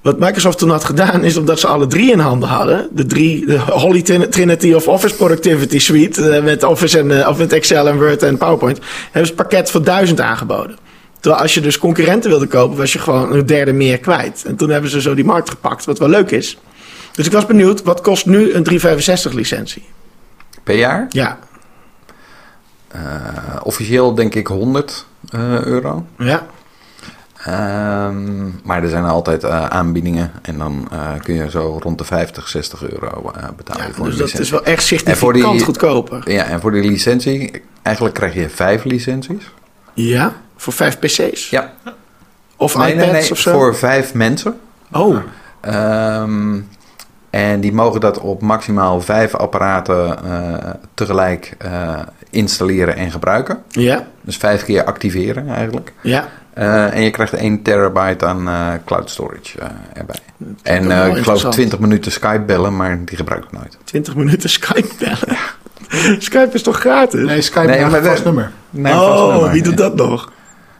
Wat 0.07 0.19
Microsoft 0.19 0.59
toen 0.59 0.71
had 0.71 0.85
gedaan, 0.85 1.25
is 1.25 1.37
omdat 1.37 1.61
ze 1.61 1.67
alle 1.67 1.87
drie 1.87 2.13
in 2.13 2.19
handen 2.19 2.49
hadden. 2.49 2.89
De 2.93 3.07
drie, 3.07 3.47
de 3.47 3.59
Holy 3.59 4.03
Trin- 4.03 4.31
Trinity 4.31 4.73
of 4.73 4.89
Office 4.89 5.15
Productivity 5.15 5.79
Suite. 5.79 6.31
eh, 6.31 6.43
met 6.43 6.63
Office 6.63 6.99
en 6.99 7.21
eh, 7.23 7.29
of 7.29 7.39
met 7.39 7.53
Excel 7.53 7.89
en 7.89 7.97
Word 7.99 8.23
en 8.23 8.37
PowerPoint. 8.37 8.79
Hebben 9.05 9.25
ze 9.25 9.31
een 9.31 9.35
pakket 9.37 9.71
voor 9.71 9.83
1000 9.85 10.21
aangeboden. 10.21 10.77
Terwijl 11.21 11.43
als 11.43 11.55
je 11.55 11.61
dus 11.61 11.79
concurrenten 11.79 12.31
wilde 12.31 12.47
kopen, 12.47 12.77
was 12.77 12.93
je 12.93 12.99
gewoon 12.99 13.33
een 13.33 13.47
derde 13.47 13.73
meer 13.73 13.99
kwijt. 13.99 14.45
En 14.47 14.57
toen 14.57 14.71
hebben 14.71 14.91
ze 14.91 15.01
zo 15.01 15.15
die 15.15 15.25
markt 15.25 15.51
gepakt, 15.51 15.85
wat 15.85 15.99
wel 15.99 16.09
leuk 16.09 16.31
is. 16.31 16.59
Dus 17.13 17.27
ik 17.27 17.33
was 17.33 17.47
benieuwd, 17.47 17.83
wat 17.83 18.01
kost 18.01 18.27
nu 18.27 18.39
een 18.53 18.63
365 18.63 19.33
licentie? 19.33 19.85
Per 20.63 20.77
jaar? 20.77 21.07
Ja, 21.09 21.39
Eh, 22.89 23.01
officieel 23.63 24.15
denk 24.15 24.35
ik 24.35 24.47
100 24.47 25.07
eh, 25.29 25.61
euro. 25.65 26.07
ja. 26.19 26.47
Ehm, 27.47 28.45
maar 28.65 28.83
er 28.83 28.89
zijn 28.89 29.05
altijd 29.05 29.45
eh, 29.45 29.67
aanbiedingen. 29.67 30.31
En 30.43 30.59
dan 30.59 30.89
eh, 30.93 30.99
kun 31.23 31.35
je 31.35 31.51
zo 31.51 31.79
rond 31.83 31.99
de 31.99 32.05
50, 32.05 32.49
60 32.49 32.83
euro 32.91 33.31
eh, 33.37 33.43
betalen 33.57 33.87
Ja, 33.87 33.93
voor 33.93 34.05
dus 34.07 34.17
dat 34.17 34.23
licentie. 34.25 34.41
is 34.41 34.51
wel 34.51 34.65
echt 34.65 34.69
En 34.69 34.77
voor 35.17 35.33
significant 35.35 35.53
die- 35.57 35.65
goedkoper. 35.65 36.31
Ja, 36.33 36.45
en 36.45 36.61
voor 36.61 36.71
die 36.73 36.83
licentie, 36.91 37.63
eigenlijk 37.83 38.15
krijg 38.15 38.35
je 38.35 38.49
vijf 38.51 38.85
licenties. 38.85 39.51
Ja, 39.95 40.33
voor 40.57 40.73
vijf 40.73 40.99
PC's. 40.99 41.51
Ja. 41.51 41.73
Of 42.57 42.77
Nee, 42.77 42.93
iPads 42.93 43.05
nee, 43.13 43.21
nee, 43.21 43.31
of 43.31 43.39
zo. 43.39 43.53
voor 43.53 43.77
vijf 43.77 44.15
mensen. 44.15 44.59
Oh, 44.93 45.17
Ehm, 45.61 46.61
en 47.31 47.61
die 47.61 47.73
mogen 47.73 48.01
dat 48.01 48.19
op 48.19 48.43
maximaal 48.43 49.01
vijf 49.01 49.35
apparaten 49.35 50.19
tegelijk 50.95 51.57
installeren 52.31 52.97
en 52.97 53.11
gebruiken. 53.11 53.63
ja, 53.69 54.07
Dus 54.21 54.37
vijf 54.37 54.65
keer 54.65 54.85
activeren 54.85 55.49
eigenlijk. 55.49 55.93
ja. 56.01 56.29
Eh, 56.57 56.95
en 56.95 57.03
je 57.03 57.11
krijgt 57.11 57.33
1 57.33 57.63
terabyte 57.63 58.27
aan 58.27 58.49
eh, 58.49 58.73
cloud 58.85 59.11
storage 59.11 59.59
eh, 59.59 59.69
erbij. 59.93 60.19
En 60.63 60.91
eh, 60.91 60.97
ik 60.97 61.03
geloof 61.03 61.17
interessant. 61.17 61.55
20 61.55 61.79
minuten 61.79 62.13
Skype 62.13 62.43
bellen, 62.47 62.77
maar 62.77 63.05
die 63.05 63.17
gebruik 63.17 63.45
ik 63.45 63.53
nooit. 63.53 63.79
20 63.85 64.17
minuten 64.17 64.51
Skype 64.51 64.89
bellen. 64.99 65.39
Skype 66.29 66.51
is 66.53 66.63
toch 66.63 66.79
gratis? 66.79 67.27
Nee, 67.27 67.41
Skype 67.41 67.67
Nee, 67.67 67.81
maar 67.81 67.93
een 67.93 68.05
vast 68.05 68.25
nummer. 68.25 68.53
Nee, 68.71 68.93
vast 68.93 69.21
oh, 69.21 69.33
nummer, 69.33 69.51
wie 69.51 69.63
doet 69.63 69.77
dat 69.77 69.97
nog? 69.97 70.33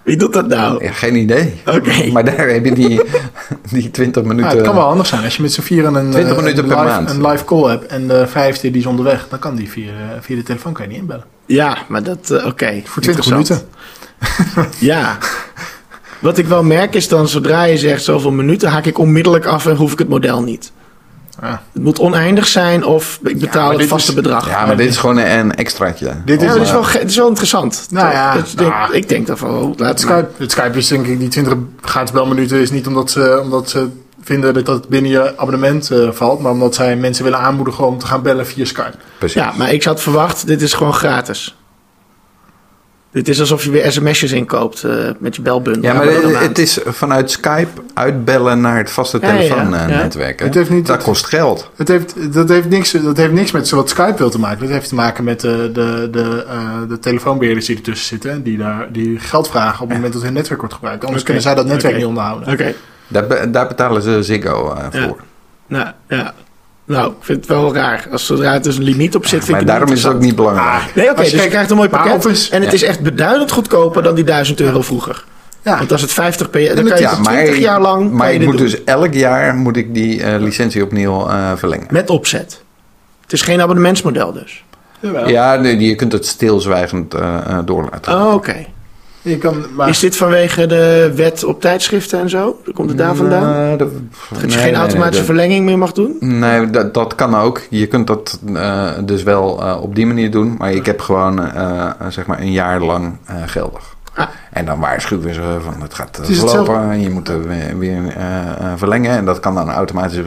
Wie 0.03 0.17
doet 0.17 0.33
dat 0.33 0.47
nou? 0.49 0.85
Ja, 0.85 0.93
geen 0.93 1.17
idee. 1.17 1.55
Oké. 1.67 2.11
Maar 2.13 2.25
daar 2.25 2.49
heb 2.49 2.65
je 2.65 2.75
die, 2.75 3.03
die 3.73 3.91
20 3.91 4.23
Ja, 4.23 4.29
minuten. 4.29 4.51
het 4.51 4.67
kan 4.67 4.75
wel 4.75 4.85
handig 4.85 5.07
zijn. 5.07 5.25
Als 5.25 5.37
je 5.37 5.43
met 5.43 5.53
z'n 5.53 5.61
vieren 5.61 5.95
een, 5.95 6.11
20 6.11 6.33
eh, 6.33 6.39
minuten 6.39 6.63
een, 6.63 6.69
per 6.69 6.79
live, 6.79 6.89
maand. 6.89 7.11
een 7.11 7.27
live 7.27 7.45
call 7.45 7.69
hebt 7.69 7.87
en 7.87 8.09
de 8.09 8.27
vijfde 8.27 8.71
die 8.71 8.81
is 8.81 8.87
onderweg, 8.87 9.27
dan 9.29 9.39
kan 9.39 9.55
die 9.57 9.71
via, 9.71 9.93
via 10.21 10.37
de 10.37 10.43
telefoon 10.43 10.73
kan 10.73 10.85
je 10.85 10.91
niet 10.91 11.01
inbellen. 11.01 11.25
Ja, 11.47 11.79
maar 11.89 12.03
dat, 12.03 12.31
eh, 12.31 12.47
oké. 12.47 12.81
Voor 12.85 13.03
20 13.03 13.27
interessant. 13.27 13.49
minuten. 13.49 13.69
Ja. 14.79 15.19
Wat 16.19 16.39
ik 16.39 16.47
wel 16.47 16.63
merk 16.63 16.95
is 16.95 17.09
dan, 17.09 17.29
zodra 17.29 17.63
je 17.63 17.79
zegt 17.79 18.05
zoveel 18.05 18.31
minuten, 18.31 18.69
haak 18.69 18.85
ik 18.87 18.99
onmiddellijk 18.99 19.47
af 19.47 19.67
en 19.67 19.77
hoef 19.77 19.93
ik 19.93 19.99
het 19.99 20.09
model 20.09 20.43
niet. 20.43 20.73
Ja. 21.43 21.63
Het 21.73 21.83
moet 21.83 21.99
oneindig 21.99 22.47
zijn 22.47 22.85
of 22.85 23.19
ik 23.25 23.39
betaal 23.39 23.79
het 23.79 23.87
vaste 23.87 24.09
is- 24.11 24.15
bedrag. 24.17 24.49
Ja, 24.49 24.67
maar 24.67 24.77
dit 24.77 24.89
is 24.89 24.97
gewoon 24.97 25.17
een 25.17 25.55
extraatje. 25.55 26.13
Dit 26.25 26.41
Ja, 26.41 26.55
is, 26.55 26.71
wel, 26.71 26.87
het 26.87 27.11
is 27.11 27.17
wel 27.17 27.29
interessant. 27.29 27.87
Nou 27.91 28.13
ja, 28.13 28.35
Dat 28.35 28.53
denk- 28.57 28.75
ik 28.93 29.09
denk 29.09 29.27
dat 29.27 29.39
van, 29.39 29.51
oh, 29.51 29.73
laat 29.79 29.89
Het 29.89 30.01
Skype, 30.01 30.29
het 30.37 30.51
Skype 30.51 30.79
is 30.79 30.89
denk 30.89 31.07
ik 31.07 31.19
die 31.19 31.29
20 31.29 31.55
gratis 31.81 32.11
belminuten 32.13 32.59
is 32.61 32.71
niet 32.71 32.87
omdat 32.87 33.11
ze, 33.11 33.41
omdat 33.43 33.71
ze 33.71 33.89
vinden 34.23 34.55
dat 34.55 34.67
dat 34.67 34.89
binnen 34.89 35.11
je 35.11 35.39
abonnement 35.39 35.91
eh, 35.91 36.09
valt, 36.11 36.41
maar 36.41 36.53
omdat 36.53 36.75
zij 36.75 36.97
mensen 36.97 37.25
willen 37.25 37.39
aanmoedigen 37.39 37.87
om 37.87 37.99
te 37.99 38.07
gaan 38.07 38.23
bellen 38.23 38.47
via 38.47 38.65
Skype. 38.65 38.95
Precies. 39.19 39.41
Ja, 39.43 39.53
maar 39.57 39.73
ik 39.73 39.85
had 39.85 40.01
verwacht, 40.01 40.47
dit 40.47 40.63
is 40.63 40.73
gewoon 40.73 40.95
gratis. 40.95 41.57
Dit 43.17 43.29
is 43.29 43.41
alsof 43.41 43.65
je 43.65 43.71
weer 43.71 43.93
sms'jes 43.93 44.33
inkoopt 44.33 44.83
eh, 44.85 44.95
met 45.19 45.37
je 45.37 45.43
belbundel. 45.43 45.83
Ja, 45.83 45.93
maar 45.93 46.07
het, 46.07 46.39
het 46.39 46.59
is 46.59 46.79
vanuit 46.85 47.31
Skype 47.31 47.81
uitbellen 47.95 48.61
naar 48.61 48.77
het 48.77 48.91
vaste 48.91 49.19
Ja, 49.21 49.27
ja, 49.33 49.33
ja. 49.35 49.39
telefoonnetwerk. 49.49 50.41
Het 50.41 50.55
heeft 50.55 50.71
niet- 50.71 50.87
dat 50.87 51.03
kost 51.03 51.27
geld. 51.27 51.71
Het 51.77 51.89
heeft, 51.89 52.33
dat, 52.33 52.49
heeft 52.49 52.69
niks, 52.69 52.91
dat 52.91 53.17
heeft 53.17 53.33
niks 53.33 53.51
met 53.51 53.71
wat 53.71 53.89
Skype 53.89 54.15
wil 54.19 54.31
te 54.31 54.39
maken. 54.39 54.61
Dat 54.61 54.69
heeft 54.69 54.89
te 54.89 54.95
maken 54.95 55.25
met 55.25 55.41
de, 55.41 55.71
de, 55.73 56.09
de, 56.11 56.45
eh, 56.49 56.89
de 56.89 56.99
telefoonbeheerders 56.99 57.67
die 57.67 57.77
ertussen 57.77 58.07
zitten. 58.07 58.43
Die, 58.43 58.59
daar, 58.59 58.89
die 58.93 59.19
geld 59.19 59.49
vragen 59.49 59.81
op 59.83 59.87
het 59.89 59.97
moment 59.97 60.13
dat 60.15 60.23
hun 60.23 60.33
netwerk 60.33 60.61
wordt 60.61 60.75
gebruikt. 60.75 61.05
Anders 61.05 61.23
kunnen 61.23 61.43
zij 61.43 61.55
dat 61.55 61.67
netwerk 61.67 61.97
niet 61.97 62.05
onderhouden. 62.05 62.53
Oké, 62.53 62.75
Daar, 63.09 63.51
daar 63.53 63.67
betalen 63.69 64.03
ze 64.03 64.23
Ziggo 64.23 64.75
eh, 64.75 64.87
Ja. 64.93 65.07
voor. 65.09 65.21
nou 65.67 65.87
ja. 66.09 66.35
Nou, 66.87 67.11
ik 67.11 67.17
vind 67.21 67.39
het 67.39 67.49
wel 67.49 67.75
raar. 67.75 68.07
Als 68.13 68.27
zodra 68.27 68.53
het 68.53 68.65
dus 68.65 68.77
een 68.77 68.83
limiet 68.83 69.15
op 69.15 69.27
zit, 69.27 69.39
vind 69.39 69.51
Maar 69.51 69.61
ik 69.61 69.67
daarom 69.67 69.93
is 69.93 70.03
het 70.03 70.13
ook 70.13 70.21
niet 70.21 70.37
belangrijk. 70.37 70.95
Nee, 70.95 71.11
oké, 71.11 71.21
dus 71.23 71.31
je 71.31 71.49
krijgt 71.49 71.71
een 71.71 71.77
mooi 71.77 71.89
maar 71.89 72.03
pakket. 72.09 72.49
En 72.51 72.61
het 72.61 72.69
Ja. 72.71 72.75
is 72.77 72.83
echt 72.83 73.01
beduidend 73.01 73.51
goedkoper 73.51 74.03
dan 74.03 74.15
die 74.15 74.25
1000 74.25 74.61
euro 74.61 74.83
vroeger. 74.83 75.25
Ja, 75.63 75.79
Want 75.79 75.93
als 75.93 76.01
het 76.01 76.13
50 76.13 76.51
per 76.51 76.61
jaar, 76.61 76.75
dan 76.75 76.85
kan 76.85 76.97
je 76.97 77.03
ja, 77.03 77.11
het 77.11 77.19
maar, 77.25 77.35
20 77.35 77.59
jaar 77.59 77.81
lang 77.81 78.11
maar 78.13 78.33
ik 78.33 78.45
moet 78.45 78.57
doen. 78.57 78.67
dus 78.67 78.85
elk 78.85 79.15
jaar 79.15 79.55
moet 79.55 79.77
ik 79.77 79.95
die 79.95 80.23
eh, 80.23 80.41
licentie 80.41 80.83
opnieuw 80.83 81.29
eh, 81.29 81.53
verlengen. 81.57 81.87
Met 81.91 82.11
opzet. 82.11 82.63
Het 83.23 83.33
is 83.33 83.43
geen 83.43 83.61
abonnementsmodel 83.61 84.33
dus. 84.33 84.65
jawel. 85.01 85.29
Ja, 85.29 85.57
nee, 85.57 85.79
je 85.79 85.95
kunt 85.95 86.13
het 86.13 86.27
stilzwijgend 86.27 87.15
eh 87.15 87.37
eh, 87.47 87.59
doorlaten. 87.65 88.13
Oh, 88.15 88.35
oké. 88.35 88.67
Je 89.27 89.39
kan, 89.39 89.65
maar, 89.75 89.89
Is 89.89 89.99
dit 89.99 90.17
vanwege 90.17 90.67
de 90.67 91.13
wet 91.15 91.45
op 91.45 91.61
tijdschriften 91.61 92.21
en 92.21 92.31
zo? 92.31 92.61
Komt 92.75 92.89
het 92.89 92.99
daar 92.99 93.15
vandaan? 93.15 93.67
Nee, 93.67 93.77
dat, 93.77 93.89
Dat 94.31 94.41
je 94.41 94.47
nee, 94.47 94.57
geen 94.57 94.75
automatische 94.75 95.17
nee, 95.17 95.25
verlenging 95.25 95.65
meer 95.65 95.79
mag 95.79 95.93
doen? 95.93 96.17
Nee, 96.21 96.71
dat, 96.71 96.95
dat 96.95 97.15
kan 97.15 97.37
ook. 97.37 97.61
Je 97.71 97.87
kunt 97.87 98.07
dat 98.07 98.41
eh, 98.55 98.91
dus 99.05 99.23
wel 99.23 99.63
eh, 99.63 99.83
op 99.83 99.95
die 99.95 100.07
manier 100.07 100.31
doen. 100.31 100.55
Maar 100.59 100.73
ik 100.73 100.87
heb 100.87 101.01
gewoon 101.01 101.53
eh, 101.53 101.91
zeg 102.09 102.27
maar 102.27 102.41
een 102.41 102.53
jaar 102.53 102.81
lang 102.81 103.17
geldig. 103.47 103.95
Ah. 104.15 104.27
En 104.53 104.65
dan 104.65 104.81
waarschuwen 104.81 105.35
ze 105.35 105.57
van 105.63 105.83
het 105.83 105.95
gaat 105.95 106.17
Het 106.17 106.29
hetzelfde. 106.29 106.57
lopen 106.57 106.91
en 106.91 107.01
je 107.01 107.11
moet 107.11 107.29
er 107.29 107.49
weer, 107.49 107.79
weer 107.79 108.01
verlengen. 108.77 109.11
En 109.11 109.25
dat 109.25 109.41
kan 109.41 109.55
dan 109.55 109.71
automatisch 109.71 110.23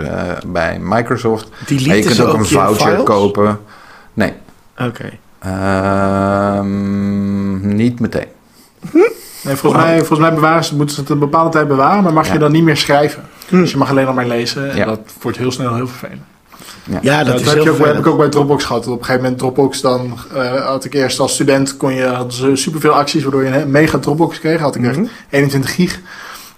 bij 0.47 0.79
Microsoft. 0.81 1.49
Maar 1.85 1.95
je 1.95 2.03
kunt 2.03 2.21
ook 2.21 2.27
ook 2.27 2.33
een 2.33 2.45
voucher 2.45 2.89
files? 2.89 3.03
kopen. 3.03 3.59
Nee, 4.13 4.33
Oké. 4.77 5.09
Ehm, 6.49 6.79
niet 7.75 7.99
meteen. 7.99 8.27
Nee, 8.91 9.55
volgens, 9.55 9.83
mij, 9.83 9.97
volgens 9.97 10.19
mij 10.19 10.33
bewaren 10.33 10.63
ze, 10.63 10.75
moeten 10.75 10.95
ze 10.95 11.01
het 11.01 11.09
een 11.09 11.19
bepaalde 11.19 11.49
tijd 11.49 11.67
bewaren, 11.67 12.03
maar 12.03 12.13
mag 12.13 12.27
Ja. 12.27 12.33
je 12.33 12.39
dan 12.39 12.51
niet 12.51 12.63
meer 12.63 12.77
schrijven. 12.77 13.23
Dus 13.49 13.71
je 13.71 13.77
mag 13.77 13.89
alleen 13.89 14.05
nog 14.05 14.15
maar 14.15 14.27
lezen. 14.27 14.71
En 14.71 14.77
Ja. 14.77 14.85
dat 14.85 14.99
wordt 15.21 15.37
heel 15.37 15.51
snel 15.51 15.75
heel 15.75 15.87
vervelend. 15.87 16.21
Ja, 17.01 17.17
dat, 17.23 17.27
Dat, 17.27 17.39
is 17.41 17.45
heb, 17.45 17.53
heel 17.55 17.63
je 17.63 17.71
ook, 17.79 17.85
heb 17.85 17.97
ik 17.97 18.07
ook 18.07 18.17
bij 18.17 18.29
Dropbox 18.29 18.63
gehad. 18.65 18.87
Op 18.87 18.91
een 18.91 18.97
gegeven 19.05 19.21
moment 19.21 19.39
Dropbox 19.39 19.81
dan 19.81 20.17
eh, 20.35 20.65
had 20.65 20.85
ik 20.85 20.93
eerst 20.93 21.19
als 21.19 21.33
student 21.33 21.77
kon 21.77 21.93
je 21.93 22.05
hadden 22.05 22.33
ze 22.33 22.55
superveel 22.55 22.91
acties 22.91 23.21
waardoor 23.23 23.43
je 23.43 23.55
een 23.57 23.71
mega 23.71 23.97
Dropbox 23.97 24.39
kreeg. 24.39 24.59
Had 24.59 24.75
ik 24.75 24.85
echt 24.85 24.97
Mhm. 24.97 25.07
21 25.29 25.75
gig. 25.75 25.99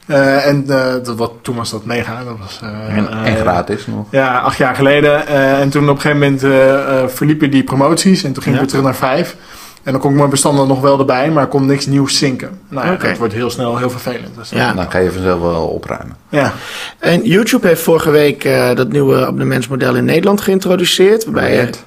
Eh, 0.07 0.47
en 0.47 0.63
eh, 0.67 0.93
dat, 1.03 1.15
wat, 1.17 1.31
toen 1.41 1.55
was 1.55 1.69
dat 1.69 1.85
mega. 1.85 2.23
Dat 2.23 2.37
was, 2.39 2.59
eh, 2.63 2.97
En, 2.97 3.09
en 3.25 3.35
gratis 3.37 3.87
nog. 3.87 4.05
Ja, 4.09 4.39
acht 4.39 4.57
jaar 4.57 4.75
geleden. 4.75 5.27
Eh, 5.27 5.59
en 5.59 5.69
toen 5.69 5.89
op 5.89 5.95
een 5.95 6.01
gegeven 6.01 6.39
moment 6.41 7.11
verliepen 7.13 7.51
die 7.51 7.63
promoties. 7.63 8.23
En 8.23 8.33
toen 8.33 8.43
ging 8.43 8.55
ik 8.55 8.61
Ja. 8.61 8.67
weer 8.67 8.67
terug 8.81 8.83
naar 8.83 8.95
vijf. 9.09 9.35
En 9.83 9.91
dan 9.91 10.01
kon 10.01 10.11
ik 10.11 10.17
mijn 10.17 10.29
bestanden 10.29 10.67
nog 10.67 10.81
wel 10.81 10.99
erbij, 10.99 11.31
maar 11.31 11.43
er 11.43 11.49
kon 11.49 11.65
niks 11.65 11.85
nieuws 11.85 12.17
zinken. 12.17 12.59
Nou 12.69 12.87
ja, 12.87 12.93
Oké. 12.93 13.07
dat 13.07 13.17
wordt 13.17 13.33
heel 13.33 13.49
snel 13.49 13.77
heel 13.77 13.89
vervelend. 13.89 14.35
Dus, 14.35 14.49
Ja. 14.49 14.73
Dan 14.73 14.91
ga 14.91 14.97
je 14.97 15.11
vanzelf 15.11 15.41
wel 15.41 15.67
opruimen. 15.67 16.15
ja. 16.29 16.53
En 16.99 17.23
YouTube 17.23 17.67
heeft 17.67 17.81
vorige 17.81 18.09
week 18.09 18.43
eh, 18.43 18.75
dat 18.75 18.91
nieuwe 18.91 19.25
abonnementsmodel 19.25 19.95
in 19.95 20.05
Nederland 20.05 20.41
geïntroduceerd. 20.41 21.23
Waarbij 21.23 21.51
je- 21.55 21.59
Red. 21.61 21.83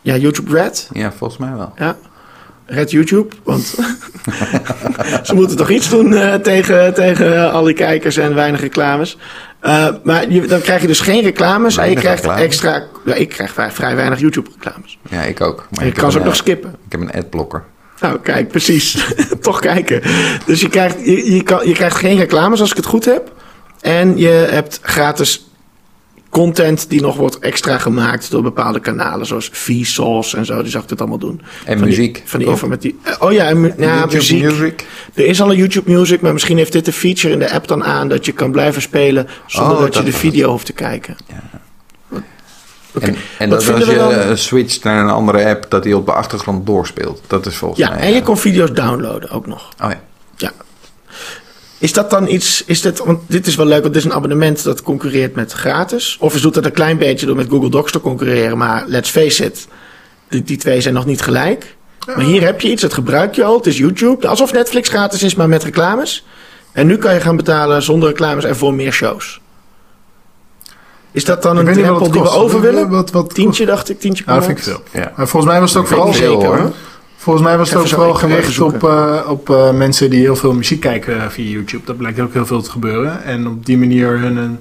ja, 0.00 0.16
YouTube 0.16 0.52
Red. 0.54 0.88
Ja, 0.92 1.12
volgens 1.16 1.38
mij 1.40 1.52
wel. 1.56 1.72
Ja. 1.76 1.96
Red 2.66 2.90
YouTube. 2.90 3.34
Want 3.44 3.62
ze 5.22 5.34
moeten 5.34 5.56
toch 5.56 5.70
iets 5.70 5.88
doen 5.88 6.14
eh, 6.14 6.34
tegen, 6.34 6.94
tegen 6.94 7.52
al 7.52 7.64
die 7.64 7.74
kijkers 7.74 8.16
en 8.16 8.34
weinig 8.34 8.60
reclames. 8.60 9.18
Eh, 9.62 9.88
maar 10.02 10.30
je, 10.30 10.46
dan 10.46 10.60
krijg 10.60 10.80
je 10.80 10.86
dus 10.86 11.00
geen 11.00 11.22
reclames. 11.22 11.76
en 11.76 11.90
je 11.90 11.96
krijgt 11.96 12.22
reclame. 12.22 12.42
extra. 12.42 12.82
Ja, 13.04 13.14
ik 13.14 13.28
krijg 13.28 13.52
vrij, 13.52 13.70
vrij 13.70 13.96
weinig 13.96 14.20
YouTube 14.20 14.50
reclames. 14.54 14.98
Ja, 15.10 15.22
ik 15.22 15.40
ook. 15.40 15.56
Maar 15.70 15.80
En 15.80 15.86
je 15.86 15.92
ik 15.92 15.98
kan 15.98 16.12
ze 16.12 16.18
ook 16.18 16.24
nog 16.24 16.32
eh, 16.32 16.38
skippen. 16.38 16.70
Ik 16.86 16.92
heb 16.92 17.00
een 17.00 17.12
adblocker. 17.12 17.64
Nou, 18.00 18.18
kijk, 18.18 18.48
precies. 18.48 19.06
Toch 19.40 19.60
kijken. 19.60 20.02
Dus 20.46 20.60
je 20.60 20.68
krijgt, 20.68 20.96
je, 21.04 21.34
je, 21.34 21.42
kan, 21.42 21.68
je 21.68 21.74
krijgt 21.74 21.96
geen 21.96 22.18
reclames 22.18 22.60
als 22.60 22.70
ik 22.70 22.76
het 22.76 22.86
goed 22.86 23.04
heb. 23.04 23.32
En 23.80 24.18
je 24.18 24.28
hebt 24.28 24.78
gratis 24.82 25.50
content 26.32 26.90
die 26.90 27.00
nog 27.00 27.16
wordt 27.16 27.38
extra 27.38 27.78
gemaakt 27.78 28.30
door 28.30 28.42
bepaalde 28.42 28.80
kanalen. 28.80 29.26
Zoals 29.26 29.48
Vsauce 29.52 30.36
en 30.36 30.44
zo. 30.46 30.62
Die 30.62 30.70
zag 30.70 30.82
ik 30.82 30.90
het 30.90 31.00
allemaal 31.00 31.18
doen. 31.18 31.40
En 31.40 31.46
Van 31.64 31.76
die- 31.76 31.86
muziek. 31.86 32.22
van 32.24 32.38
die 32.38 32.48
informatie. 32.48 32.98
Oh 33.18 33.32
ja, 33.32 33.44
en 33.48 33.60
mu- 33.60 33.72
ja 33.78 33.94
YouTube 33.96 34.16
muziek. 34.16 34.42
Music. 34.42 34.86
Er 35.14 35.26
is 35.26 35.40
al 35.40 35.50
een 35.50 35.56
YouTube 35.56 35.90
Music, 35.92 36.20
maar 36.20 36.32
misschien 36.32 36.56
heeft 36.56 36.72
dit 36.72 36.86
een 36.86 36.92
feature 36.92 37.32
in 37.32 37.38
de 37.38 37.50
app 37.52 37.68
dan 37.68 37.84
aan 37.84 38.08
dat 38.08 38.24
je 38.26 38.32
kan 38.32 38.50
blijven 38.52 38.82
spelen 38.82 39.26
zonder 39.46 39.76
Oh, 39.76 39.80
dat 39.82 39.94
je 39.96 40.02
de 40.02 40.12
video 40.12 40.50
hoeft 40.50 40.66
te 40.66 40.72
kijken. 40.72 41.16
Oké. 42.94 43.06
En, 43.06 43.16
en 43.38 43.50
dat 43.50 43.70
als 43.72 43.84
je 43.88 43.94
dan- 43.94 44.10
eh, 44.12 44.34
switcht 44.34 44.84
naar 44.84 45.04
een 45.04 45.10
andere 45.10 45.46
app, 45.48 45.66
dat 45.68 45.82
die 45.82 45.96
op 45.96 46.06
de 46.06 46.12
achtergrond 46.12 46.66
doorspeelt. 46.66 47.20
Dat 47.26 47.46
is 47.46 47.56
volgens 47.56 47.80
Ja, 47.80 47.88
mij... 47.90 47.98
en 47.98 48.10
je 48.12 48.18
eh, 48.18 48.24
kon 48.24 48.36
video's 48.36 48.72
downloaden 48.72 49.30
ook 49.30 49.46
nog. 49.46 49.68
Oh 49.84 49.90
ja. 49.90 50.00
Is 51.82 51.92
dat 51.92 52.10
dan 52.10 52.28
iets, 52.28 52.64
is 52.66 52.80
dit, 52.80 52.98
want 52.98 53.20
dit 53.26 53.46
is 53.46 53.54
wel 53.54 53.66
leuk, 53.66 53.82
want 53.82 53.94
dit 53.94 54.02
is 54.04 54.10
een 54.10 54.16
abonnement 54.16 54.64
dat 54.64 54.82
concurreert 54.82 55.34
met 55.34 55.52
gratis. 55.52 56.16
Of 56.20 56.34
is 56.34 56.40
doet 56.40 56.54
dat 56.54 56.64
een 56.64 56.72
klein 56.72 56.98
beetje 56.98 57.26
door 57.26 57.36
met 57.36 57.48
Google 57.48 57.70
Docs 57.70 57.92
te 57.92 58.00
concurreren, 58.00 58.58
maar 58.58 58.84
let's 58.86 59.10
face 59.10 59.44
it, 59.44 59.68
die, 60.28 60.42
die 60.42 60.56
twee 60.56 60.80
zijn 60.80 60.94
nog 60.94 61.06
niet 61.06 61.22
gelijk. 61.22 61.76
Maar 62.06 62.20
hier 62.24 62.42
heb 62.44 62.60
je 62.60 62.70
iets, 62.70 62.82
dat 62.82 62.94
gebruik 62.94 63.34
je 63.34 63.44
al, 63.44 63.56
het 63.56 63.66
is 63.66 63.78
YouTube. 63.78 64.28
Alsof 64.28 64.52
Netflix 64.52 64.88
gratis 64.88 65.22
is, 65.22 65.34
maar 65.34 65.48
met 65.48 65.64
reclames. 65.64 66.26
En 66.72 66.86
nu 66.86 66.96
kan 66.96 67.14
je 67.14 67.20
gaan 67.20 67.36
betalen 67.36 67.82
zonder 67.82 68.08
reclames 68.08 68.44
en 68.44 68.56
voor 68.56 68.74
meer 68.74 68.92
shows. 68.92 69.40
Is 71.12 71.24
dat 71.24 71.42
dan 71.42 71.52
Ik 71.52 71.58
een 71.58 71.64
weet 71.66 71.76
niet 71.76 71.84
wat 71.86 71.96
drempel 71.98 72.04
het 72.04 72.12
die 72.12 72.22
we 72.22 72.28
kost. 72.28 72.40
over 72.40 72.60
willen? 72.60 72.88
Wat, 72.88 73.10
wat, 73.10 73.34
Tientje 73.34 73.66
dacht 73.66 73.88
ik, 73.88 74.00
tientje 74.00 74.24
per 74.24 74.32
Ja, 74.32 74.38
dat 74.38 74.48
vind 74.48 74.58
ik 74.58 74.64
veel. 74.64 74.82
Ja. 74.90 75.12
Maar 75.16 75.28
volgens 75.28 75.52
mij 75.52 75.60
was 75.60 75.72
het 75.72 75.80
ook 75.82 75.88
vooral 75.88 76.12
veel, 76.12 76.40
zeker, 76.40 76.58
hoor. 76.58 76.72
Volgens 77.22 77.44
mij 77.44 77.58
was 77.58 77.70
het 77.70 77.78
ook 77.78 77.88
vooral 77.88 78.14
gericht 78.14 78.60
op, 78.60 78.84
eh, 78.84 79.20
op 79.28 79.50
eh, 79.50 79.72
mensen 79.72 80.10
die 80.10 80.20
heel 80.20 80.36
veel 80.36 80.52
muziek 80.52 80.80
kijken 80.80 81.30
via 81.30 81.50
YouTube. 81.50 81.84
Dat 81.84 81.96
blijkt 81.96 82.20
ook 82.20 82.32
heel 82.32 82.46
veel 82.46 82.62
te 82.62 82.70
gebeuren. 82.70 83.22
En 83.24 83.46
op 83.46 83.66
die 83.66 83.78
manier 83.78 84.18
hun 84.18 84.36
een... 84.36 84.58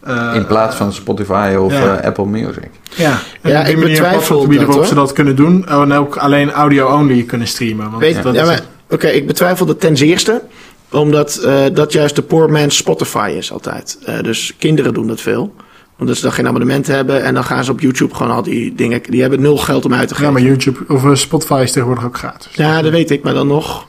eh, 0.00 0.32
In 0.34 0.46
plaats 0.46 0.76
van 0.76 0.92
Spotify 0.92 1.56
of 1.58 1.72
ja. 1.72 1.94
Apple 1.94 2.26
Music. 2.26 2.70
Ja, 2.94 3.18
en 3.40 3.50
Ja, 3.50 3.58
op 3.58 3.64
die 3.64 3.74
ik 3.74 3.80
manier 3.80 3.98
platform 3.98 4.38
bieden 4.48 4.58
dat, 4.58 4.66
waarop 4.66 4.86
ze 4.86 4.94
dat 4.94 5.12
kunnen 5.12 5.36
doen. 5.36 5.66
En 5.66 5.92
ook 5.92 6.16
alleen 6.16 6.52
audio-only 6.52 7.22
kunnen 7.22 7.46
streamen. 7.48 7.90
Want 7.90 8.02
Weet, 8.02 8.22
dat 8.22 8.34
ja, 8.34 8.58
Oké, 8.90 9.06
ik 9.08 9.26
betwijfel 9.26 9.66
dat 9.66 9.80
ten 9.80 9.96
zeerste. 9.96 10.42
Omdat 10.90 11.36
eh, 11.36 11.62
dat 11.72 11.92
juist 11.92 12.16
de 12.16 12.22
poor 12.22 12.50
man's 12.50 12.76
Spotify 12.76 13.34
is 13.36 13.52
altijd. 13.52 13.98
Eh, 14.04 14.22
dus 14.22 14.54
kinderen 14.58 14.94
doen 14.94 15.06
dat 15.06 15.20
veel. 15.20 15.54
Omdat 15.98 16.16
ze 16.16 16.22
dan 16.22 16.32
geen 16.32 16.46
abonnement 16.46 16.86
hebben. 16.86 17.22
En 17.22 17.34
dan 17.34 17.44
gaan 17.44 17.64
ze 17.64 17.70
op 17.70 17.80
YouTube 17.80 18.14
gewoon 18.14 18.32
al 18.32 18.42
die 18.42 18.74
dingen... 18.74 19.02
Die 19.02 19.20
hebben 19.20 19.40
nul 19.40 19.56
geld 19.56 19.84
om 19.84 19.94
uit 19.94 20.08
te 20.08 20.14
ja, 20.14 20.20
geven. 20.20 20.32
maar 20.32 20.42
YouTube 20.42 20.94
of 20.94 21.04
eh, 21.04 21.14
Spotify 21.14 21.60
is 21.62 21.72
tegenwoordig 21.72 22.04
ook 22.04 22.16
gratis. 22.16 22.52
Ja, 22.54 22.82
dat 22.82 22.92
weet 22.92 23.10
ik. 23.10 23.22
Maar 23.22 23.34
dan 23.34 23.46
nog... 23.46 23.86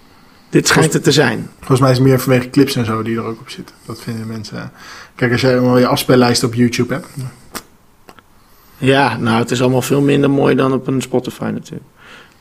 Dit 0.49 0.67
schijnt 0.67 0.93
het 0.93 1.03
te 1.03 1.11
zijn. 1.11 1.49
Volgens 1.57 1.79
mij 1.79 1.91
is 1.91 1.97
het 1.97 2.07
meer 2.07 2.19
vanwege 2.19 2.49
clips 2.49 2.75
en 2.75 2.85
zo 2.85 3.03
die 3.03 3.17
er 3.17 3.23
ook 3.23 3.39
op 3.39 3.49
zitten. 3.49 3.75
Dat 3.85 4.01
vinden 4.01 4.27
mensen. 4.27 4.71
Kijk, 5.15 5.31
als 5.31 5.41
jij 5.41 5.49
helemaal 5.49 5.77
je 5.77 5.87
afspeellijst 5.87 6.43
op 6.43 6.53
YouTube 6.53 6.93
hebt. 6.93 7.07
Ja, 8.77 9.17
nou, 9.17 9.39
het 9.39 9.51
is 9.51 9.61
allemaal 9.61 9.81
veel 9.81 10.01
minder 10.01 10.29
mooi 10.29 10.55
dan 10.55 10.73
op 10.73 10.87
een 10.87 11.01
Spotify 11.01 11.49
natuurlijk. 11.53 11.85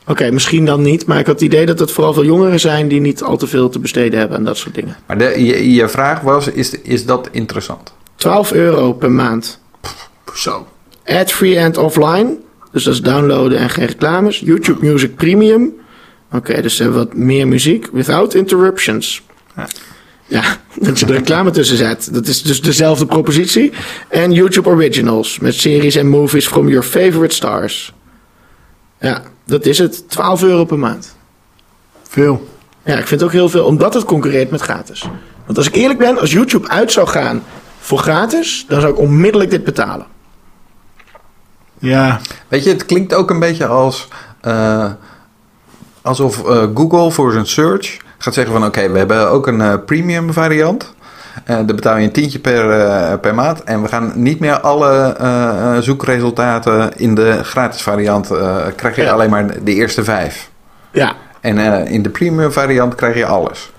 Oké, 0.07 0.31
misschien 0.31 0.65
dan 0.65 0.81
niet. 0.81 1.05
Maar 1.05 1.19
ik 1.19 1.25
had 1.25 1.35
het 1.35 1.43
idee 1.43 1.65
dat 1.65 1.79
het 1.79 1.91
vooral 1.91 2.13
veel 2.13 2.25
jongeren 2.25 2.59
zijn... 2.59 2.87
die 2.87 3.01
niet 3.01 3.23
al 3.23 3.37
te 3.37 3.47
veel 3.47 3.69
te 3.69 3.79
besteden 3.79 4.19
hebben 4.19 4.37
en 4.37 4.43
dat 4.43 4.57
soort 4.57 4.75
dingen. 4.75 4.95
Maar 5.05 5.17
de, 5.17 5.43
je, 5.43 5.73
je 5.73 5.87
vraag 5.87 6.21
was, 6.21 6.47
is, 6.47 6.81
is 6.81 7.05
dat 7.05 7.29
interessant? 7.31 7.93
12 8.15 8.51
euro 8.51 8.93
per 8.93 9.11
maand. 9.11 9.59
Zo. 10.35 10.67
Ad-free 11.05 11.63
and 11.63 11.77
offline. 11.77 12.37
Dus 12.71 12.83
dat 12.83 12.93
is 12.93 13.01
downloaden 13.01 13.57
en 13.57 13.69
geen 13.69 13.85
reclames. 13.85 14.39
YouTube 14.39 14.85
Music 14.85 15.15
Premium. 15.15 15.73
Oké, 16.31 16.61
dus 16.61 16.75
ze 16.75 16.83
hebben 16.83 16.99
wat 17.05 17.13
meer 17.13 17.47
muziek. 17.47 17.87
Without 17.91 18.33
interruptions. 18.33 19.21
Ja. 19.55 19.67
Ja, 20.27 20.43
dat 20.79 20.99
je 20.99 21.05
de 21.05 21.13
reclame 21.13 21.51
tussen 21.51 21.77
zet. 21.77 22.13
Dat 22.13 22.27
is 22.27 22.41
dus 22.41 22.61
dezelfde 22.61 23.05
propositie. 23.05 23.71
En 24.09 24.31
YouTube 24.31 24.69
Originals. 24.69 25.39
Met 25.39 25.53
series 25.53 25.95
en 25.95 26.07
movies 26.07 26.47
from 26.47 26.67
your 26.67 26.83
favorite 26.83 27.35
stars. 27.35 27.93
Ja, 28.99 29.23
dat 29.45 29.65
is 29.65 29.77
het. 29.77 30.09
12 30.09 30.43
euro 30.43 30.65
per 30.65 30.79
maand. 30.79 31.15
Veel. 32.03 32.47
Ja, 32.85 32.97
ik 32.97 33.07
vind 33.07 33.09
het 33.19 33.23
ook 33.23 33.35
heel 33.35 33.49
veel, 33.49 33.65
omdat 33.65 33.93
het 33.93 34.03
concurreert 34.03 34.51
met 34.51 34.61
gratis. 34.61 35.05
Want 35.45 35.57
als 35.57 35.67
ik 35.67 35.75
eerlijk 35.75 35.99
ben, 35.99 36.19
als 36.19 36.31
YouTube 36.31 36.67
uit 36.67 36.91
zou 36.91 37.07
gaan 37.07 37.43
voor 37.85 37.97
gratis, 37.99 38.65
dan 38.67 38.81
zou 38.81 38.93
ik 38.93 38.99
onmiddellijk 38.99 39.49
dit 39.51 39.63
betalen. 39.63 40.05
Ja. 41.79 42.19
Weet 42.47 42.63
je, 42.63 42.69
het 42.69 42.85
klinkt 42.85 43.13
ook 43.13 43.29
een 43.29 43.39
beetje 43.39 43.65
als... 43.67 44.07
eh, 44.41 44.85
alsof 46.01 46.47
eh, 46.49 46.63
Google 46.75 47.11
voor 47.11 47.31
zijn 47.31 47.45
search 47.45 47.97
gaat 48.17 48.33
zeggen 48.33 48.53
van... 48.53 48.65
Oké, 48.65 48.89
we 48.91 48.97
hebben 48.97 49.29
ook 49.29 49.47
een 49.47 49.61
eh, 49.61 49.73
premium 49.85 50.33
variant. 50.33 50.93
Eh 51.43 51.55
daar 51.55 51.65
betaal 51.65 51.97
je 51.97 52.03
een 52.05 52.11
tientje 52.11 52.39
per, 52.39 52.71
eh, 52.71 53.19
per 53.19 53.35
maand. 53.35 53.63
En 53.63 53.81
we 53.81 53.87
gaan 53.87 54.11
niet 54.15 54.39
meer 54.39 54.59
alle 54.59 55.15
zoekresultaten 55.81 56.97
in 56.97 57.15
de 57.15 57.43
gratis 57.43 57.81
variant... 57.81 58.31
eh, 58.31 58.57
krijg 58.75 58.95
je 58.95 59.01
Ja. 59.01 59.11
alleen 59.11 59.29
maar 59.29 59.63
de 59.63 59.73
eerste 59.73 60.03
vijf. 60.03 60.49
Ja, 60.91 61.13
En 61.41 61.57
eh, 61.57 61.91
in 61.93 62.01
de 62.03 62.09
premium 62.09 62.51
variant 62.51 62.95
krijg 62.95 63.15
je 63.15 63.25
alles. 63.25 63.71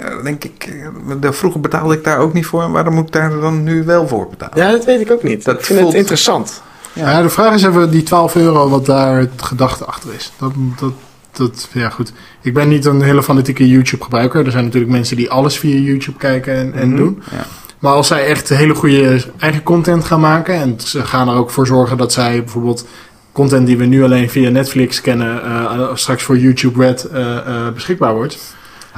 Eh, 0.00 0.22
denk 0.24 0.44
ik, 0.44 0.64
eh, 0.82 0.88
de- 1.20 1.32
vroeger 1.32 1.60
betaalde 1.60 1.94
ik 1.94 2.04
daar 2.04 2.18
ook 2.18 2.32
niet 2.32 2.46
voor. 2.46 2.70
Waarom 2.70 2.94
moet 2.94 3.06
ik 3.06 3.12
daar 3.12 3.30
dan 3.40 3.62
nu 3.62 3.84
wel 3.84 4.08
voor 4.08 4.28
betalen? 4.28 4.56
ja 4.64 4.70
dat 4.70 4.84
weet 4.84 5.00
ik 5.00 5.10
ook 5.10 5.22
niet. 5.22 5.44
Dat 5.44 5.58
ik 5.58 5.64
vind 5.64 5.78
voelt- 5.78 5.92
het 5.92 6.00
interessant. 6.00 6.62
Ja. 6.92 7.22
de 7.22 7.28
vraag 7.28 7.54
is 7.54 7.62
even 7.64 7.90
die 7.90 8.02
12 8.02 8.36
euro 8.36 8.68
wat 8.68 8.86
daar 8.86 9.18
het 9.18 9.30
gedachte 9.42 9.84
achter 9.84 10.14
is. 10.14 10.32
Dat, 10.38 10.52
dat, 10.80 10.92
dat, 11.32 11.68
ja 11.72 11.88
goed. 11.90 12.12
Ik 12.42 12.54
ben 12.54 12.68
niet 12.68 12.84
een 12.84 13.02
hele 13.02 13.22
fanatieke 13.22 13.68
YouTube 13.68 14.02
gebruiker. 14.04 14.44
Er 14.44 14.50
zijn 14.50 14.64
natuurlijk 14.64 14.92
mensen 14.92 15.16
die 15.16 15.30
alles 15.30 15.58
via 15.58 15.76
YouTube 15.78 16.18
kijken 16.18 16.54
en, 16.54 16.72
en 16.74 16.96
doen. 16.96 17.22
Ja. 17.30 17.44
Maar 17.78 17.92
als 17.92 18.06
zij 18.06 18.26
echt 18.26 18.48
hele 18.48 18.74
goede 18.74 19.24
eigen 19.38 19.62
content 19.62 20.04
gaan 20.04 20.20
maken. 20.20 20.54
En 20.54 20.74
ze 20.80 21.04
gaan 21.04 21.28
er 21.28 21.34
ook 21.34 21.50
voor 21.50 21.66
zorgen 21.66 21.96
dat 21.96 22.12
zij 22.12 22.38
bijvoorbeeld 22.38 22.86
content 23.32 23.66
die 23.66 23.76
we 23.78 23.84
nu 23.84 24.04
alleen 24.04 24.30
via 24.30 24.50
Netflix 24.50 25.00
kennen. 25.00 25.42
eh, 25.44 25.88
straks 25.94 26.22
voor 26.22 26.38
YouTube 26.38 26.84
Red 26.84 27.04
eh, 27.04 27.36
eh, 27.36 27.72
beschikbaar 27.74 28.14
wordt. 28.14 28.38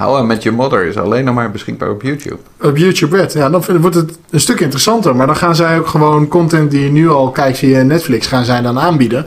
How 0.01 0.23
I 0.23 0.27
Met 0.27 0.43
Your 0.43 0.59
Mother 0.59 0.85
is 0.85 0.97
alleen 0.97 1.25
nog 1.25 1.35
maar 1.35 1.51
beschikbaar 1.51 1.91
op 1.91 2.03
YouTube. 2.03 2.37
Op 2.61 2.77
YouTube 2.77 3.17
Red, 3.17 3.33
ja, 3.33 3.51
dan 3.51 3.65
wordt 3.81 3.97
het 3.97 4.19
een 4.31 4.41
stuk 4.41 4.61
interessanter. 4.61 5.17
Maar 5.17 5.27
dan 5.27 5.37
gaan 5.37 5.57
zij 5.57 5.79
ook 5.79 5.87
gewoon 5.87 6.29
content 6.29 6.71
die 6.71 6.81
je 6.83 6.91
nu 6.91 7.09
al 7.09 7.31
kijkt 7.31 7.59
via 7.59 7.83
Netflix, 7.83 8.27
gaan 8.27 8.45
zij 8.45 8.63
dan 8.63 8.79
aanbieden. 8.79 9.27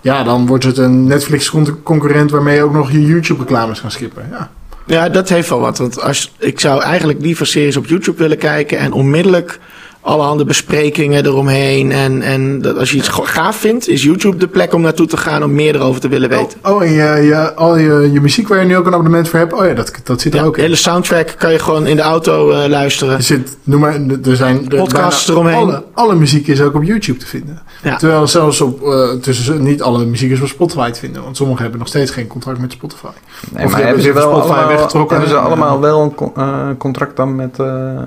Ja, 0.00 0.22
dan 0.24 0.46
wordt 0.46 0.64
het 0.64 0.78
een 0.78 1.06
Netflix-concurrent 1.06 2.30
waarmee 2.30 2.56
je 2.56 2.62
ook 2.62 2.72
nog 2.72 2.90
je 2.90 3.06
YouTube-reclames 3.06 3.80
kan 3.80 3.90
skippen. 3.90 4.28
Ja. 4.30 4.50
Ja, 4.86 5.08
dat 5.08 5.28
heeft 5.28 5.48
wel 5.48 5.60
wat. 5.60 5.78
Want 5.78 6.02
als, 6.02 6.32
ik 6.38 6.60
zou 6.60 6.82
eigenlijk 6.82 7.20
liever 7.20 7.46
series 7.46 7.76
op 7.76 7.86
YouTube 7.86 8.18
willen 8.18 8.38
kijken 8.38 8.78
en 8.78 8.92
onmiddellijk 8.92 9.58
allerhande 10.02 10.44
besprekingen 10.44 11.26
eromheen. 11.26 11.92
En, 11.92 12.22
en 12.22 12.62
dat, 12.62 12.78
als 12.78 12.90
je 12.90 12.96
iets 12.96 13.08
gaaf 13.08 13.56
vindt, 13.56 13.88
is 13.88 14.02
YouTube 14.02 14.36
de 14.36 14.46
plek 14.48 14.72
om 14.74 14.80
naartoe 14.80 15.06
te 15.06 15.16
gaan 15.16 15.44
om 15.44 15.52
meer 15.54 15.74
erover 15.74 16.00
te 16.00 16.08
willen 16.08 16.28
weten. 16.28 16.58
Oh, 16.62 16.82
en 16.82 16.92
je, 16.92 17.22
je, 17.26 17.54
al 17.54 17.76
je, 17.76 18.10
je 18.12 18.20
muziek 18.20 18.48
waar 18.48 18.58
je 18.58 18.64
nu 18.64 18.76
ook 18.76 18.86
een 18.86 18.92
abonnement 18.92 19.28
voor 19.28 19.38
hebt, 19.38 19.52
oh 19.52 19.66
ja, 19.66 19.74
dat, 19.74 19.92
dat 20.04 20.20
zit 20.20 20.32
er 20.34 20.40
Ja, 20.40 20.44
ook 20.46 20.52
de 20.54 20.58
in. 20.58 20.64
hele 20.64 20.76
soundtrack 20.76 21.34
kan 21.38 21.52
je 21.52 21.58
gewoon 21.58 21.86
in 21.86 21.96
de 21.96 22.02
auto 22.02 22.50
eh, 22.50 22.68
luisteren. 22.68 23.16
Er 23.16 23.22
zit, 23.22 23.56
noem 23.62 23.80
maar, 23.80 23.94
er 24.24 24.36
zijn 24.36 24.70
er 24.70 24.76
Podcasts 24.76 25.28
eromheen. 25.28 25.54
Alle, 25.56 25.82
alle 25.94 26.14
muziek 26.14 26.46
is 26.46 26.60
ook 26.60 26.74
op 26.74 26.82
YouTube 26.82 27.18
te 27.18 27.26
vinden. 27.26 27.62
Ja. 27.82 27.96
Terwijl 27.96 28.26
zelfs 28.28 28.60
op, 28.60 28.82
eh, 28.82 29.10
tussen, 29.10 29.62
niet 29.62 29.82
alle 29.82 30.04
muziek 30.04 30.30
is 30.30 30.40
op 30.40 30.48
Spotify 30.48 30.90
te 30.90 30.98
vinden. 30.98 31.22
Want 31.22 31.36
sommigen 31.36 31.62
hebben 31.62 31.78
nog 31.80 31.88
steeds 31.88 32.10
geen 32.10 32.26
contract 32.26 32.58
met 32.60 32.72
Spotify. 32.72 33.06
Nee, 33.50 33.64
Of 33.64 33.72
maar 33.72 33.82
hebben 33.82 34.02
ze, 34.02 34.12
wel 34.12 34.22
Spotify 34.22 34.48
allemaal, 34.52 34.68
weggetrokken 34.68 35.16
hebben 35.16 35.34
ze 35.34 35.40
allemaal 35.40 35.80
wel 35.80 36.02
een 36.02 36.14
con- 36.14 36.32
eh, 36.36 36.68
contract 36.78 37.16
dan 37.16 37.36
met 37.36 37.58
eh, 37.58 37.66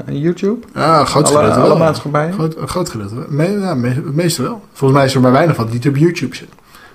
YouTube? 0.10 0.66
Ja, 0.74 1.06
groot 1.06 1.36
Alle, 1.36 1.76
Groot, 2.34 2.56
een 2.58 2.68
groot 2.68 2.90
gedeelte. 2.90 3.16
wel. 3.16 3.26
Me, 3.30 3.60
ja, 3.60 3.74
me, 3.76 3.88
het 3.88 4.16
meeste 4.16 4.42
wel. 4.42 4.62
Volgens 4.74 5.00
mij 5.00 5.08
is 5.08 5.16
er 5.16 5.22
maar 5.22 5.32
weinig 5.32 5.56
van 5.56 5.66
die 5.66 5.74
niet 5.74 5.88
op 5.88 5.96
YouTube 5.98 6.36
zit. 6.36 6.48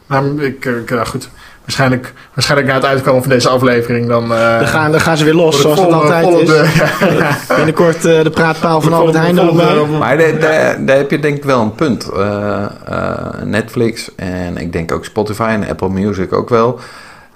Maar 0.06 0.24
ik, 0.24 0.64
ik 0.64 0.90
ja, 0.90 1.04
goed. 1.04 1.28
Waarschijnlijk, 1.60 2.12
waarschijnlijk 2.34 2.68
na 2.70 2.74
het 2.76 2.84
uitkomen 2.84 3.20
van 3.22 3.30
deze 3.30 3.48
aflevering 3.48 4.08
dan... 4.08 4.22
eh, 4.34 4.58
Dan 4.58 4.66
gaan, 4.68 4.90
dan 4.90 5.00
gaan 5.00 5.16
ze 5.16 5.24
weer 5.24 5.34
los, 5.34 5.60
zoals 5.60 5.80
het 5.80 5.92
altijd 5.92 6.28
is. 6.40 6.48
de- 6.48 7.16
ja, 7.48 7.54
Binnenkort 7.56 8.04
eh, 8.04 8.22
de 8.22 8.30
praatpaal 8.30 8.80
van 8.80 8.92
Albert 8.92 9.16
Heijn 9.16 9.40
op 9.40 9.48
erbij. 9.48 9.86
Maar 9.98 10.18
daar- 10.40 10.96
heb 10.96 11.10
je 11.10 11.18
denk 11.18 11.36
ik 11.36 11.44
wel 11.44 11.60
een 11.60 11.74
punt. 11.74 12.08
Eh, 12.08 12.64
eh, 12.86 13.42
Netflix 13.44 14.14
en 14.16 14.56
ik 14.56 14.72
denk 14.72 14.92
ook 14.92 15.04
Spotify 15.04 15.48
en 15.60 15.68
Apple 15.68 15.88
Music 15.88 16.32
ook 16.32 16.48
wel. 16.48 16.78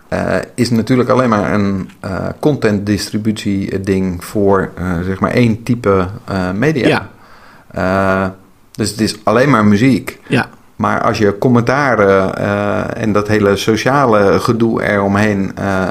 eh, 0.08 0.34
is 0.54 0.70
natuurlijk 0.70 1.08
alleen 1.08 1.28
maar 1.28 1.52
een 1.54 1.90
eh 2.00 2.26
content 2.40 2.86
distributie 2.86 3.80
ding 3.80 4.24
voor 4.24 4.70
eh, 4.74 4.84
zeg 5.06 5.20
maar 5.20 5.30
één 5.30 5.62
type 5.62 6.06
eh, 6.24 6.50
media. 6.54 6.86
Ja. 6.88 7.08
Eh, 7.74 8.26
dus 8.72 8.90
het 8.90 9.00
is 9.00 9.16
alleen 9.24 9.50
maar 9.50 9.64
muziek. 9.64 10.18
Ja, 10.26 10.48
Maar 10.76 11.02
als 11.02 11.18
je 11.18 11.38
commentaren 11.38 12.34
eh, 12.36 13.02
en 13.02 13.12
dat 13.12 13.28
hele 13.28 13.56
sociale 13.56 14.40
gedoe 14.40 14.82
eromheen 14.88 15.52
eh 15.56 15.86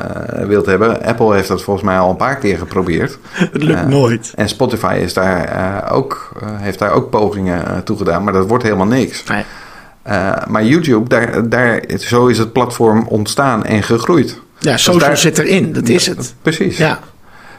wilt 0.47 0.65
hebben. 0.65 1.03
Apple 1.03 1.33
heeft 1.35 1.47
dat 1.47 1.61
volgens 1.61 1.85
mij 1.85 1.97
al 1.97 2.09
een 2.09 2.15
paar 2.15 2.35
keer 2.37 2.57
geprobeerd. 2.57 3.17
het 3.51 3.63
lukt 3.63 3.87
nooit. 3.87 4.31
En 4.35 4.49
Spotify 4.49 4.99
is 5.01 5.13
daar, 5.13 5.91
ook, 5.91 6.31
heeft 6.45 6.79
daar 6.79 6.91
ook 6.91 7.09
pogingen 7.09 7.63
uh, 7.67 7.77
toe 7.77 7.97
gedaan, 7.97 8.23
maar 8.23 8.33
dat 8.33 8.47
wordt 8.47 8.63
helemaal 8.63 8.87
niks. 8.87 9.23
Nee. 9.23 9.43
Maar 10.47 10.63
YouTube, 10.63 11.09
daar, 11.09 11.49
daar, 11.49 11.83
zo 11.97 12.27
is 12.27 12.37
het 12.37 12.53
platform 12.53 13.05
ontstaan 13.07 13.65
en 13.65 13.83
gegroeid. 13.83 14.39
Ja, 14.59 14.77
social 14.77 15.07
daar- 15.07 15.17
zit 15.17 15.37
erin, 15.37 15.73
dat 15.73 15.87
is 15.89 16.05
het. 16.07 16.35
Precies. 16.41 16.77
Ja. 16.77 16.99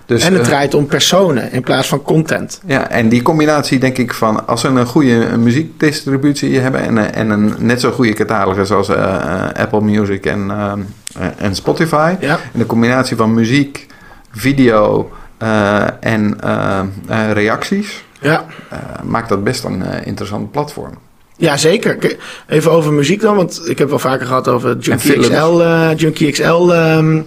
Dus, 0.07 0.23
en 0.25 0.33
het 0.33 0.43
eh, 0.43 0.47
draait 0.49 0.75
om 0.75 0.87
personen 0.87 1.53
in 1.53 1.63
plaats 1.63 1.89
van 1.89 2.03
content. 2.03 2.61
ja, 2.67 2.91
en 2.91 3.09
die 3.09 3.23
combinatie 3.23 3.79
denk 3.79 3.99
ik 3.99 4.15
van 4.15 4.47
als 4.47 4.61
ze 4.61 4.69
een 4.69 4.87
goede 4.87 5.37
muziekdistributie 5.39 6.59
hebben 6.59 6.81
en, 6.83 6.97
een- 6.97 7.13
en 7.13 7.31
een 7.31 7.55
net 7.59 7.81
zo 7.81 7.91
goede 7.91 8.13
catalogus 8.13 8.71
als 8.71 8.89
eh, 8.89 8.97
eh, 9.15 9.49
Apple 9.63 9.81
Music 9.81 10.27
en, 10.27 10.51
eh, 10.51 11.27
en 11.37 11.55
Spotify. 11.55 12.15
Ja. 12.21 12.39
En 12.53 12.59
de 12.59 12.67
combinatie 12.67 13.17
van 13.17 13.35
muziek, 13.35 13.87
video 14.33 15.11
eh, 15.39 15.83
en 16.01 16.37
eh, 16.41 16.79
eh, 17.09 17.33
reacties 17.33 18.05
Ja. 18.21 18.45
eh, 18.71 18.79
maakt 19.05 19.29
dat 19.29 19.45
best 19.45 19.65
een 19.65 19.83
eh, 19.83 20.07
interessant 20.07 20.51
platform. 20.51 20.93
Ja, 21.37 21.57
zeker. 21.57 22.17
Even 22.49 22.71
over 22.71 22.93
muziek 22.93 23.21
dan, 23.21 23.37
want 23.37 23.61
ik 23.65 23.79
heb 23.79 23.89
wel 23.89 23.99
vaker 23.99 24.27
gehad 24.27 24.49
over 24.49 24.77
Junkie. 24.79 25.19
XL. 25.21 25.61
eh, 25.61 25.91
Junkie 25.97 26.33
XL, 26.33 26.71
ehm, 26.73 27.21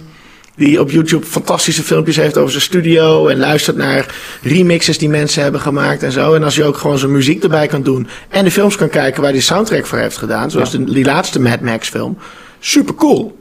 die 0.58 0.80
op 0.80 0.90
YouTube 0.90 1.26
fantastische 1.26 1.82
filmpjes 1.82 2.16
heeft 2.16 2.36
over 2.38 2.50
zijn 2.50 2.62
studio. 2.62 3.26
En 3.26 3.38
luistert 3.38 3.76
naar 3.76 4.14
remixes 4.42 4.98
die 4.98 5.08
mensen 5.08 5.42
hebben 5.42 5.60
gemaakt 5.60 6.02
en 6.02 6.12
zo. 6.12 6.34
En 6.34 6.42
als 6.42 6.54
je 6.56 6.64
ook 6.64 6.76
gewoon 6.76 6.98
zijn 6.98 7.12
muziek 7.12 7.42
erbij 7.42 7.66
kan 7.66 7.82
doen. 7.82 8.08
En 8.28 8.44
de 8.44 8.50
films 8.50 8.76
kan 8.76 8.88
kijken 8.88 9.22
waar 9.22 9.30
hij 9.30 9.40
soundtrack 9.40 9.86
voor 9.86 9.98
heeft 9.98 10.16
gedaan. 10.16 10.50
Zoals 10.50 10.72
Ja. 10.72 10.78
de, 10.78 10.84
die 10.92 11.04
laatste 11.04 11.40
Mad 11.40 11.60
Max 11.60 11.88
film. 11.88 12.18
Super 12.58 12.94
cool. 12.94 13.36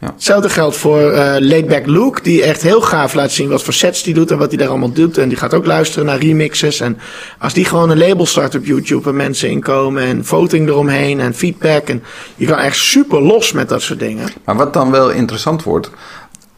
Ja. 0.00 0.10
Hetzelfde 0.14 0.48
geldt 0.48 0.76
voor 0.76 1.10
eh 1.10 1.34
Laidback 1.38 1.86
Luke, 1.86 2.22
die 2.22 2.42
echt 2.42 2.62
heel 2.62 2.80
gaaf 2.80 3.14
laat 3.14 3.30
zien 3.30 3.48
wat 3.48 3.62
voor 3.62 3.72
sets 3.72 4.02
die 4.02 4.14
doet 4.14 4.30
en 4.30 4.38
wat 4.38 4.48
hij 4.48 4.58
daar 4.58 4.68
allemaal 4.68 4.92
doet. 4.92 5.18
En 5.18 5.28
die 5.28 5.38
gaat 5.38 5.54
ook 5.54 5.66
luisteren 5.66 6.06
naar 6.06 6.18
remixes. 6.18 6.80
En 6.80 6.98
als 7.38 7.52
die 7.52 7.64
gewoon 7.64 7.90
een 7.90 7.98
label 7.98 8.26
start 8.26 8.54
op 8.54 8.64
YouTube 8.64 9.02
waar 9.04 9.14
mensen 9.14 9.50
inkomen 9.50 10.02
en 10.02 10.24
voting 10.24 10.68
eromheen 10.68 11.20
en 11.20 11.34
feedback. 11.34 11.88
En 11.88 12.02
je 12.36 12.46
kan 12.46 12.58
echt 12.58 12.76
super 12.76 13.22
los 13.22 13.52
met 13.52 13.68
dat 13.68 13.82
soort 13.82 13.98
dingen. 13.98 14.28
Maar 14.44 14.56
wat 14.56 14.72
dan 14.72 14.90
wel 14.90 15.10
interessant 15.10 15.62
wordt, 15.62 15.90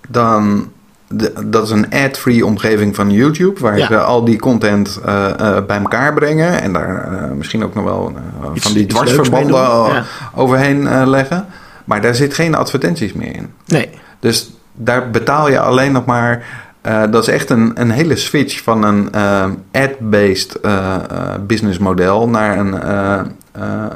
dan, 0.06 0.68
de- 1.08 1.32
dat 1.46 1.64
is 1.64 1.70
een 1.70 1.90
ad-free 1.92 2.46
omgeving 2.46 2.94
van 2.94 3.10
YouTube, 3.10 3.60
waar 3.60 3.78
Ja. 3.78 3.86
ze 3.86 3.98
al 4.00 4.24
die 4.24 4.38
content 4.38 5.00
eh, 5.04 5.28
eh, 5.56 5.64
bij 5.66 5.78
elkaar 5.78 6.14
brengen 6.14 6.60
en 6.62 6.72
daar 6.72 7.12
eh, 7.22 7.30
misschien 7.30 7.64
ook 7.64 7.74
nog 7.74 7.84
wel 7.84 8.14
Iets- 8.54 8.64
van 8.64 8.72
die 8.74 8.86
dwarsverbanden 8.86 9.54
ja. 9.56 10.04
overheen 10.34 11.08
leggen. 11.08 11.46
Maar 11.84 12.00
daar 12.00 12.14
zit 12.14 12.34
geen 12.34 12.54
advertenties 12.54 13.12
meer 13.12 13.34
in. 13.36 13.52
Nee. 13.66 13.90
Dus 14.20 14.50
daar 14.74 15.10
betaal 15.10 15.50
je 15.50 15.60
alleen 15.60 15.92
nog 15.92 16.04
maar. 16.04 16.44
Eh, 16.86 17.10
dat 17.10 17.22
is 17.22 17.34
echt 17.34 17.50
een, 17.50 17.70
een 17.74 17.90
hele 17.90 18.16
switch 18.16 18.62
van 18.62 18.84
een 18.84 19.12
eh, 19.12 19.50
ad-based 19.72 20.60
eh, 20.60 20.94
eh, 20.94 21.34
businessmodel 21.40 22.28
naar 22.28 22.58
een, 22.58 22.88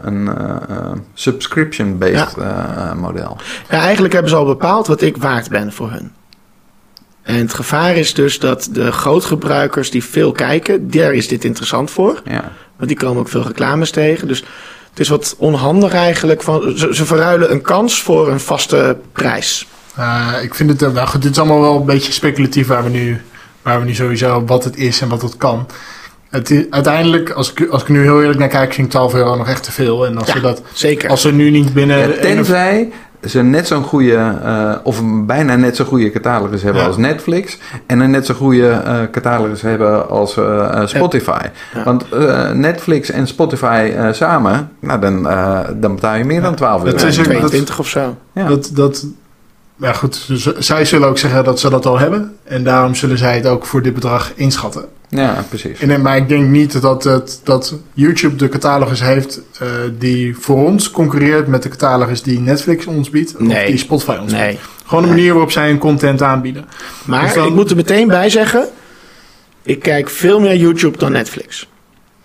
een 0.03 0.31
subscription-based 1.15 2.37
model. 2.97 3.37
Ja, 3.69 3.79
eigenlijk 3.81 4.13
hebben 4.13 4.31
ze 4.31 4.37
al 4.37 4.45
bepaald 4.45 4.87
wat 4.87 5.01
ik 5.01 5.17
waard 5.17 5.49
ben 5.49 5.73
voor 5.73 5.91
hun. 5.91 6.13
En 7.23 7.37
het 7.37 7.55
gevaar 7.55 7.97
is 7.97 8.15
dus 8.15 8.39
dat 8.39 8.69
de 8.73 8.93
grootgebruikers 8.93 9.91
die 9.91 10.05
veel 10.05 10.33
kijken, 10.33 10.91
daar 10.91 11.13
is 11.13 11.29
dit 11.29 11.45
interessant 11.45 11.91
voor. 11.91 12.23
Ja. 12.25 12.53
Want 12.77 12.89
die 12.89 12.97
komen 12.97 13.21
ook 13.21 13.29
veel 13.29 13.47
reclames 13.47 13.91
tegen. 13.91 14.29
Dus 14.29 14.45
het 14.91 15.01
is 15.01 15.09
wat 15.09 15.35
onhandig 15.39 15.93
eigenlijk. 15.93 16.43
Van, 16.43 16.79
ze, 16.79 16.95
ze 16.95 17.05
verruilen 17.05 17.53
een 17.53 17.63
kans 17.63 18.03
voor 18.03 18.29
een 18.29 18.41
vaste 18.41 18.97
prijs. 19.13 19.67
Eh, 20.01 20.43
ik 20.43 20.55
vind 20.55 20.71
het, 20.71 20.83
eh, 20.83 20.91
nou 20.93 21.07
goed, 21.09 21.23
dit 21.23 21.31
is 21.31 21.39
allemaal 21.39 21.61
wel 21.61 21.77
een 21.77 21.85
beetje 21.87 22.13
speculatief 22.13 22.67
waar 22.67 22.85
we 22.85 22.91
nu, 22.91 23.21
waar 23.63 23.79
we 23.81 23.85
nu 23.87 23.95
sowieso 23.95 24.45
wat 24.47 24.65
het 24.65 24.77
is 24.77 25.01
en 25.01 25.09
wat 25.09 25.23
het 25.23 25.37
kan. 25.37 25.67
Het 26.31 26.51
is, 26.51 26.65
uiteindelijk, 26.71 27.31
als 27.31 27.53
ik, 27.53 27.69
als 27.71 27.83
ik 27.83 27.89
nu 27.89 28.03
heel 28.03 28.21
eerlijk 28.21 28.39
naar 28.39 28.49
kijk, 28.49 28.73
vind 28.73 28.87
ik 28.87 28.93
12 28.93 29.15
euro 29.15 29.37
nog 29.37 29.49
echt 29.49 29.63
te 29.63 29.73
veel. 29.73 30.07
En 30.07 30.19
als 30.19 30.27
Ja, 30.29 30.35
we 30.35 30.41
dat, 30.41 30.63
zeker. 30.73 31.11
als 31.11 31.23
we 31.25 31.31
nu 31.31 31.51
niet 31.51 31.73
binnen. 31.75 31.99
Ja, 31.99 32.05
één 32.05 32.15
of- 32.39 32.47
tenzij 32.47 32.93
ze 33.29 33.43
net 33.43 33.67
zo'n 33.67 33.83
goede, 33.83 34.35
eh, 34.45 34.75
of 34.83 35.01
bijna 35.27 35.57
net 35.57 35.77
zo'n 35.77 35.87
goede 35.87 36.11
catalogus 36.11 36.63
hebben 36.63 36.83
Ja. 36.83 36.89
als 36.89 36.97
Netflix. 36.97 37.59
En 37.87 38.01
een 38.01 38.11
net 38.11 38.27
zo'n 38.27 38.35
goede 38.37 38.69
eh, 38.69 38.99
catalogus 39.13 39.63
hebben 39.63 40.09
als 40.09 40.33
Spotify. 40.85 41.41
Ja. 41.75 41.83
Want 41.85 42.09
eh, 42.09 42.51
Netflix 42.51 43.11
en 43.11 43.27
Spotify 43.27 43.93
eh, 43.97 44.13
samen, 44.13 44.71
nou 44.81 45.01
dan, 45.01 45.29
eh, 45.29 45.59
dan 45.75 45.95
betaal 45.95 46.15
je 46.17 46.25
meer 46.25 46.43
dan 46.43 46.55
12 46.55 46.85
euro. 46.85 46.97
Het 46.97 47.07
is 47.07 47.19
ook- 47.19 47.25
22 47.25 47.79
of 47.79 47.89
zo. 47.89 48.17
Ja. 48.35 48.47
Dat, 48.49 48.71
dat, 48.75 49.07
ja 49.81 49.93
goed, 49.93 50.27
z- 50.33 50.57
zij 50.59 50.85
zullen 50.85 51.09
ook 51.09 51.19
zeggen 51.19 51.45
dat 51.45 51.61
ze 51.61 51.71
dat 51.71 51.87
al 51.87 51.99
hebben. 51.99 52.37
En 52.45 52.65
daarom 52.65 52.95
zullen 52.95 53.19
zij 53.19 53.35
het 53.37 53.47
ook 53.47 53.67
voor 53.67 53.83
dit 53.83 53.95
bedrag 53.95 54.33
inschatten. 54.35 54.85
ja, 55.09 55.45
precies. 55.49 55.81
En, 55.81 56.01
maar 56.03 56.17
ik 56.17 56.29
denk 56.29 56.49
niet 56.49 56.81
dat, 56.83 57.05
het, 57.05 57.41
dat 57.45 57.75
YouTube 57.93 58.37
de 58.37 58.49
catalogus 58.49 59.01
heeft 59.03 59.41
eh, 59.59 59.69
die 59.99 60.37
voor 60.37 60.57
ons 60.67 60.91
concurreert 60.91 61.47
met 61.47 61.63
de 61.63 61.69
catalogus 61.69 62.23
die 62.23 62.41
Netflix 62.41 62.87
ons 62.87 63.11
biedt. 63.11 63.35
Of 63.37 63.41
Nee. 63.41 63.67
die 63.67 63.79
Spotify 63.79 64.17
ons 64.21 64.33
Nee. 64.33 64.49
biedt. 64.51 64.63
Gewoon 64.87 65.03
de 65.03 65.09
manier 65.09 65.31
waarop 65.33 65.51
zij 65.51 65.69
hun 65.69 65.79
content 65.79 66.23
aanbieden. 66.23 66.65
Maar 67.05 67.23
Dus 67.23 67.35
dan- 67.35 67.47
ik 67.49 67.55
moet 67.55 67.71
er 67.71 67.77
meteen 67.77 68.09
bij 68.09 68.31
zeggen: 68.31 68.69
ik 69.63 69.79
kijk 69.81 70.11
veel 70.11 70.41
meer 70.41 70.57
YouTube 70.57 70.99
dan 70.99 71.13
Netflix. 71.13 71.69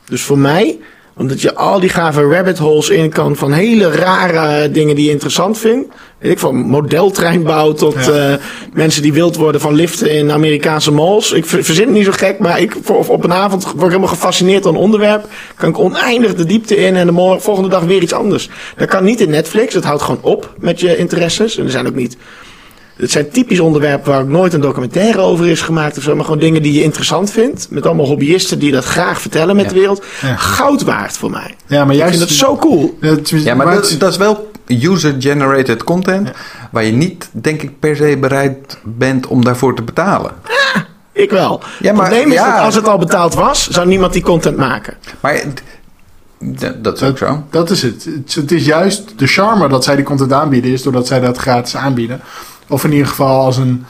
Dus 0.06 0.22
voor 0.22 0.38
mij, 0.38 0.80
omdat 1.18 1.42
je 1.42 1.56
al 1.56 1.80
die 1.80 1.90
gave 1.90 2.22
rabbit 2.28 2.58
holes 2.58 2.90
in 2.90 3.10
kan 3.10 3.36
van 3.36 3.52
hele 3.52 3.90
rare 3.92 4.72
dingen 4.72 4.96
die 4.96 5.06
je 5.06 5.12
interessant 5.12 5.58
vindt. 5.58 5.88
Weet 6.20 6.32
ik 6.32 6.40
van 6.40 6.56
modeltreinbouw 6.56 7.74
tot 7.74 8.06
Ja. 8.06 8.12
eh, 8.32 8.38
mensen 8.74 9.02
die 9.02 9.14
wild 9.14 9.36
worden 9.36 9.62
van 9.62 9.74
liften 9.74 10.12
in 10.12 10.32
Amerikaanse 10.32 10.92
malls. 10.92 11.32
Ik 11.32 11.46
ver- 11.46 11.64
verzin 11.64 11.86
het 11.86 11.94
niet 11.94 12.06
zo 12.06 12.12
gek, 12.12 12.40
maar 12.40 12.62
ik, 12.62 12.76
voor, 12.84 13.06
op 13.08 13.24
een 13.24 13.34
avond 13.34 13.64
word 13.64 13.76
ik 13.76 13.82
helemaal 13.82 14.08
gefascineerd 14.08 14.64
door 14.64 14.74
een 14.74 14.80
onderwerp. 14.80 15.28
Kan 15.56 15.70
ik 15.70 15.80
oneindig 15.80 16.36
de 16.36 16.46
diepte 16.46 16.76
in 16.78 16.96
en 16.96 17.06
de 17.06 17.12
morgen, 17.12 17.42
volgende 17.42 17.70
dag 17.70 17.84
weer 17.84 18.02
iets 18.02 18.14
anders. 18.14 18.50
Dat 18.78 18.88
kan 18.88 19.04
niet 19.04 19.22
in 19.22 19.30
Netflix. 19.30 19.74
Dat 19.74 19.84
houdt 19.84 20.02
gewoon 20.02 20.22
op 20.22 20.54
met 20.60 20.80
je 20.80 20.98
interesses. 20.98 21.58
En 21.58 21.66
er 21.66 21.72
zijn 21.72 21.88
ook 21.88 21.96
niet 21.96 22.18
het 22.96 23.12
zijn 23.12 23.30
typisch 23.30 23.60
onderwerpen 23.60 24.12
waar 24.12 24.22
ook 24.22 24.28
nooit 24.28 24.54
een 24.54 24.62
documentaire 24.62 25.20
over 25.20 25.48
is 25.48 25.62
gemaakt 25.62 25.98
of 25.98 26.04
zo. 26.04 26.16
Maar 26.16 26.24
gewoon 26.26 26.40
dingen 26.40 26.62
die 26.62 26.74
je 26.74 26.84
interessant 26.84 27.32
vindt. 27.32 27.68
Met 27.70 27.86
allemaal 27.86 28.06
hobbyisten 28.06 28.60
die 28.60 28.72
dat 28.72 28.86
graag 28.86 29.22
vertellen 29.22 29.56
met 29.56 29.70
de 29.70 29.76
wereld. 29.76 30.04
Ja. 30.22 30.36
Goud 30.36 30.82
waard 30.84 31.18
voor 31.18 31.30
mij. 31.30 31.56
Ja, 31.68 31.86
maar 31.86 31.94
Ik 31.94 32.00
juist. 32.00 32.18
vind 32.18 32.30
het 32.30 32.38
zo 32.40 32.56
cool. 32.58 32.98
Ja, 33.02 33.56
maar 33.56 33.66
maar 33.66 33.76
dat, 33.76 33.96
dat 34.00 34.12
is 34.12 34.18
wel 34.18 34.52
user-generated 34.68 35.84
content, 35.84 36.32
waar 36.72 36.84
je 36.84 36.92
niet, 36.92 37.30
denk 37.32 37.62
ik, 37.62 37.80
per 37.80 37.96
se 37.96 38.18
bereid 38.20 38.78
bent 38.84 39.28
om 39.28 39.44
daarvoor 39.44 39.76
te 39.76 39.82
betalen. 39.82 40.32
Ik 41.12 41.30
wel. 41.30 41.62
Ja, 41.80 41.94
maar- 41.94 42.06
het 42.06 42.14
probleem 42.16 42.38
is 42.38 42.46
dat 42.46 42.60
als 42.60 42.76
het 42.76 42.88
al 42.88 42.98
betaald 42.98 43.34
was, 43.34 43.68
zou 43.70 43.88
niemand 43.88 44.14
die 44.14 44.22
content 44.24 44.58
maken. 44.58 44.94
Maar 45.20 45.42
dat 46.76 47.02
is 47.02 47.04
ook 47.08 47.18
zo. 47.18 47.44
Dat 47.50 47.70
is 47.70 47.82
het. 47.82 48.04
het. 48.06 48.24
is- 48.28 48.36
Het 48.36 48.52
is 48.52 48.66
juist 48.66 49.14
de 49.20 49.28
charme 49.28 49.68
dat 49.68 49.84
zij 49.84 49.96
die 49.96 50.06
content 50.06 50.34
aanbieden, 50.34 50.72
is 50.72 50.82
doordat 50.84 51.08
zij 51.08 51.20
dat 51.20 51.38
gratis 51.38 51.76
aanbieden. 51.76 52.22
Of 52.70 52.84
in 52.84 52.92
ieder 52.92 53.08
geval 53.08 53.46
als 53.46 53.58
een. 53.58 53.86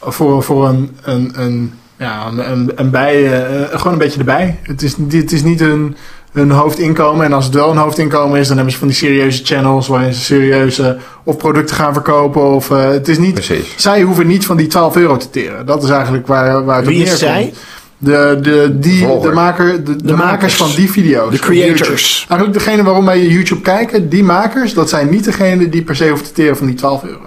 voor, 0.00 0.42
voor 0.42 0.68
een, 0.68 0.96
een, 1.02 1.32
een, 1.34 1.72
ja, 1.98 2.26
een, 2.26 2.50
een, 2.50 2.72
een 2.74 2.90
bij. 2.90 3.42
eh, 3.46 3.78
gewoon 3.78 3.92
een 3.92 3.98
beetje 3.98 4.18
erbij. 4.18 4.58
Het 4.62 4.82
is, 4.82 4.96
niet- 4.96 5.12
het 5.12 5.32
is 5.32 5.42
niet 5.42 5.60
hun, 5.60 5.96
hun 6.32 6.50
hoofdinkomen. 6.50 7.24
En 7.24 7.32
als 7.32 7.44
het 7.44 7.54
wel 7.54 7.70
een 7.70 7.76
hoofdinkomen 7.76 8.38
is, 8.40 8.46
dan 8.46 8.56
hebben 8.56 8.72
ze 8.72 8.78
van 8.78 8.88
die 8.88 8.96
serieuze 8.96 9.44
channels 9.44 9.86
waarin 9.88 10.14
ze 10.14 10.20
serieuze 10.20 10.98
of 11.24 11.36
producten 11.36 11.76
gaan 11.76 11.92
verkopen. 11.92 12.42
Of, 12.54 12.70
eh, 12.70 12.88
het 12.88 13.08
is 13.08 13.18
niet, 13.18 13.34
Precies. 13.34 13.74
zij 13.76 14.02
hoeven 14.02 14.26
niet 14.26 14.46
van 14.46 14.56
die 14.56 14.66
12 14.66 14.96
euro 14.96 15.16
te 15.16 15.30
teren. 15.30 15.66
Dat 15.66 15.82
is 15.82 15.90
eigenlijk 15.90 16.26
waar, 16.26 16.64
waar 16.64 16.76
het 16.76 16.86
Wie 16.86 17.00
op 17.00 17.06
is 17.06 17.18
zij? 17.18 17.52
De, 18.00 18.38
de, 18.42 18.76
die, 18.78 19.20
de, 19.20 19.30
maker, 19.34 19.84
de, 19.84 19.96
de, 19.96 20.12
makers. 20.12 20.30
makers. 20.30 20.54
van 20.56 20.70
die 20.76 20.90
video's. 20.90 21.30
De 21.32 21.38
creators. 21.38 22.26
Eigenlijk 22.28 22.58
degene 22.64 22.82
waarom 22.82 23.04
wij 23.04 23.26
YouTube 23.26 23.60
kijken, 23.60 24.08
die 24.08 24.24
makers, 24.24 24.74
dat 24.74 24.88
zijn 24.88 25.08
niet 25.08 25.24
degene 25.24 25.68
die 25.68 25.82
per 25.82 25.96
se 25.96 26.08
hoeven 26.08 26.26
te 26.26 26.32
teren 26.32 26.56
van 26.56 26.66
die 26.66 26.74
12 26.74 27.04
euro. 27.04 27.20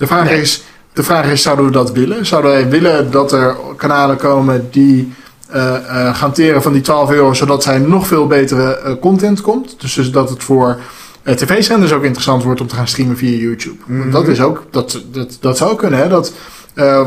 De 0.00 0.06
vraag, 0.06 0.24
Nee. 0.24 0.40
is, 0.40 0.62
de 0.92 1.02
vraag 1.02 1.26
is, 1.26 1.42
zouden 1.42 1.64
we 1.64 1.70
dat 1.70 1.92
willen? 1.92 2.26
Zouden 2.26 2.50
wij 2.50 2.68
willen 2.68 3.10
dat 3.10 3.32
er 3.32 3.56
kanalen 3.76 4.16
komen 4.16 4.68
die 4.70 5.12
eh, 5.48 5.74
eh, 5.76 6.14
gaan 6.16 6.32
teren 6.32 6.62
van 6.62 6.72
die 6.72 6.82
12 6.82 7.10
euro, 7.10 7.32
zodat 7.34 7.62
zij 7.62 7.78
nog 7.78 8.06
veel 8.06 8.26
betere 8.26 8.76
eh, 8.76 8.92
content 9.00 9.40
komt? 9.40 9.80
Dus, 9.80 9.94
dus 9.94 10.10
dat 10.10 10.30
het 10.30 10.42
voor 10.42 10.78
tv-zenders 11.24 11.92
ook 11.92 12.02
interessant 12.02 12.42
wordt 12.42 12.60
om 12.60 12.66
te 12.66 12.74
gaan 12.74 12.88
streamen 12.88 13.16
via 13.16 13.38
YouTube. 13.38 13.76
Want 13.86 14.12
Dat 14.12 14.28
is 14.28 14.40
ook, 14.40 14.62
dat, 14.70 15.02
dat, 15.12 15.36
dat 15.40 15.56
zou 15.56 15.76
kunnen, 15.76 15.98
hè? 15.98 16.08
Dat, 16.08 16.32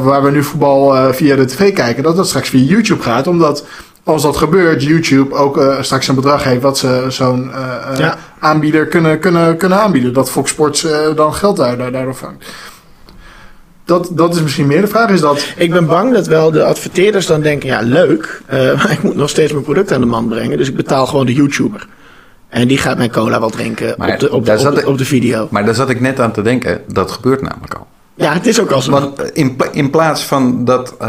waar 0.01 0.23
we 0.23 0.31
nu 0.31 0.43
voetbal 0.43 1.13
via 1.13 1.35
de 1.35 1.45
tv 1.45 1.73
kijken, 1.73 2.03
dat 2.03 2.15
dat 2.15 2.27
straks 2.27 2.49
via 2.49 2.63
YouTube 2.65 3.01
gaat. 3.01 3.27
Omdat 3.27 3.65
als 4.03 4.21
dat 4.21 4.37
gebeurt, 4.37 4.83
YouTube 4.83 5.35
ook 5.35 5.61
straks 5.81 6.07
een 6.07 6.15
bedrag 6.15 6.43
heeft 6.43 6.61
wat 6.61 6.77
ze 6.77 7.05
zo'n 7.09 7.51
Ja. 7.97 8.17
aanbieder 8.39 8.85
kunnen, 8.87 9.19
kunnen, 9.19 9.57
kunnen 9.57 9.81
aanbieden. 9.81 10.13
Dat 10.13 10.29
Fox 10.29 10.49
Sports 10.49 10.87
dan 11.15 11.33
geld 11.33 11.57
daar, 11.57 11.77
daar, 11.77 11.91
daardoor 11.91 12.15
vangt. 12.15 12.45
Dat, 13.85 14.09
dat 14.11 14.35
is 14.35 14.41
misschien 14.41 14.67
meer 14.67 14.81
de 14.81 14.87
vraag. 14.87 15.09
Is 15.09 15.21
dat, 15.21 15.45
Ik 15.57 15.71
ben 15.71 15.85
bang 15.85 16.13
dat 16.13 16.27
wel 16.27 16.51
de 16.51 16.63
adverteerders 16.63 17.25
dan 17.25 17.41
denken, 17.41 17.69
ja 17.69 17.81
leuk, 17.81 18.41
eh, 18.45 18.59
maar 18.77 18.91
ik 18.91 19.03
moet 19.03 19.15
nog 19.15 19.29
steeds 19.29 19.51
mijn 19.51 19.63
product 19.63 19.91
aan 19.91 19.99
de 20.01 20.05
man 20.07 20.27
brengen. 20.27 20.57
Dus 20.57 20.69
ik 20.69 20.75
betaal 20.75 21.05
gewoon 21.07 21.25
de 21.25 21.33
YouTuber. 21.33 21.87
En 22.49 22.67
die 22.67 22.77
gaat 22.77 22.97
mijn 22.97 23.11
cola 23.11 23.39
wel 23.39 23.49
drinken 23.49 23.93
Maar 23.97 24.13
op, 24.13 24.19
de, 24.19 24.31
op, 24.31 24.45
daar 24.45 24.55
op, 24.55 24.61
zat 24.61 24.75
de, 24.75 24.81
ik- 24.81 24.87
op 24.87 24.97
de 24.97 25.05
video. 25.05 25.47
Maar 25.51 25.65
daar 25.65 25.75
zat 25.75 25.89
ik 25.89 26.01
net 26.01 26.19
aan 26.19 26.31
te 26.31 26.41
denken, 26.41 26.81
dat 26.87 27.11
gebeurt 27.11 27.41
namelijk 27.41 27.73
al. 27.73 27.87
Ja, 28.15 28.33
het 28.33 28.45
is 28.47 28.59
ook 28.61 28.71
al 28.71 28.81
zo. 28.81 28.91
Want 28.91 29.19
eh, 29.21 29.29
in, 29.33 29.57
in 29.71 29.89
plaats 29.89 30.23
van 30.25 30.65
dat 30.65 30.95
eh, 30.99 31.07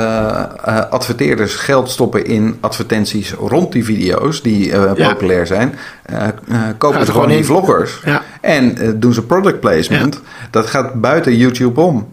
eh, 0.65 0.91
adverteerders 0.91 1.55
geld 1.55 1.91
stoppen 1.91 2.25
in 2.27 2.57
advertenties 2.61 3.33
rond 3.33 3.73
die 3.73 3.85
video's 3.85 4.43
die 4.43 4.73
eh, 4.73 4.91
Ja. 4.97 5.09
populair 5.13 5.47
zijn, 5.47 5.75
eh, 6.03 6.27
eh, 6.27 6.33
kopen 6.79 7.07
ze 7.07 7.13
gewoon 7.13 7.29
die 7.29 7.45
vloggers 7.45 8.01
Ja. 8.05 8.23
en 8.41 8.77
doen 9.01 9.13
ze 9.15 9.23
product 9.23 9.61
placement. 9.61 10.21
Dat 10.51 10.67
gaat 10.67 11.01
buiten 11.01 11.37
YouTube 11.37 11.81
om. 11.81 12.07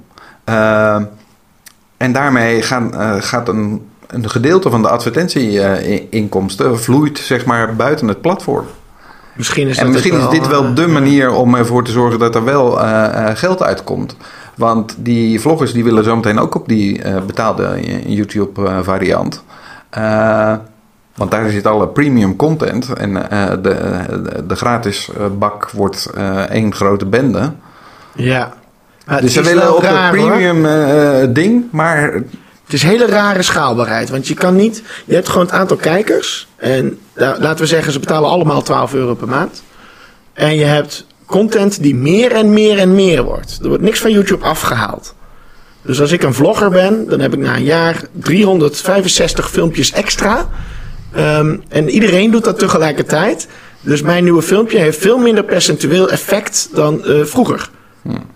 Eh, 0.51 1.01
en 1.97 2.11
daarmee 2.11 2.61
gaan, 2.61 2.93
eh, 2.93 3.15
gaat 3.19 3.47
een, 3.47 3.89
een 4.07 4.29
gedeelte 4.29 4.69
van 4.69 4.81
de 4.81 4.89
advertentieinkomsten 4.89 6.79
vloeit 6.79 7.17
zeg 7.17 7.45
maar 7.45 7.75
buiten 7.75 8.07
het 8.07 8.21
platform. 8.21 8.65
misschien 9.35 9.67
is 9.67 9.77
En 9.77 9.89
misschien 9.89 10.19
is 10.19 10.29
dit 10.29 10.47
wel 10.47 10.63
eh, 10.63 10.75
de 10.75 10.87
manier 10.87 11.31
om 11.31 11.55
ervoor 11.55 11.83
te 11.83 11.91
zorgen 11.91 12.19
dat 12.19 12.35
er 12.35 12.43
wel 12.43 12.81
eh, 12.81 13.29
geld 13.33 13.63
uitkomt. 13.63 14.15
Want 14.55 14.95
die 14.97 15.39
vloggers 15.41 15.73
die 15.73 15.83
willen 15.83 16.03
zometeen 16.03 16.39
ook 16.39 16.55
op 16.55 16.67
die 16.67 17.01
betaalde 17.25 17.79
YouTube 18.05 18.83
variant. 18.83 19.43
Eh, 19.89 20.55
want 21.15 21.31
daar 21.31 21.49
zit 21.49 21.67
alle 21.67 21.87
premium 21.87 22.35
content. 22.35 22.93
En 22.93 23.13
de, 23.13 23.59
de, 23.61 24.43
de 24.47 24.55
gratis 24.55 25.09
bak 25.37 25.69
wordt 25.69 26.09
één 26.49 26.73
grote 26.73 27.05
bende. 27.05 27.51
Ja. 28.13 28.53
Maar 29.05 29.21
dus 29.21 29.35
het 29.35 29.45
ze 29.45 29.51
is 29.51 29.55
willen 29.55 29.75
op 29.75 29.81
het 29.81 29.89
hoor. 29.89 30.09
premium 30.09 30.65
eh, 30.65 31.27
ding. 31.29 31.63
Maar 31.71 32.13
Het 32.63 32.73
is 32.79 32.83
hele 32.83 33.05
rare 33.05 33.41
schaalbaarheid. 33.41 34.09
Want 34.09 34.27
je 34.27 34.33
kan 34.33 34.55
niet. 34.55 34.83
Je 35.05 35.13
hebt 35.13 35.29
gewoon 35.29 35.45
het 35.45 35.55
aantal 35.55 35.77
kijkers. 35.77 36.47
En 36.55 36.99
laten 37.13 37.57
we 37.57 37.65
zeggen, 37.65 37.93
ze 37.93 37.99
betalen 37.99 38.29
allemaal 38.29 38.61
12 38.61 38.93
euro 38.93 39.13
per 39.15 39.27
maand. 39.27 39.63
En 40.33 40.55
je 40.55 40.65
hebt 40.65 41.05
content 41.25 41.83
die 41.83 41.95
meer 41.95 42.31
en 42.31 42.53
meer 42.53 42.77
en 42.77 42.95
meer 42.95 43.23
wordt. 43.23 43.59
Er 43.61 43.67
wordt 43.67 43.83
niks 43.83 43.99
van 43.99 44.11
YouTube 44.11 44.45
afgehaald. 44.45 45.15
Dus 45.81 46.01
als 46.01 46.11
ik 46.11 46.23
een 46.23 46.33
vlogger 46.33 46.69
ben, 46.69 47.09
dan 47.09 47.19
heb 47.19 47.33
ik 47.33 47.39
na 47.39 47.55
een 47.55 47.63
jaar 47.63 48.03
365 48.11 49.49
filmpjes 49.49 49.91
extra. 49.91 50.49
Ehm, 51.13 51.57
en 51.69 51.89
iedereen 51.89 52.31
doet 52.31 52.43
dat 52.43 52.59
tegelijkertijd. 52.59 53.47
Dus 53.81 54.01
mijn 54.01 54.23
nieuwe 54.23 54.41
filmpje 54.41 54.77
heeft 54.79 54.99
veel 54.99 55.17
minder 55.17 55.43
percentueel 55.43 56.09
effect 56.09 56.69
dan 56.73 57.05
eh, 57.05 57.23
vroeger. 57.23 57.69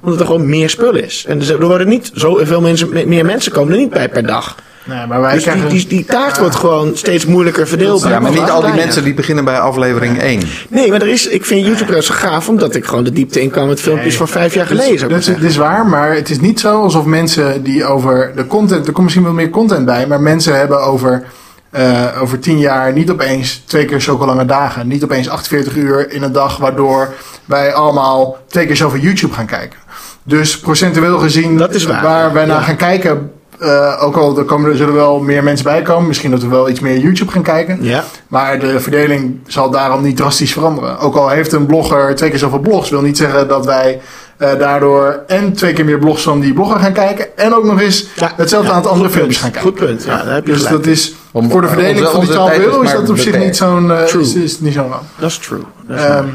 Omdat 0.01 0.19
er 0.19 0.25
gewoon 0.25 0.49
meer 0.49 0.69
spul 0.69 0.95
is. 0.95 1.25
En 1.27 1.39
dus 1.39 1.49
er 1.49 1.65
worden 1.65 1.87
niet 1.87 2.11
zoveel 2.13 2.61
mensen, 2.61 3.07
meer 3.07 3.25
mensen 3.25 3.51
komen 3.51 3.73
er 3.73 3.79
niet 3.79 3.89
bij 3.89 4.09
per 4.09 4.25
dag. 4.25 4.55
Nee, 4.85 5.07
maar 5.07 5.21
wij 5.21 5.33
Dus 5.33 5.43
die, 5.43 5.51
krijgen... 5.51 5.71
die, 5.71 5.87
die 5.87 6.05
taart 6.05 6.37
wordt 6.37 6.55
gewoon 6.55 6.97
steeds 6.97 7.25
moeilijker 7.25 7.67
verdeeld. 7.67 8.01
Ja, 8.01 8.19
maar 8.19 8.31
niet 8.31 8.49
al 8.49 8.61
die 8.61 8.73
mensen 8.73 9.03
die 9.03 9.13
beginnen 9.13 9.45
bij 9.45 9.59
aflevering 9.59 10.19
1. 10.21 10.41
Nee, 10.69 10.89
maar 10.89 11.01
er 11.01 11.07
is, 11.07 11.27
ik 11.27 11.45
vind 11.45 11.65
YouTube 11.65 11.91
wel 11.91 12.01
zo 12.01 12.13
gaaf 12.13 12.49
omdat 12.49 12.75
ik 12.75 12.85
gewoon 12.85 13.03
de 13.03 13.11
diepte 13.11 13.41
in 13.41 13.49
kan 13.49 13.67
met 13.67 13.81
filmpjes 13.81 14.17
van 14.17 14.27
vijf 14.27 14.53
jaar 14.53 14.65
geleden. 14.65 14.99
Dat 14.99 15.09
maar 15.09 15.19
is, 15.19 15.25
dit 15.25 15.43
is 15.43 15.57
waar, 15.57 15.85
maar 15.85 16.15
het 16.15 16.29
is 16.29 16.39
niet 16.39 16.59
zo 16.59 16.81
alsof 16.81 17.05
mensen 17.05 17.63
die 17.63 17.85
over 17.85 18.31
de 18.35 18.47
content... 18.47 18.87
Er 18.87 18.93
komt 18.93 19.03
misschien 19.03 19.25
wel 19.25 19.33
meer 19.33 19.49
content 19.49 19.85
bij, 19.85 20.07
maar 20.07 20.21
mensen 20.21 20.57
hebben 20.57 20.81
over... 20.81 21.23
eh, 21.75 22.21
over 22.21 22.39
tien 22.39 22.59
jaar 22.59 22.93
niet 22.93 23.11
opeens 23.11 23.63
twee 23.65 23.85
keer 23.85 24.01
zulke 24.01 24.25
lange 24.25 24.45
dagen. 24.45 24.87
Niet 24.87 25.03
opeens 25.03 25.29
48 25.29 25.75
uur 25.75 26.11
in 26.11 26.23
een 26.23 26.31
dag, 26.31 26.57
waardoor 26.57 27.13
wij 27.45 27.73
allemaal 27.73 28.37
twee 28.47 28.65
keer 28.65 28.75
zoveel 28.75 28.99
YouTube 28.99 29.33
gaan 29.33 29.45
kijken. 29.45 29.79
Dus 30.23 30.59
procentueel 30.59 31.17
gezien, 31.19 31.57
Dat 31.57 31.73
is 31.73 31.85
waar, 31.85 32.33
wij 32.33 32.45
naar 32.45 32.61
gaan 32.61 32.75
kijken, 32.75 33.31
eh, 33.59 34.03
ook 34.03 34.15
al 34.15 34.37
er, 34.37 34.43
komen, 34.43 34.69
er 34.69 34.77
zullen 34.77 34.93
wel 34.93 35.19
meer 35.19 35.43
mensen 35.43 35.65
bij 35.65 35.81
komen. 35.81 36.07
Misschien 36.07 36.31
dat 36.31 36.41
we 36.41 36.47
wel 36.47 36.69
iets 36.69 36.79
meer 36.79 36.97
YouTube 36.97 37.31
gaan 37.31 37.43
kijken. 37.43 37.77
Ja. 37.81 38.03
Maar 38.27 38.59
de 38.59 38.79
verdeling 38.79 39.39
zal 39.47 39.69
daarom 39.69 40.01
niet 40.01 40.17
drastisch 40.17 40.53
veranderen. 40.53 40.99
Ook 40.99 41.15
al 41.15 41.29
heeft 41.29 41.51
een 41.51 41.65
blogger 41.65 42.15
twee 42.15 42.29
keer 42.29 42.39
zoveel 42.39 42.59
blogs, 42.59 42.89
wil 42.89 43.01
niet 43.01 43.17
zeggen 43.17 43.47
dat 43.47 43.65
wij 43.65 44.01
eh, 44.37 44.59
daardoor 44.59 45.19
en 45.27 45.53
twee 45.53 45.73
keer 45.73 45.85
meer 45.85 45.99
blogs 45.99 46.21
van 46.23 46.39
die 46.39 46.53
blogger 46.53 46.79
gaan 46.79 46.93
kijken. 46.93 47.37
En 47.37 47.53
ook 47.55 47.63
nog 47.63 47.81
eens 47.81 48.07
Ja, 48.15 48.31
hetzelfde 48.35 48.69
ja, 48.69 48.75
aantal 48.75 48.91
andere 48.91 49.09
filmpjes 49.09 49.39
punt. 49.41 49.53
gaan 49.53 49.63
kijken. 49.63 49.79
Goed 49.79 49.87
punt, 49.87 50.03
ja, 50.03 50.33
heb 50.33 50.45
je 50.45 50.51
Dus 50.53 50.61
gelijk. 50.63 50.83
dat 50.83 50.93
is 50.93 51.13
Om- 51.31 51.51
voor 51.51 51.61
de 51.61 51.67
verdeling 51.67 51.97
onze- 51.97 52.11
van 52.11 52.19
die 52.19 52.29
onze 52.29 52.33
12 52.33 52.49
tijd 52.49 52.61
is 52.61 52.65
euro 52.67 52.81
is 52.81 52.91
dat 52.91 53.09
op 53.09 53.17
zich 53.17 53.37
niet 53.37 53.55
zo'n 53.57 53.91
eh, 53.91 54.13
is, 54.19 54.33
is 54.35 54.59
niet 54.59 54.73
zo'n. 54.73 54.91
Dat 55.19 55.29
is 55.29 55.37
true. 55.37 55.59
Ehm. 55.89 56.25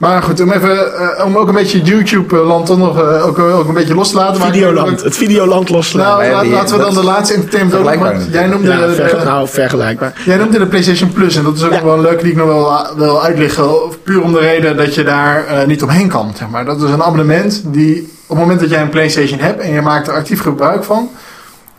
Maar 0.00 0.22
goed, 0.22 0.40
om 0.40 0.52
even 0.52 0.94
eh, 1.18 1.24
om 1.24 1.36
ook 1.36 1.48
een 1.48 1.54
beetje 1.54 1.80
YouTube-land 1.82 2.66
toch 2.66 2.78
nog 2.78 2.98
eh, 2.98 3.26
ook, 3.26 3.38
ook 3.38 3.68
een 3.68 3.74
beetje 3.74 3.94
los 3.94 4.10
te 4.10 4.16
laten. 4.16 4.40
maar- 4.40 4.50
Videoland. 4.52 5.02
Het 5.02 5.16
Videoland 5.16 5.68
loslaten. 5.68 6.10
Nou, 6.18 6.24
Ja, 6.24 6.32
laat- 6.32 6.42
die- 6.42 6.52
laten 6.52 6.76
we 6.76 6.82
dan 6.84 6.94
de 6.94 7.04
laatste 7.04 7.34
entertainment 7.34 7.78
ook 7.80 7.94
nog. 7.94 8.02
want 8.02 8.28
Jij 8.32 8.46
noemde, 8.46 8.68
ja, 8.70 8.86
de- 8.86 9.20
nou, 9.24 9.48
vergelijkbaar. 9.48 10.12
Jij 10.24 10.36
noemde 10.36 10.58
de 10.58 10.66
PlayStation 10.66 11.12
Plus 11.12 11.36
en 11.36 11.42
dat 11.44 11.56
is 11.56 11.64
ook 11.64 11.72
Ja. 11.72 11.84
wel 11.84 11.94
een 11.94 12.00
leuke 12.00 12.22
die 12.22 12.32
ik 12.32 12.38
nog 12.38 12.46
wel 12.46 12.86
wil 12.96 13.22
uitleggen. 13.22 13.68
Puur 14.02 14.22
om 14.22 14.32
de 14.32 14.38
reden 14.38 14.76
dat 14.76 14.94
je 14.94 15.02
daar 15.04 15.46
eh, 15.46 15.66
niet 15.66 15.82
omheen 15.82 16.08
kan. 16.08 16.32
Zeg 16.38 16.48
maar. 16.48 16.64
Dat 16.64 16.82
is 16.82 16.90
een 16.90 17.02
abonnement 17.02 17.62
die 17.66 18.00
op 18.26 18.36
het 18.36 18.38
moment 18.38 18.60
dat 18.60 18.70
jij 18.70 18.80
een 18.82 18.88
PlayStation 18.88 19.38
hebt 19.38 19.60
en 19.60 19.72
je 19.72 19.80
maakt 19.80 20.08
er 20.08 20.14
actief 20.14 20.40
gebruik 20.42 20.84
van, 20.84 21.10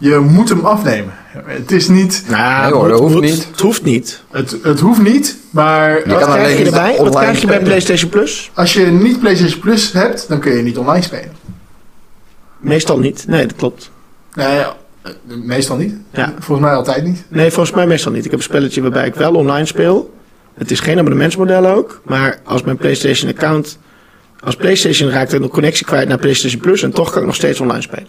je 0.02 0.18
moet 0.18 0.50
hem 0.50 0.66
afnemen. 0.66 1.14
Het 1.46 1.72
is 1.72 1.88
niet, 1.88 2.24
Nou, 2.28 2.62
Nee 2.64 2.72
hoor, 2.72 2.82
moet- 2.82 2.90
dat 2.90 3.00
hoeft 3.00 3.14
moet- 3.14 3.24
niet. 3.24 3.48
Het 3.52 3.60
hoeft 3.60 3.84
niet. 3.84 4.24
het, 4.32 4.56
het 4.64 4.80
hoeft 4.80 5.02
niet, 5.02 5.38
maar 5.50 5.90
Je 5.98 6.04
Wat 6.14 6.20
kan 6.24 6.34
krijg 6.34 6.58
je 6.58 6.66
erbij? 6.66 6.96
Wat 6.98 7.16
krijg 7.16 7.42
je 7.42 7.48
bij. 7.48 7.60
PlayStation 7.62 8.10
Plus? 8.10 8.52
als 8.54 8.74
je 8.74 8.86
niet 8.86 9.20
PlayStation 9.20 9.60
Plus 9.60 9.92
hebt, 9.92 10.28
dan 10.28 10.40
kun 10.40 10.52
je 10.54 10.62
niet 10.64 10.78
online 10.78 11.04
spelen. 11.04 11.32
Meestal 12.60 13.00
niet. 13.00 13.28
Nee, 13.28 13.48
dat 13.48 13.56
klopt. 13.58 13.92
Nee, 14.34 14.56
ja, 14.56 14.76
meestal 15.26 15.78
niet. 15.78 15.94
Ja. 16.12 16.34
Volgens 16.40 16.68
mij 16.68 16.76
altijd 16.76 17.04
niet. 17.04 17.24
Nee, 17.28 17.52
volgens 17.52 17.76
mij 17.76 17.88
meestal 17.88 18.12
niet. 18.12 18.26
Ik 18.26 18.32
heb 18.32 18.40
een 18.40 18.46
spelletje 18.46 18.82
waarbij 18.82 19.08
ik 19.08 19.16
wel 19.16 19.34
online 19.36 19.66
speel. 19.66 20.14
Het 20.54 20.72
is 20.72 20.80
geen 20.80 20.98
abonnementsmodel 20.98 21.66
ook. 21.66 22.02
Maar 22.06 22.40
als 22.44 22.64
mijn 22.64 22.78
PlayStation 22.78 23.30
account... 23.32 23.78
Als 24.44 24.56
PlayStation 24.56 25.10
raakt 25.10 25.32
er 25.34 25.42
een 25.42 25.50
connectie 25.50 25.86
kwijt 25.86 26.08
naar 26.08 26.18
PlayStation 26.18 26.62
Plus... 26.62 26.84
en 26.84 26.92
toch 26.92 27.10
kan 27.12 27.20
ik 27.20 27.26
nog 27.28 27.36
steeds 27.36 27.60
online 27.60 27.82
spelen. 27.82 28.08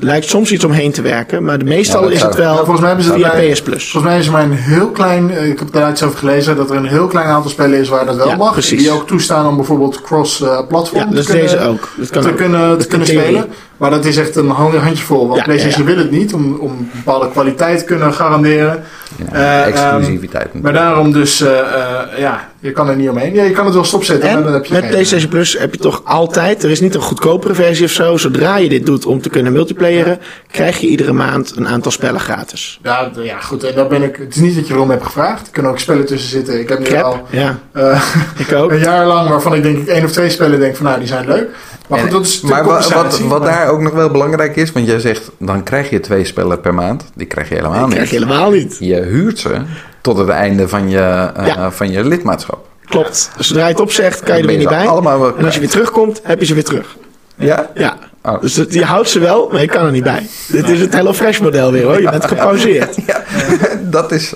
Lijkt 0.00 0.28
soms 0.28 0.52
iets 0.52 0.64
omheen 0.64 0.92
te 0.92 1.02
werken. 1.02 1.44
Maar 1.44 1.58
de 1.58 1.64
meestal 1.64 2.04
Ja, 2.08 2.14
is 2.14 2.22
het 2.22 2.34
wel 2.34 2.50
Ja, 2.52 2.56
volgens 2.56 2.80
mij 2.80 2.88
hebben 2.88 3.06
via 3.14 3.30
bij- 3.30 3.50
PS 3.52 3.62
Plus. 3.62 3.90
Volgens 3.90 4.12
mij 4.12 4.20
is 4.20 4.26
er 4.26 4.32
maar 4.32 4.42
een 4.42 4.52
heel 4.52 4.90
klein, 4.90 5.30
eh, 5.30 5.48
ik 5.48 5.58
heb 5.58 5.74
er 5.74 5.90
iets 5.90 6.02
over 6.02 6.18
gelezen, 6.18 6.56
dat 6.56 6.70
er 6.70 6.76
een 6.76 6.86
heel 6.86 7.06
klein 7.06 7.26
aantal 7.28 7.50
spellen 7.50 7.78
is 7.78 7.88
waar 7.88 8.06
dat 8.06 8.16
wel 8.16 8.28
Ja, 8.28 8.36
mag. 8.36 8.52
precies. 8.52 8.78
Die 8.82 8.90
ook 8.90 9.06
toestaan 9.06 9.46
om 9.46 9.56
bijvoorbeeld 9.56 10.00
cross-platform 10.00 11.00
Ja, 11.02 11.08
te 11.08 11.14
dus 11.14 11.26
kunnen, 11.26 11.42
deze 11.44 11.58
ook. 11.60 11.88
Dat 11.96 12.10
kan 12.10 12.22
te 12.22 12.28
ook. 12.28 12.36
kunnen, 12.36 12.68
Dat 12.68 12.80
te 12.80 12.86
kunnen 12.86 13.06
spelen. 13.06 13.48
Maar 13.80 13.90
dat 13.90 14.04
is 14.04 14.16
echt 14.16 14.36
een 14.36 14.48
hand- 14.48 14.74
handjevol. 14.74 15.26
Want 15.26 15.38
Ja, 15.38 15.44
PlayStation 15.44 15.82
ja, 15.82 15.88
ja. 15.90 15.94
wil 15.94 16.04
het 16.04 16.12
niet 16.12 16.34
om, 16.34 16.54
om 16.54 16.88
bepaalde 16.92 17.30
kwaliteit 17.30 17.78
te 17.78 17.84
kunnen 17.84 18.12
garanderen. 18.14 18.84
Ja, 19.32 19.32
Eh, 19.32 19.66
exclusiviteit. 19.66 20.62
Maar 20.62 20.72
daarom 20.72 21.12
dus, 21.12 21.40
eh, 21.40 21.58
eh, 21.58 22.18
ja, 22.18 22.48
je 22.58 22.72
kan 22.72 22.88
er 22.88 22.96
niet 22.96 23.08
omheen. 23.08 23.34
Ja, 23.34 23.42
je 23.44 23.50
kan 23.50 23.64
het 23.64 23.74
wel 23.74 23.84
stopzetten, 23.84 24.32
maar 24.32 24.36
dan 24.42 24.46
En 24.46 24.52
heb 24.52 24.64
je 24.64 24.72
met 24.72 24.82
geen- 24.82 24.90
PlayStation 24.90 25.30
Plus 25.30 25.58
heb 25.58 25.74
je 25.74 25.80
toch 25.80 26.00
altijd, 26.04 26.62
er 26.62 26.70
is 26.70 26.80
niet 26.80 26.94
een 26.94 27.00
goedkopere 27.00 27.54
versie 27.54 27.84
of 27.84 27.90
zo. 27.90 28.16
Zodra 28.16 28.56
je 28.56 28.68
dit 28.68 28.86
doet 28.86 29.06
om 29.06 29.20
te 29.20 29.28
kunnen 29.28 29.52
multiplayeren, 29.52 30.18
krijg 30.50 30.78
je 30.78 30.86
iedere 30.86 31.12
maand 31.12 31.52
een 31.56 31.68
aantal 31.68 31.92
spellen 31.92 32.20
gratis. 32.20 32.78
Ja, 32.82 33.10
ja, 33.22 33.40
goed. 33.40 33.64
En 33.64 33.74
daar 33.74 33.86
ben 33.88 34.02
ik, 34.02 34.16
het 34.16 34.34
is 34.36 34.40
niet 34.42 34.54
dat 34.54 34.68
je 34.68 34.74
erom 34.74 34.90
hebt 34.90 35.04
gevraagd. 35.04 35.46
Er 35.46 35.52
kunnen 35.52 35.70
ook 35.70 35.78
spellen 35.78 36.06
tussen 36.06 36.30
zitten. 36.30 36.60
Ik 36.60 36.68
heb 36.68 36.78
nu 36.78 37.02
al 37.02 37.26
Crap, 37.30 37.56
eh, 37.72 38.02
ik 38.36 38.52
ook. 38.52 38.70
een 38.72 38.78
jaar 38.78 39.06
lang 39.06 39.28
waarvan 39.28 39.54
ik 39.54 39.62
denk 39.62 39.78
ik 39.78 39.86
één 39.86 40.04
of 40.04 40.10
twee 40.12 40.30
spellen 40.30 40.60
denk 40.60 40.76
van 40.76 40.86
nou, 40.86 40.98
die 40.98 41.08
zijn 41.08 41.26
leuk. 41.26 41.48
Maar 41.90 41.98
goed, 41.98 42.08
En- 42.08 42.14
dat 42.14 42.24
is 42.26 42.40
de 42.40 42.46
maar 42.46 42.64
wa- 42.64 42.72
wat, 42.88 43.18
wat 43.18 43.20
maar- 43.28 43.40
daar 43.40 43.68
ook 43.68 43.80
nog 43.80 43.92
wel 43.92 44.10
belangrijk 44.10 44.56
is, 44.56 44.72
want 44.72 44.86
jij 44.86 44.98
zegt 44.98 45.30
dan 45.38 45.62
krijg 45.62 45.90
je 45.90 46.00
twee 46.00 46.24
spellen 46.24 46.60
per 46.60 46.74
maand. 46.74 47.04
Die 47.14 47.26
krijg 47.26 47.48
je 47.48 47.54
helemaal 47.54 47.78
Dat 47.78 47.86
niet. 47.86 47.94
krijg 47.94 48.10
je 48.10 48.18
helemaal 48.18 48.50
niet. 48.50 48.76
Je 48.78 49.00
huurt 49.00 49.38
ze 49.38 49.62
tot 50.00 50.18
het 50.18 50.28
einde 50.28 50.68
van 50.68 50.88
je, 50.90 51.30
eh, 51.34 51.46
Ja. 51.46 51.70
van 51.70 51.90
je 51.90 52.04
lidmaatschap. 52.04 52.68
Klopt. 52.84 53.30
Zodra 53.38 53.62
je 53.62 53.68
het 53.72 53.80
opzegt, 53.80 54.22
kan 54.22 54.36
je 54.36 54.40
er 54.42 54.46
weer 54.48 54.58
niet 54.58 54.68
bij. 54.68 54.86
allemaal 54.86 55.36
En 55.36 55.44
als 55.44 55.54
je 55.54 55.60
weer 55.60 55.68
terugkomt, 55.68 56.20
heb 56.22 56.40
je 56.40 56.46
ze 56.46 56.54
weer 56.54 56.64
terug. 56.64 56.96
Ja? 57.34 57.70
Ja. 57.74 57.96
Oh. 58.22 58.40
Dus 58.40 58.56
het- 58.56 58.74
je 58.74 58.84
houdt 58.84 59.08
ze 59.08 59.18
wel, 59.18 59.48
maar 59.52 59.60
je 59.60 59.66
kan 59.66 59.84
er 59.86 59.90
niet 59.92 60.02
bij. 60.02 60.26
Dit 60.48 60.68
is 60.68 60.80
het 60.80 60.94
HelloFresh 60.94 61.38
model 61.38 61.72
weer 61.72 61.84
hoor. 61.84 62.00
Je 62.02 62.10
bent 62.10 62.24
gepauzeerd. 62.24 62.96
Ja, 63.06 63.22
dat 63.80 64.12
is... 64.12 64.32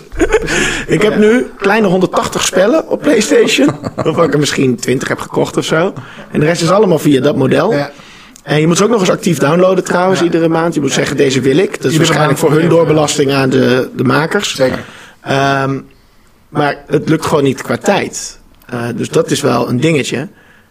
Ik 0.87 1.03
heb 1.03 1.17
nu 1.19 1.47
kleine 1.59 1.87
180 1.87 2.43
spellen 2.45 2.89
op 2.89 3.01
PlayStation. 3.03 3.71
Waarvan 3.95 4.25
ik 4.25 4.33
er 4.33 4.39
misschien 4.39 4.77
20 4.77 5.09
heb 5.09 5.19
gekocht 5.19 5.57
of 5.57 5.65
zo. 5.65 5.93
En 6.33 6.41
de 6.41 6.47
rest 6.47 6.63
is 6.63 6.71
allemaal 6.71 6.99
via 6.99 7.21
dat 7.21 7.37
model. 7.37 7.73
Ja. 7.73 7.91
En 8.43 8.61
je 8.61 8.67
moet 8.67 8.77
ze 8.77 8.85
ook 8.85 8.91
nog 8.91 9.01
eens 9.01 9.11
actief 9.11 9.39
downloaden 9.39 9.85
trouwens, 9.85 10.23
iedere 10.23 10.49
maand. 10.49 10.75
Je 10.75 10.81
moet 10.81 10.93
zeggen, 10.93 11.17
deze 11.17 11.41
wil 11.41 11.57
ik. 11.57 11.71
Dat 11.71 11.77
is 11.79 11.83
Iedere 11.85 11.99
waarschijnlijk 11.99 12.39
voor 12.39 12.53
hun 12.53 12.69
doorbelasting 12.69 13.33
aan 13.33 13.51
de, 13.51 13.91
de 13.97 14.05
makers. 14.05 14.55
Zeker. 14.55 14.85
Ehm, 15.21 15.81
maar 16.49 16.77
het 16.87 17.09
lukt 17.09 17.27
gewoon 17.27 17.45
niet 17.45 17.63
qua 17.63 17.77
tijd. 17.77 18.39
Eh, 18.67 18.81
dus 18.97 19.09
dat 19.09 19.31
is 19.31 19.41
wel 19.41 19.69
een 19.69 19.81
dingetje. 19.81 20.29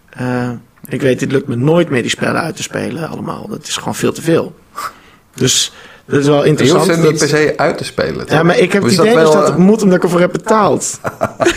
Eh, 0.09 0.49
ik 0.89 1.01
weet, 1.01 1.21
het 1.21 1.31
lukt 1.31 1.47
me 1.47 1.55
nooit 1.55 1.89
meer 1.89 2.01
die 2.01 2.11
spellen 2.11 2.41
uit 2.41 2.55
te 2.55 2.63
spelen 2.63 3.09
allemaal. 3.09 3.47
Dat 3.49 3.67
is 3.67 3.77
gewoon 3.77 3.95
veel 3.95 4.11
te 4.13 4.21
veel. 4.21 4.55
Dus 5.35 5.71
dat 6.05 6.19
is 6.19 6.25
wel 6.25 6.43
Je 6.43 6.49
hoeft 6.49 6.61
interessant. 6.61 6.85
ze 6.85 6.91
niet 6.91 7.19
dat- 7.19 7.29
per 7.29 7.37
se 7.37 7.53
uit 7.57 7.77
te 7.77 7.83
spelen. 7.83 8.25
ja, 8.29 8.43
maar 8.43 8.57
ik 8.57 8.71
heb 8.73 8.83
het 8.83 8.95
dat 8.95 9.05
idee 9.05 9.15
dus 9.17 9.23
wel, 9.23 9.33
dat 9.33 9.47
het 9.47 9.57
eh, 9.57 9.63
moet 9.63 9.81
omdat 9.81 9.97
ik 9.97 10.03
ervoor 10.03 10.19
heb 10.19 10.31
betaald. 10.31 10.99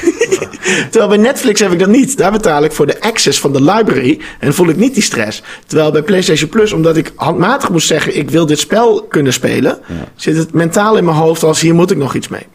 Terwijl 0.91 1.09
bij 1.09 1.16
Netflix 1.16 1.61
heb 1.61 1.72
ik 1.72 1.79
dat 1.79 1.89
niet. 1.89 2.16
Daar 2.16 2.33
betaal 2.33 2.64
ik 2.64 2.72
voor 2.72 2.87
de 2.87 3.01
access 3.01 3.41
van 3.41 3.53
de 3.53 3.62
library 3.62 4.20
en 4.41 4.55
voel 4.55 4.68
ik 4.68 4.77
niet 4.77 4.95
die 4.95 5.03
stress. 5.03 5.43
Terwijl 5.66 5.91
bij 5.91 6.03
PlayStation 6.03 6.49
Plus, 6.49 6.72
omdat 6.72 6.97
ik 6.97 7.12
handmatig 7.16 7.70
moest 7.70 7.87
zeggen... 7.87 8.16
ik 8.16 8.31
wil 8.31 8.47
dit 8.47 8.59
spel 8.59 9.03
kunnen 9.09 9.33
spelen... 9.33 9.79
zit 10.16 10.37
het 10.37 10.53
mentaal 10.53 10.97
in 10.97 11.05
mijn 11.05 11.16
hoofd 11.16 11.43
als 11.43 11.61
hier 11.61 11.74
moet 11.74 11.91
ik 11.91 11.97
nog 11.97 12.14
iets 12.14 12.29
mee. 12.29 12.47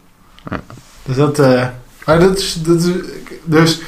Dus 1.06 1.16
dat, 1.16 1.40
eh, 1.40 1.68
maar 2.06 2.20
dat 2.20 2.38
is, 2.38 2.58
dat 2.62 2.78
is, 2.78 2.92
dus 3.44 3.82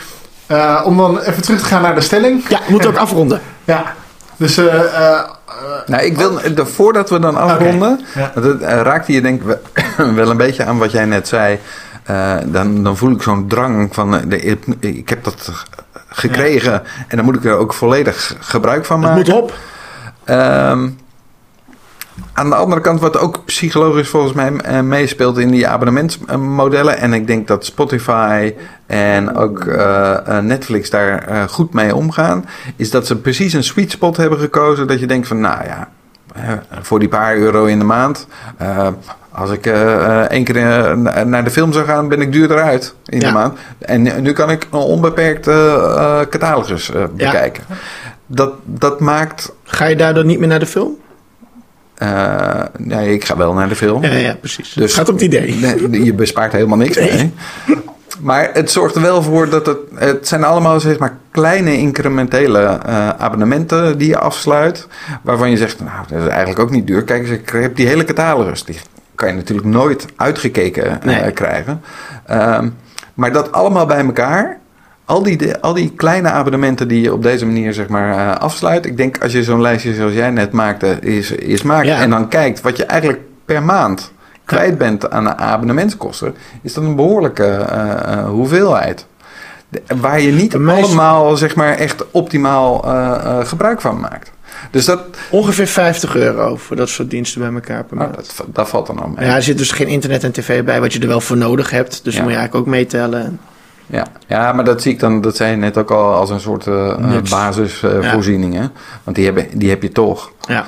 eh, 0.45 0.81
om 0.85 0.97
dan 0.97 1.19
even 1.19 1.41
terug 1.41 1.59
te 1.59 1.65
gaan 1.65 1.81
naar 1.81 1.95
de 1.95 2.01
stelling. 2.01 2.47
Ja, 2.49 2.59
ik 2.61 2.69
moet 2.69 2.85
ook 2.85 2.95
afronden. 2.97 3.41
Ja, 3.63 3.93
dus 4.37 4.57
eh, 4.57 4.65
eh, 5.13 5.19
Nou, 5.85 6.03
ik 6.03 6.17
wil, 6.17 6.39
de, 6.55 6.65
voordat 6.65 7.09
we 7.09 7.19
dan 7.19 7.35
afronden, 7.35 7.99
Ja. 8.15 8.31
het 8.33 8.61
eh, 8.61 8.81
raakte 8.81 9.11
je 9.13 9.21
denk 9.21 9.41
ik 9.41 9.57
wel- 10.15 10.29
een 10.29 10.37
beetje 10.37 10.65
aan 10.65 10.77
wat 10.77 10.91
jij 10.91 11.05
net 11.05 11.27
zei. 11.27 11.59
Eh, 12.03 12.35
dan, 12.45 12.83
dan 12.83 12.97
voel 12.97 13.11
ik 13.11 13.21
zo'n 13.21 13.47
drang 13.47 13.93
van, 13.93 14.21
de, 14.27 14.39
ik, 14.39 14.65
ik 14.79 15.09
heb 15.09 15.23
dat 15.23 15.51
gekregen 16.07 16.83
en 17.07 17.15
dan 17.17 17.25
moet 17.25 17.35
ik 17.35 17.45
er 17.45 17.57
ook 17.57 17.73
volledig 17.73 18.35
gebruik 18.39 18.85
van 18.85 19.03
Het 19.03 19.15
maken. 19.15 19.33
moet 19.33 19.41
op. 19.41 19.53
Ehm, 20.23 20.89
aan 22.33 22.49
de 22.49 22.55
andere 22.55 22.81
kant, 22.81 22.99
wat 22.99 23.17
ook 23.17 23.45
psychologisch 23.45 24.09
volgens 24.09 24.33
mij 24.33 24.51
eh, 24.55 24.79
meespeelt 24.79 25.37
in 25.37 25.51
die 25.51 25.67
abonnementsmodellen. 25.67 26.97
En 26.97 27.13
ik 27.13 27.27
denk 27.27 27.47
dat 27.47 27.65
Spotify 27.65 28.53
en 28.85 29.35
ook 29.35 29.59
eh, 29.65 30.37
eh, 30.37 30.43
Netflix 30.43 30.89
daar 30.89 31.45
goed 31.49 31.73
mee 31.73 31.95
omgaan. 31.95 32.45
Is 32.75 32.91
dat 32.91 33.07
ze 33.07 33.15
precies 33.17 33.53
een 33.53 33.63
sweet 33.63 33.91
spot 33.91 34.17
hebben 34.17 34.39
gekozen. 34.39 34.87
Dat 34.87 34.99
je 34.99 35.07
denkt 35.07 35.27
van, 35.27 35.39
nou 35.39 35.63
ja, 35.65 35.89
voor 36.81 36.99
die 36.99 37.07
paar 37.09 37.35
euro 37.35 37.65
in 37.65 37.79
de 37.79 37.85
maand. 37.85 38.27
als 39.31 39.49
ik 39.51 39.65
één 40.27 40.43
keer 40.43 40.97
na- 40.97 41.23
naar 41.23 41.43
de 41.43 41.49
film 41.49 41.73
zou 41.73 41.85
gaan, 41.85 42.07
ben 42.07 42.21
ik 42.21 42.31
duurder 42.31 42.61
uit 42.61 42.95
in 43.05 43.19
Ja. 43.19 43.27
de 43.27 43.33
maand. 43.33 43.57
En 43.79 44.21
nu- 44.21 44.31
kan 44.33 44.49
ik 44.49 44.67
een 44.71 44.79
onbeperkt 44.79 45.45
catalogus 46.29 46.91
bekijken. 47.15 47.63
Dat, 48.27 48.53
dat 48.63 48.99
maakt 48.99 49.53
Ga 49.63 49.85
je 49.85 49.95
daardoor 49.95 50.25
niet 50.25 50.39
meer 50.39 50.47
naar 50.47 50.59
de 50.59 50.65
film? 50.65 50.97
Eh, 52.03 52.63
nee, 52.77 53.13
ik 53.13 53.25
ga 53.25 53.37
wel 53.37 53.53
naar 53.53 53.69
de 53.69 53.75
film. 53.75 54.03
Ja, 54.03 54.11
ja 54.13 54.35
precies. 54.35 54.73
Dus- 54.73 54.83
het 54.83 54.93
gaat 54.93 55.07
om 55.09 55.13
het 55.15 55.23
idee. 55.23 55.55
Nee, 55.87 56.03
je 56.03 56.13
bespaart 56.13 56.51
helemaal 56.51 56.77
niks 56.77 56.97
mee. 56.99 57.33
Maar 58.19 58.49
het 58.53 58.71
zorgt 58.71 58.95
er 58.95 59.01
wel 59.01 59.23
voor 59.23 59.49
dat 59.49 59.65
het... 59.65 59.77
Het 59.95 60.27
zijn 60.27 60.43
allemaal 60.43 60.79
zeg 60.79 60.97
maar 60.99 61.17
kleine 61.31 61.77
incrementele 61.77 62.59
eh, 62.59 63.09
abonnementen 63.09 63.97
die 63.97 64.07
je 64.07 64.17
afsluit. 64.17 64.87
Waarvan 65.21 65.49
je 65.49 65.57
zegt, 65.57 65.79
nou, 65.79 65.97
dat 66.07 66.21
is 66.21 66.27
eigenlijk 66.27 66.59
ook 66.59 66.69
niet 66.69 66.87
duur. 66.87 67.03
Kijk 67.03 67.21
eens, 67.21 67.29
ik 67.29 67.49
heb 67.49 67.75
die 67.75 67.87
hele 67.87 68.03
catalogus. 68.03 68.63
Die 68.63 68.79
kan 69.15 69.27
je 69.27 69.33
natuurlijk 69.33 69.67
nooit 69.67 70.05
uitgekeken 70.15 71.01
eh, 71.01 71.05
Nee. 71.05 71.31
krijgen. 71.31 71.81
Ehm, 72.25 72.69
maar 73.13 73.31
dat 73.31 73.51
allemaal 73.51 73.85
bij 73.85 74.05
elkaar... 74.05 74.61
Al 75.05 75.23
die, 75.23 75.37
de- 75.37 75.61
al 75.61 75.73
die 75.73 75.91
kleine 75.95 76.29
abonnementen 76.29 76.87
die 76.87 77.01
je 77.01 77.13
op 77.13 77.23
deze 77.23 77.45
manier 77.45 77.73
zeg 77.73 77.87
maar, 77.87 78.11
eh, 78.17 78.37
afsluit. 78.41 78.85
Ik 78.85 78.97
denk 78.97 79.23
als 79.23 79.31
je 79.31 79.43
zo'n 79.43 79.61
lijstje 79.61 79.93
zoals 79.93 80.13
jij 80.13 80.29
net 80.29 80.51
maakte, 80.51 80.97
is, 81.01 81.31
is 81.31 81.61
maakt. 81.63 81.87
Ja. 81.87 82.01
En 82.01 82.09
dan 82.09 82.27
kijkt 82.29 82.61
wat 82.61 82.77
je 82.77 82.85
eigenlijk 82.85 83.21
per 83.45 83.63
maand 83.63 84.11
kwijt 84.45 84.77
bent 84.77 85.09
aan 85.11 85.37
abonnementskosten. 85.37 86.35
Is 86.61 86.73
dat 86.73 86.83
een 86.83 86.95
behoorlijke 86.95 87.45
eh, 87.45 87.91
eh, 88.13 88.25
hoeveelheid. 88.25 89.05
De- 89.69 89.81
waar 89.95 90.19
je 90.21 90.31
niet 90.31 90.55
allemaal 90.55 91.37
zeg 91.37 91.55
maar, 91.55 91.73
echt 91.75 92.03
optimaal 92.11 92.77
gebruik 93.45 93.81
van 93.81 93.99
maakt. 93.99 94.31
Dus 94.71 94.85
dat, 94.85 94.99
Ongeveer 95.29 95.67
50 95.67 96.15
euro 96.15 96.55
voor 96.55 96.75
dat 96.75 96.89
soort 96.89 97.09
diensten 97.09 97.41
bij 97.41 97.53
elkaar 97.53 97.83
per 97.83 97.97
nou, 97.97 98.09
maand. 98.11 98.33
dat, 98.37 98.45
dat 98.53 98.69
valt 98.69 98.87
dan 98.87 98.99
al 98.99 99.07
mee. 99.15 99.25
Ja, 99.27 99.35
er 99.35 99.43
zit 99.43 99.57
dus 99.57 99.71
geen 99.71 99.87
internet 99.87 100.23
en 100.23 100.31
tv 100.31 100.63
bij, 100.63 100.79
wat 100.79 100.93
je 100.93 100.99
er 100.99 101.07
wel 101.07 101.21
voor 101.21 101.37
nodig 101.37 101.69
hebt. 101.69 102.03
Dus 102.03 102.15
Ja. 102.15 102.21
moet 102.21 102.31
je 102.31 102.37
eigenlijk 102.37 102.67
ook 102.67 102.73
meetellen. 102.73 103.39
Ja, 103.85 104.07
ja, 104.27 104.51
maar 104.51 104.65
dat 104.65 104.81
zie 104.81 104.91
ik 104.91 104.99
dan, 104.99 105.21
dat 105.21 105.35
zei 105.35 105.51
je 105.51 105.57
net 105.57 105.77
ook 105.77 105.91
al, 105.91 106.13
als 106.13 106.29
een 106.29 106.39
soort 106.39 106.67
eh, 106.67 107.17
basisvoorzieningen. 107.29 108.71
Want 109.03 109.15
die, 109.15 109.25
hebben, 109.25 109.47
die 109.53 109.69
heb 109.69 109.81
je 109.81 109.91
toch. 109.91 110.31
Ja. 110.47 110.65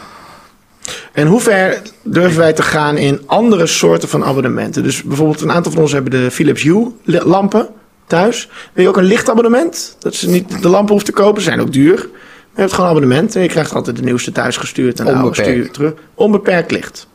En 1.12 1.28
hoe 1.28 1.42
ver 1.42 1.82
durven 2.04 2.40
wij 2.40 2.54
te 2.54 2.62
gaan 2.62 2.98
in 2.98 3.22
andere 3.26 3.66
soorten 3.66 4.10
van 4.10 4.24
abonnementen? 4.24 4.84
Dus 4.84 5.04
bijvoorbeeld 5.04 5.42
een 5.42 5.52
aantal 5.52 5.72
van 5.72 5.82
ons 5.82 5.92
hebben 5.92 6.12
de 6.12 6.32
Philips 6.32 6.64
Hue 6.64 6.92
lampen 7.04 7.68
thuis. 8.08 8.50
Wil 8.74 8.84
je 8.84 8.90
ook 8.90 8.98
een 8.98 9.04
lichtabonnement? 9.04 9.96
Dat 10.00 10.14
ze 10.14 10.30
niet 10.30 10.62
de 10.62 10.70
lampen 10.70 10.94
hoeft 10.94 11.06
te 11.06 11.12
kopen, 11.12 11.42
ze 11.42 11.48
zijn 11.48 11.62
ook 11.62 11.74
duur. 11.74 12.10
Je 12.56 12.62
hebt 12.62 12.74
gewoon 12.74 12.90
een 12.90 12.96
abonnement 12.96 13.36
en 13.36 13.42
je 13.42 13.48
krijgt 13.48 13.74
altijd 13.74 13.96
de 13.96 14.04
nieuwste 14.04 14.32
thuis 14.32 14.58
gestuurd 14.58 15.00
en 15.00 15.06
de 15.06 15.14
oude 15.14 15.42
stuur 15.42 15.72
terug. 15.72 15.94
Onbeperkt 16.14 16.72
licht. 16.72 17.08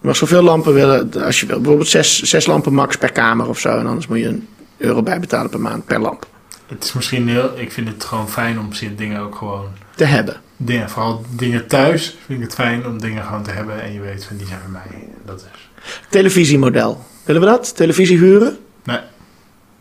Je 0.00 0.06
mag 0.06 0.16
zoveel 0.16 0.42
lampen 0.42 0.74
willen 0.74 1.10
als 1.24 1.40
je 1.40 1.46
wil. 1.46 1.56
Bijvoorbeeld 1.56 1.88
zes, 1.88 2.22
zes 2.22 2.46
lampen 2.46 2.74
max 2.74 2.96
per 2.96 3.12
kamer 3.12 3.48
of 3.48 3.58
zo. 3.58 3.78
En 3.78 3.86
anders 3.86 4.06
moet 4.06 4.18
je 4.18 4.26
een 4.26 4.46
euro 4.76 5.02
bijbetalen 5.02 5.50
per 5.50 5.60
maand 5.60 5.84
per 5.84 6.00
lamp. 6.00 6.26
Het 6.66 6.84
is 6.84 6.92
misschien 6.92 7.28
heel... 7.28 7.50
Ik 7.58 7.72
vind 7.72 7.88
het 7.88 8.04
gewoon 8.04 8.28
fijn 8.28 8.58
om 8.58 8.70
dingen 8.96 9.20
ook 9.20 9.34
gewoon... 9.34 9.66
Te 9.94 10.04
hebben. 10.04 10.40
Dingen, 10.56 10.90
vooral 10.90 11.24
dingen 11.28 11.66
thuis 11.66 12.16
vind 12.26 12.38
ik 12.38 12.44
het 12.44 12.54
fijn 12.54 12.86
om 12.86 13.00
dingen 13.00 13.24
gewoon 13.24 13.42
te 13.42 13.50
hebben. 13.50 13.82
En 13.82 13.92
je 13.92 14.00
weet 14.00 14.24
van 14.24 14.36
die 14.36 14.46
zijn 14.46 14.60
van 14.62 14.72
mij. 14.72 15.08
Dat 15.24 15.40
is... 15.40 15.70
Televisiemodel. 16.08 17.04
Willen 17.24 17.40
we 17.40 17.48
dat? 17.48 17.76
Televisie 17.76 18.18
huren? 18.18 18.58
Nee. 18.84 18.98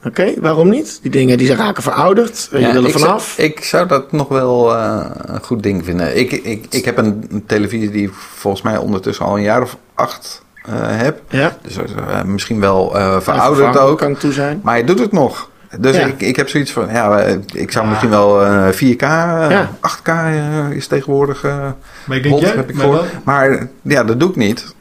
Oké, 0.06 0.34
waarom 0.40 0.70
niet? 0.70 1.00
Die 1.02 1.12
dingen 1.12 1.38
die 1.38 1.48
zijn 1.48 1.60
raken 1.60 1.84
verouderd. 1.84 2.48
Je 2.52 2.60
Ja, 2.60 2.72
wil 2.72 2.82
er 2.82 2.90
ik, 2.90 2.98
zou, 2.98 3.04
vanaf. 3.06 3.38
ik 3.38 3.64
zou 3.64 3.88
dat 3.88 4.12
nog 4.12 4.28
wel 4.28 4.76
eh, 4.76 5.06
een 5.16 5.44
goed 5.44 5.64
ding 5.64 5.86
vinden. 5.86 6.18
Ik, 6.18 6.32
ik, 6.32 6.66
ik 6.70 6.86
heb 6.86 6.98
een, 6.98 7.44
televisie 7.48 7.90
die 7.90 8.10
volgens 8.12 8.64
mij 8.64 8.78
ondertussen 8.78 9.26
al 9.26 9.36
een 9.38 9.44
jaar 9.44 9.62
of 9.62 9.78
acht 9.94 10.42
eh, 10.42 10.45
heb. 10.74 11.22
Ja. 11.30 11.58
Dus 11.62 11.78
eh, 11.78 12.24
misschien 12.24 12.60
wel 12.60 12.98
eh, 12.98 13.20
verouderd 13.20 13.78
ook. 13.78 13.98
Kan 13.98 14.16
toe 14.18 14.32
zijn. 14.32 14.60
Maar 14.64 14.74
hij 14.74 14.84
doet 14.84 15.00
het 15.00 15.12
nog. 15.12 15.50
Dus 15.80 15.96
Ja. 15.96 16.06
ik, 16.06 16.22
ik 16.22 16.36
heb 16.36 16.50
zoiets 16.50 16.72
van, 16.72 16.88
ja, 16.92 17.20
eh, 17.20 17.36
ik 17.54 17.72
zou 17.72 17.88
misschien 17.88 18.10
wel 18.10 18.44
eh, 18.46 18.68
4K, 18.72 19.02
eh, 19.02 19.08
Ja. 19.50 19.70
8K 19.82 20.08
eh, 20.08 20.70
is 20.72 20.88
tegenwoordig 20.88 21.44
eh 21.44 21.58
Maar 22.06 22.18
ik 22.18 22.24
denk, 22.24 22.36
hot, 22.36 22.44
jij, 22.44 22.54
heb 22.56 22.70
ik 22.70 22.76
maar 22.76 22.86
gehoord. 22.86 23.02
wel- 23.12 23.22
Maar 23.24 23.68
ja, 23.82 24.04
dat 24.04 24.20
doe 24.20 24.30
ik 24.30 24.36
niet. 24.36 24.74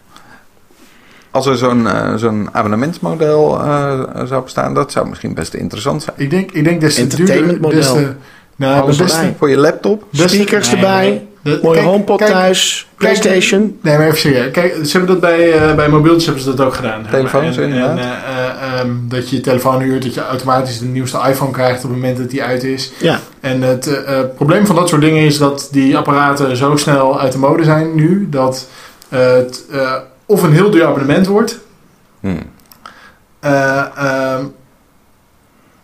Als 1.31 1.47
er 1.47 1.57
zo'n 1.57 1.87
eh, 1.89 2.15
zo'n 2.15 2.49
abonnementsmodel 2.53 3.61
eh, 3.61 4.01
zou 4.25 4.43
bestaan, 4.43 4.75
dat 4.75 4.93
zou 4.93 5.09
misschien 5.09 5.35
best 5.35 5.55
interessant 5.55 6.03
zijn. 6.03 6.17
ik 6.19 6.31
denk, 6.31 6.51
ik 6.53 6.65
denk 6.65 6.81
duurder... 6.81 6.99
Entertainmentmodel. 6.99 7.79
Des 7.79 7.93
te, 7.93 8.13
nou. 8.57 8.93
Voor 9.39 9.51
je 9.51 9.57
laptop. 9.57 10.05
Speakers 10.13 10.67
nee, 10.73 10.77
erbij. 10.81 11.09
nee. 11.09 11.29
De- 11.45 11.59
Mooie 11.63 11.75
kijk- 11.77 11.87
HomePod 11.89 12.19
kijk- 12.19 12.31
thuis. 12.31 12.87
kijk- 12.97 12.99
Playstation. 13.21 13.79
Nee, 13.83 13.97
maar 13.97 14.07
even 14.07 14.19
serieus. 14.19 14.51
Kijk, 14.51 14.75
ze 14.85 14.97
hebben 14.99 15.07
dat 15.07 15.21
bij, 15.21 15.53
eh, 15.53 15.75
bij 15.75 15.89
mobieltjes 15.89 16.25
hebben 16.25 16.43
ze 16.43 16.55
dat 16.55 16.67
ook 16.67 16.75
gedaan. 16.75 17.07
Telefoons, 17.11 17.57
en, 17.57 17.63
inderdaad. 17.63 17.99
En, 17.99 17.99
eh, 17.99 18.09
eh, 18.09 18.81
ehm, 18.81 18.89
dat 19.09 19.31
je 19.31 19.37
je 19.37 19.43
telefoon 19.43 19.81
huurt, 19.83 20.03
dat 20.03 20.15
je 20.15 20.27
automatisch 20.27 20.79
de 20.79 20.85
nieuwste 20.85 21.19
iPhone 21.29 21.51
krijgt 21.51 21.77
op 21.85 21.91
het 21.91 22.01
moment 22.01 22.17
dat 22.17 22.31
die 22.31 22.43
uit 22.43 22.65
is. 22.65 22.93
Ja. 23.01 23.19
En 23.41 23.63
het 23.63 23.91
probleem 24.35 24.67
van 24.67 24.77
dat 24.77 24.89
soort 24.89 25.01
dingen 25.01 25.25
is 25.25 25.39
dat 25.39 25.69
die 25.71 25.97
apparaten 25.97 26.57
zo 26.57 26.77
snel 26.77 27.21
uit 27.21 27.33
de 27.33 27.39
mode 27.39 27.65
zijn 27.65 27.95
nu, 27.95 28.27
dat 28.31 28.67
het 29.09 29.65
of 30.27 30.43
een 30.43 30.53
heel 30.53 30.71
duur 30.71 30.85
abonnement 30.87 31.27
wordt. 31.27 31.59
Hmm. 32.21 32.39
eh, 33.41 33.79
ehm, 33.97 34.45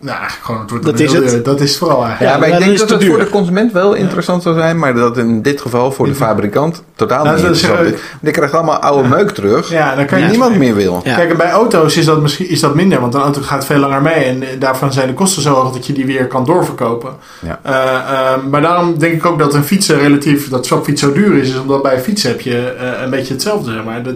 nou, 0.01 0.17
eigenlijk 0.17 0.45
gewoon, 0.45 0.61
het 0.61 0.69
wordt 0.69 0.85
Dat 0.85 0.99
een 0.99 1.05
is 1.05 1.11
heel 1.11 1.21
het. 1.21 1.29
duur- 1.31 1.43
Dat 1.43 1.59
is 1.61 1.77
vooral 1.77 2.03
eigenlijk. 2.05 2.33
Ja, 2.33 2.39
maar 2.39 2.49
maar 2.49 2.59
ik 2.59 2.65
denk 2.65 2.77
dat 2.79 2.89
het 2.89 3.05
voor 3.05 3.19
de 3.19 3.29
consument 3.29 3.71
wel 3.71 3.93
interessant 3.93 4.43
zou 4.43 4.55
zijn, 4.55 4.79
maar 4.79 4.93
dat 4.93 5.17
in 5.17 5.41
dit 5.41 5.61
geval 5.61 5.91
voor 5.91 6.05
de 6.07 6.15
fabrikant 6.15 6.83
totaal 6.95 7.23
Nou, 7.23 7.35
niet 7.37 7.45
interessant 7.45 7.93
is. 7.93 7.99
Je 8.21 8.31
krijgt 8.31 8.53
allemaal 8.53 8.77
oude 8.79 9.07
meuk 9.07 9.29
terug 9.31 9.69
Ja, 9.69 9.95
dan 9.95 10.05
kan 10.05 10.15
die 10.17 10.25
je 10.25 10.31
niemand 10.31 10.57
meer 10.57 10.75
wil. 10.75 11.01
Ja. 11.03 11.15
Kijk, 11.15 11.29
en 11.31 11.37
bij 11.37 11.51
auto's 11.51 11.97
is 11.97 12.05
dat 12.05 12.21
misschien 12.21 12.49
is 12.49 12.59
dat 12.59 12.75
minder, 12.75 12.99
want 13.01 13.13
een 13.13 13.21
auto 13.21 13.41
gaat 13.41 13.65
veel 13.65 13.79
langer 13.79 14.01
mee 14.01 14.13
en 14.13 14.41
eh, 14.43 14.47
daarvan 14.59 14.93
zijn 14.93 15.07
de 15.07 15.13
kosten 15.13 15.41
zo 15.41 15.53
hoog 15.53 15.73
dat 15.73 15.85
je 15.87 15.93
die 15.93 16.05
weer 16.05 16.27
kan 16.27 16.45
doorverkopen. 16.45 17.09
Ja. 17.39 17.59
Eh, 17.63 17.73
eh, 18.33 18.43
maar 18.49 18.61
daarom 18.61 18.97
denk 18.99 19.13
ik 19.13 19.25
ook 19.25 19.39
dat 19.39 19.53
een 19.53 19.63
fietsen 19.63 19.97
relatief, 19.99 20.49
dat 20.49 20.65
swapfiets 20.65 21.01
zo 21.01 21.11
duur 21.11 21.37
is, 21.37 21.49
is 21.49 21.59
omdat 21.59 21.81
bij 21.81 21.99
fietsen 21.99 22.29
heb 22.29 22.41
je 22.41 22.69
eh, 22.79 23.03
een 23.03 23.09
beetje 23.09 23.33
hetzelfde. 23.33 23.71
Zeg 23.71 23.83
maar. 23.83 24.03
dat, 24.03 24.15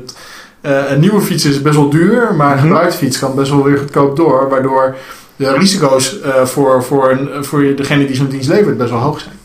eh, 0.61 0.91
een 0.91 0.99
nieuwe 0.99 1.21
fiets 1.21 1.45
is 1.45 1.61
best 1.61 1.75
wel 1.75 1.89
duur, 1.89 2.33
maar 2.37 2.51
een 2.51 2.57
Mhm. 2.57 2.65
gebruikte 2.67 2.97
fiets 2.97 3.19
kan 3.19 3.35
best 3.35 3.51
wel 3.51 3.63
weer 3.63 3.77
goedkoop 3.77 4.15
door, 4.15 4.49
waardoor 4.49 4.95
de 5.35 5.53
risico's 5.53 6.19
eh, 6.21 6.45
voor, 6.45 6.83
voor, 6.83 7.11
een, 7.11 7.45
voor 7.45 7.75
degene 7.75 8.05
die 8.07 8.15
zo'n 8.15 8.27
dienst 8.29 8.49
levert 8.49 8.77
best 8.77 8.89
wel 8.89 8.99
hoog 8.99 9.19
zijn. 9.19 9.39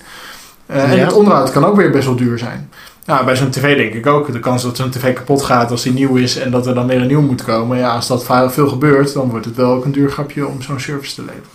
Eh, 0.67 0.91
en 0.91 0.97
Ja. 0.97 1.05
het 1.05 1.13
onderhoud 1.13 1.51
kan 1.53 1.65
ook 1.65 1.77
weer 1.77 1.91
best 1.91 2.05
wel 2.07 2.17
duur 2.17 2.39
zijn. 2.39 2.71
Nou, 3.05 3.25
bij 3.25 3.37
zo'n 3.37 3.51
tv 3.51 3.77
denk 3.77 3.95
ik 3.95 4.07
ook. 4.07 4.33
De 4.33 4.41
kans 4.41 4.63
dat 4.63 4.77
zo'n 4.77 4.91
tv 4.91 5.13
kapot 5.15 5.43
gaat 5.43 5.71
als 5.71 5.83
die 5.83 5.93
nieuw 5.93 6.17
is 6.17 6.37
en 6.39 6.51
dat 6.51 6.67
er 6.67 6.75
dan 6.75 6.87
weer 6.87 7.01
een 7.01 7.07
nieuw 7.07 7.21
moet 7.21 7.45
komen. 7.45 7.79
Ja, 7.79 7.95
als 7.95 8.07
dat 8.07 8.25
veel 8.53 8.69
gebeurt, 8.69 9.13
dan 9.13 9.31
wordt 9.31 9.45
het 9.45 9.57
wel 9.57 9.73
ook 9.73 9.85
een 9.85 9.93
duur 9.93 10.11
grapje 10.11 10.47
om 10.47 10.63
zo'n 10.63 10.81
service 10.81 11.15
te 11.15 11.21
leveren. 11.21 11.49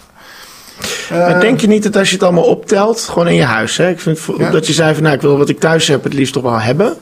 Maar 1.09 1.35
Eh, 1.35 1.39
denk 1.39 1.59
je 1.59 1.67
niet 1.67 1.83
dat 1.83 1.95
als 1.97 2.07
je 2.09 2.13
het 2.15 2.23
allemaal 2.23 2.43
optelt, 2.43 2.99
gewoon 3.01 3.27
in 3.27 3.35
je 3.35 3.43
huis. 3.43 3.77
Hè? 3.77 3.89
Ik 3.89 3.99
vind 3.99 4.19
Ja. 4.37 4.49
dat 4.51 4.67
je 4.67 4.73
zei 4.73 4.93
van 4.93 5.03
nou, 5.03 5.15
ik 5.15 5.21
wil 5.21 5.37
wat 5.37 5.49
ik 5.49 5.59
thuis 5.59 5.87
heb 5.87 6.03
het 6.03 6.13
liefst 6.13 6.33
toch 6.33 6.43
wel 6.43 6.59
hebben. 6.59 6.97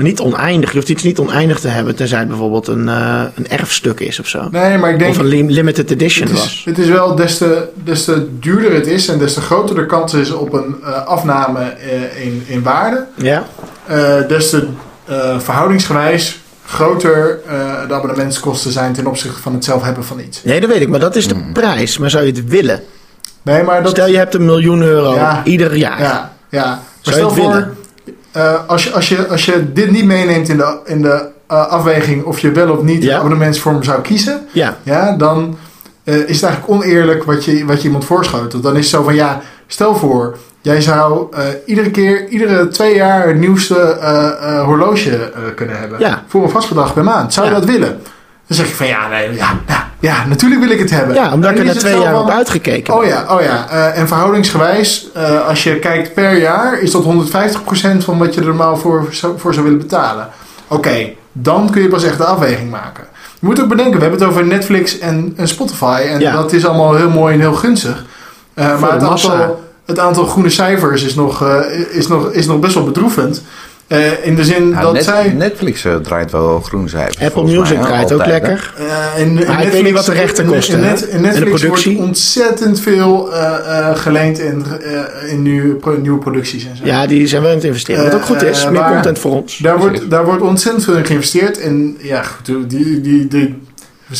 Maar 0.00 0.08
niet 0.08 0.20
oneindig. 0.20 0.70
Je 0.70 0.76
hoeft 0.76 0.88
iets 0.88 1.02
niet 1.02 1.18
oneindig 1.18 1.60
te 1.60 1.68
hebben, 1.68 1.94
tenzij 1.96 2.18
het 2.18 2.28
bijvoorbeeld 2.28 2.66
een, 2.68 2.88
eh, 2.88 3.22
een 3.34 3.48
erfstuk 3.48 4.00
is 4.00 4.20
of 4.20 4.26
zo. 4.26 4.48
Nee, 4.50 4.78
maar 4.78 4.90
ik 4.90 4.98
denk... 4.98 5.10
Of 5.10 5.18
een 5.18 5.26
lim- 5.26 5.48
limited 5.50 5.90
edition 5.90 6.26
Het 6.28 6.36
is, 6.36 6.42
was. 6.42 6.62
het 6.64 6.78
is 6.78 6.88
wel 6.88 7.14
des 7.14 7.38
te, 7.38 7.68
des 7.84 8.04
te 8.04 8.28
duurder 8.40 8.74
het 8.74 8.86
is 8.86 9.08
en 9.08 9.18
des 9.18 9.34
te 9.34 9.40
groter 9.40 9.74
de 9.76 9.86
kans 9.86 10.14
is 10.14 10.30
op 10.30 10.52
een 10.52 10.74
eh, 10.84 11.06
afname 11.06 11.58
eh, 11.60 12.24
in, 12.26 12.42
in 12.46 12.62
waarde. 12.62 13.06
Ja? 13.14 13.46
eh, 13.86 14.14
des 14.28 14.50
te 14.50 14.66
eh, 15.04 15.38
verhoudingsgewijs 15.40 16.40
groter 16.66 17.40
eh, 17.46 17.88
de 17.88 17.94
abonnementskosten 17.94 18.72
zijn 18.72 18.92
ten 18.92 19.06
opzichte 19.06 19.40
van 19.42 19.54
het 19.54 19.64
zelf 19.64 19.82
hebben 19.82 20.04
van 20.04 20.20
iets. 20.20 20.44
Nee, 20.44 20.60
dat 20.60 20.70
weet 20.70 20.80
ik. 20.80 20.88
Maar 20.88 21.00
dat 21.00 21.16
is 21.16 21.28
de 21.28 21.50
prijs. 21.52 21.98
Maar 21.98 22.10
zou 22.10 22.24
je 22.24 22.32
het 22.32 22.48
willen? 22.48 22.80
Nee, 23.42 23.62
maar 23.62 23.82
dat... 23.82 23.90
Stel 23.92 24.08
je 24.08 24.16
hebt 24.16 24.34
een 24.34 24.44
miljoen 24.44 24.82
euro 24.82 25.14
Ja. 25.14 25.40
ieder 25.44 25.76
jaar. 25.76 26.00
Ja, 26.00 26.32
ja. 26.48 26.64
Maar 26.66 26.78
Zou 27.00 27.16
je 27.16 27.22
stel 27.22 27.24
het 27.30 27.38
voor, 27.38 27.48
willen? 27.52 27.76
Eh, 28.32 28.54
als, 28.66 28.84
je, 28.84 28.92
als, 28.92 29.08
je, 29.08 29.28
als 29.28 29.44
je 29.44 29.72
dit 29.72 29.90
niet 29.90 30.04
meeneemt 30.04 30.48
in 30.48 30.56
de, 30.56 30.78
in 30.84 31.02
de 31.02 31.24
eh, 31.46 31.66
afweging 31.66 32.24
of 32.24 32.38
je 32.38 32.50
wel 32.52 32.70
of 32.76 32.82
niet 32.82 33.02
Ja. 33.02 33.08
de 33.08 33.14
abonnementsvorm 33.16 33.82
zou 33.82 34.00
kiezen, 34.00 34.46
Ja. 34.52 34.76
ja, 34.82 35.16
dan 35.16 35.58
eh, 36.04 36.14
is 36.14 36.40
het 36.40 36.50
eigenlijk 36.50 36.68
oneerlijk 36.82 37.24
wat 37.24 37.44
je, 37.44 37.64
wat 37.64 37.80
je 37.80 37.86
iemand 37.86 38.04
voorschotelt. 38.04 38.62
Dan 38.62 38.72
is 38.76 38.78
het 38.80 38.88
zo 38.94 39.02
van, 39.02 39.14
ja, 39.14 39.40
stel 39.66 39.94
voor, 39.96 40.36
jij 40.60 40.80
zou 40.80 41.28
iedere 41.66 41.90
keer, 41.90 42.28
iedere 42.28 42.68
twee 42.68 42.94
jaar 42.94 43.26
het 43.28 43.38
nieuwste 43.38 43.96
horloge 44.64 45.32
kunnen 45.54 45.78
hebben. 45.78 45.98
Ja. 45.98 46.24
Voor 46.28 46.42
een 46.42 46.50
vast 46.50 46.68
bedrag 46.68 46.94
per 46.94 47.04
maand. 47.04 47.32
Zou 47.32 47.46
je 47.46 47.52
dat 47.52 47.64
willen? 47.64 48.02
Dan 48.46 48.56
zeg 48.56 48.68
je 48.68 48.74
van, 48.74 48.86
ja, 48.86 49.08
nee, 49.08 49.34
ja, 49.34 49.60
ja, 49.66 49.89
ja 50.00 50.26
natuurlijk 50.26 50.60
wil 50.60 50.70
ik 50.70 50.78
het 50.78 50.90
hebben. 50.90 51.14
Ja, 51.14 51.32
omdat 51.32 51.50
ik 51.50 51.58
er 51.58 51.64
na 51.64 51.72
twee 51.74 51.98
jaar 52.00 52.12
van, 52.12 52.22
op 52.22 52.30
uitgekeken 52.30 52.94
Oh 52.94 53.04
ja, 53.04 53.24
oh 53.28 53.40
ja. 53.42 53.66
Eh, 53.70 53.98
en 53.98 54.08
verhoudingsgewijs, 54.08 55.08
eh, 55.14 55.46
als 55.48 55.62
je 55.64 55.78
kijkt 55.78 56.14
per 56.14 56.38
jaar, 56.38 56.78
is 56.80 56.90
dat 56.90 57.04
150% 57.04 58.04
van 58.04 58.18
wat 58.18 58.34
je 58.34 58.40
er 58.40 58.46
normaal 58.46 58.76
voor, 58.76 59.06
zou- 59.10 59.38
voor 59.38 59.52
zou 59.54 59.64
willen 59.64 59.80
betalen. 59.80 60.28
Oké, 60.68 61.10
dan 61.32 61.70
kun 61.70 61.82
je 61.82 61.88
pas 61.88 62.04
echt 62.04 62.18
de 62.18 62.24
afweging 62.24 62.70
maken. 62.70 63.04
Je 63.40 63.46
moet 63.46 63.60
ook 63.60 63.68
bedenken, 63.68 63.94
we 63.94 64.00
hebben 64.00 64.20
het 64.20 64.28
over 64.28 64.46
Netflix 64.46 64.98
en, 64.98 65.32
en 65.36 65.48
Spotify. 65.48 66.00
En 66.10 66.20
Ja. 66.20 66.32
dat 66.32 66.52
is 66.52 66.66
allemaal 66.66 66.94
heel 66.94 67.10
mooi 67.10 67.34
en 67.34 67.40
heel 67.40 67.54
gunstig. 67.54 68.04
Eh, 68.54 68.80
maar 68.80 68.92
het 68.92 69.02
aantal, 69.02 69.62
het 69.86 69.98
aantal 69.98 70.24
groene 70.26 70.50
cijfers 70.50 71.02
is 71.02 71.14
nog, 71.14 71.44
is 71.90 72.06
nog, 72.08 72.30
is 72.30 72.46
nog 72.46 72.58
best 72.58 72.74
wel 72.74 72.84
bedroevend. 72.84 73.42
Eh, 73.90 74.26
in 74.26 74.34
de 74.34 74.44
zin 74.44 74.68
Ja, 74.68 74.80
dat 74.80 74.92
Net- 74.92 75.04
zij... 75.04 75.32
Netflix 75.36 75.84
eh, 75.84 75.94
draait 75.96 76.30
wel 76.30 76.60
groen 76.60 76.88
cijfers. 76.88 77.18
Apple 77.18 77.42
mij, 77.44 77.54
Music 77.54 77.80
draait 77.80 78.12
ook 78.12 78.20
altijd, 78.20 78.42
lekker. 78.42 78.74
Eh, 78.76 79.20
in, 79.22 79.28
in 79.28 79.36
weet 79.36 79.46
Netflix- 79.48 79.82
niet 79.82 79.92
wat 79.94 80.04
de 80.04 80.12
rechten 80.12 80.46
kosten, 80.46 80.78
In, 80.78 80.84
hè? 80.84 80.90
net, 80.90 81.00
in 81.02 81.08
En 81.10 81.22
de 81.22 81.28
Netflix 81.28 81.60
productie. 81.60 81.94
wordt 81.96 82.08
ontzettend 82.08 82.80
veel 82.80 83.32
eh, 83.34 83.78
eh, 83.88 83.96
geleend 83.96 84.38
in, 84.38 84.64
eh, 84.82 85.32
in 85.32 85.42
nieuwe, 85.42 85.74
pro- 85.74 85.96
nieuwe 85.96 86.18
producties 86.18 86.64
en 86.64 86.76
zo. 86.76 86.84
Ja, 86.84 87.06
die 87.06 87.26
zijn 87.26 87.42
wel 87.42 87.50
aan 87.50 87.56
het 87.56 87.66
investeren. 87.66 88.04
Wat 88.04 88.14
ook 88.14 88.24
goed 88.24 88.42
is. 88.42 88.68
Meer 88.70 88.84
content 88.84 89.18
voor 89.18 89.32
ons. 89.42 89.56
Daar 89.58 89.78
wordt, 89.78 90.10
daar 90.10 90.24
wordt 90.24 90.42
ontzettend 90.42 90.84
veel 90.84 90.96
in 90.96 91.04
geïnvesteerd. 91.06 91.60
En 91.60 91.96
ja, 92.00 92.22
goed, 92.22 92.46
die, 92.70 93.00
die, 93.00 93.28
die 93.28 93.62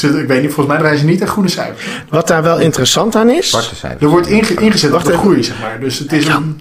ik 0.03 0.27
weet 0.27 0.43
niet, 0.43 0.53
volgens 0.53 0.67
mij 0.67 0.79
draaien 0.79 0.99
ze 0.99 1.05
niet 1.05 1.21
echt 1.21 1.31
goede 1.31 1.49
cijfers. 1.49 2.03
Wat 2.09 2.27
daar 2.29 2.43
wel 2.43 2.59
interessant 2.59 3.15
aan 3.17 3.31
is, 3.31 3.49
Zwarte 3.49 3.75
cijfers. 3.75 4.03
Er 4.03 4.09
wordt 4.09 4.27
inge- 4.29 4.55
ingezet 4.61 4.91
Wacht 4.91 5.07
op 5.07 5.13
de 5.13 5.19
groei, 5.19 5.43
zeg 5.43 5.61
maar. 5.61 5.81
Dus 5.81 5.99
het 5.99 6.13
is 6.13 6.27
een, 6.27 6.61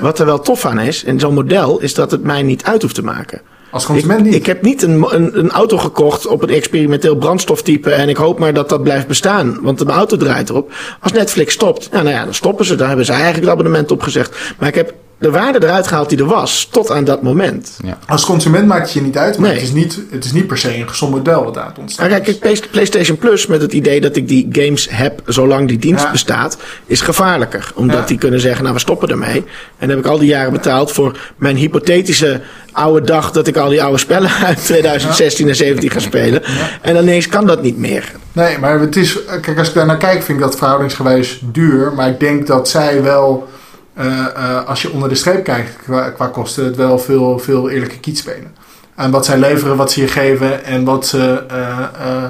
wat 0.00 0.18
er 0.18 0.26
wel 0.26 0.40
tof 0.40 0.64
aan 0.64 0.80
is, 0.80 1.04
in 1.04 1.20
zo'n 1.20 1.34
model, 1.34 1.80
is 1.80 1.94
dat 1.94 2.10
het 2.10 2.22
mij 2.22 2.42
niet 2.42 2.64
uit 2.64 2.82
hoeft 2.82 2.94
te 2.94 3.02
maken. 3.02 3.40
als 3.70 3.86
consument 3.86 4.20
ik, 4.20 4.26
niet. 4.26 4.34
ik 4.34 4.46
heb 4.46 4.62
niet 4.62 4.82
een, 4.82 5.14
een, 5.14 5.38
een 5.38 5.50
auto 5.50 5.78
gekocht 5.78 6.26
op 6.26 6.42
een 6.42 6.48
experimenteel 6.48 7.16
brandstoftype 7.16 7.90
en 7.90 8.08
ik 8.08 8.16
hoop 8.16 8.38
maar 8.38 8.54
dat 8.54 8.68
dat 8.68 8.82
blijft 8.82 9.06
bestaan, 9.06 9.58
want 9.62 9.84
mijn 9.84 9.96
auto 9.96 10.16
draait 10.16 10.48
erop. 10.48 10.72
Als 11.00 11.12
Netflix 11.12 11.54
stopt, 11.54 11.88
ja, 11.92 12.02
nou 12.02 12.14
ja, 12.14 12.24
dan 12.24 12.34
stoppen 12.34 12.64
ze. 12.64 12.74
Daar 12.74 12.88
hebben 12.88 13.06
ze 13.06 13.12
eigenlijk 13.12 13.42
het 13.42 13.52
abonnement 13.52 13.90
op 13.90 14.02
gezegd. 14.02 14.38
Maar 14.58 14.68
ik 14.68 14.74
heb 14.74 14.94
de 15.20 15.30
waarde 15.30 15.66
eruit 15.66 15.86
gehaald 15.86 16.08
die 16.08 16.18
er 16.18 16.24
was 16.26 16.68
tot 16.70 16.90
aan 16.90 17.04
dat 17.04 17.22
moment. 17.22 17.76
Als 18.06 18.24
consument 18.24 18.66
maakt 18.66 18.82
het 18.82 18.92
je 18.92 19.00
niet 19.02 19.16
uit, 19.16 19.38
maar 19.38 19.48
Nee. 19.48 19.58
het, 19.58 19.66
is 19.68 19.72
niet, 19.74 20.00
het 20.10 20.24
is 20.24 20.32
niet 20.32 20.46
per 20.46 20.58
se 20.58 20.76
een 20.76 20.88
gezond 20.88 21.10
model 21.14 21.44
wat 21.44 21.58
uit 21.58 21.78
ontstaat. 21.78 22.10
Maar 22.10 22.20
kijk, 22.20 22.38
Play- 22.38 22.60
PlayStation 22.70 23.18
Plus 23.18 23.46
met 23.46 23.60
het 23.62 23.72
idee 23.72 24.00
dat 24.00 24.16
ik 24.16 24.28
die 24.28 24.48
games 24.52 24.88
heb 24.90 25.22
zolang 25.26 25.68
die 25.68 25.78
dienst 25.78 26.04
Ja. 26.04 26.10
bestaat, 26.10 26.56
is 26.86 27.00
gevaarlijker. 27.00 27.72
Omdat 27.74 27.98
Ja. 27.98 28.04
die 28.06 28.18
kunnen 28.18 28.40
zeggen, 28.40 28.62
nou 28.62 28.74
we 28.74 28.80
stoppen 28.80 29.08
ermee. 29.08 29.36
En 29.36 29.44
dan 29.78 29.88
heb 29.88 29.98
ik 29.98 30.06
al 30.06 30.18
die 30.18 30.28
jaren 30.28 30.52
betaald 30.52 30.92
voor 30.92 31.18
mijn 31.36 31.56
hypothetische 31.56 32.40
oude 32.72 33.06
dag 33.06 33.30
dat 33.32 33.46
ik 33.46 33.56
al 33.56 33.68
die 33.68 33.82
oude 33.82 33.98
spellen 33.98 34.30
uit 34.46 34.64
2016 34.64 35.48
en 35.48 35.56
17 35.56 35.90
ga 35.90 35.98
spelen. 35.98 36.42
En 36.82 36.94
dan 36.94 37.02
ineens 37.02 37.28
kan 37.28 37.46
dat 37.46 37.62
niet 37.62 37.78
meer. 37.78 38.12
Nee, 38.32 38.58
maar 38.58 38.80
het 38.80 38.96
is, 38.96 39.18
kijk, 39.40 39.58
als 39.58 39.68
ik 39.68 39.74
daar 39.74 39.86
naar 39.86 39.96
kijk, 39.96 40.22
vind 40.22 40.38
ik 40.38 40.44
dat 40.44 40.56
verhoudingsgewijs 40.56 41.40
duur. 41.44 41.92
Maar 41.92 42.08
ik 42.08 42.20
denk 42.20 42.46
dat 42.46 42.68
zij 42.68 43.02
wel, 43.02 43.48
als 44.66 44.82
je 44.82 44.90
onder 44.90 45.08
de 45.08 45.14
streep 45.14 45.44
kijkt 45.44 45.76
qua, 45.82 46.10
qua 46.10 46.26
kosten, 46.26 46.64
het 46.64 46.76
wel 46.76 46.98
veel, 46.98 47.38
veel 47.38 47.70
eerlijke 47.70 48.00
kiet 48.00 48.18
spelen. 48.18 48.54
En 49.00 49.10
wat 49.10 49.24
zij 49.24 49.38
leveren, 49.38 49.76
wat 49.76 49.92
ze 49.92 50.00
je 50.00 50.08
geven 50.08 50.64
en 50.64 50.84
wat 50.84 51.06
ze, 51.06 51.42
eh, 51.48 51.78
eh, 52.00 52.24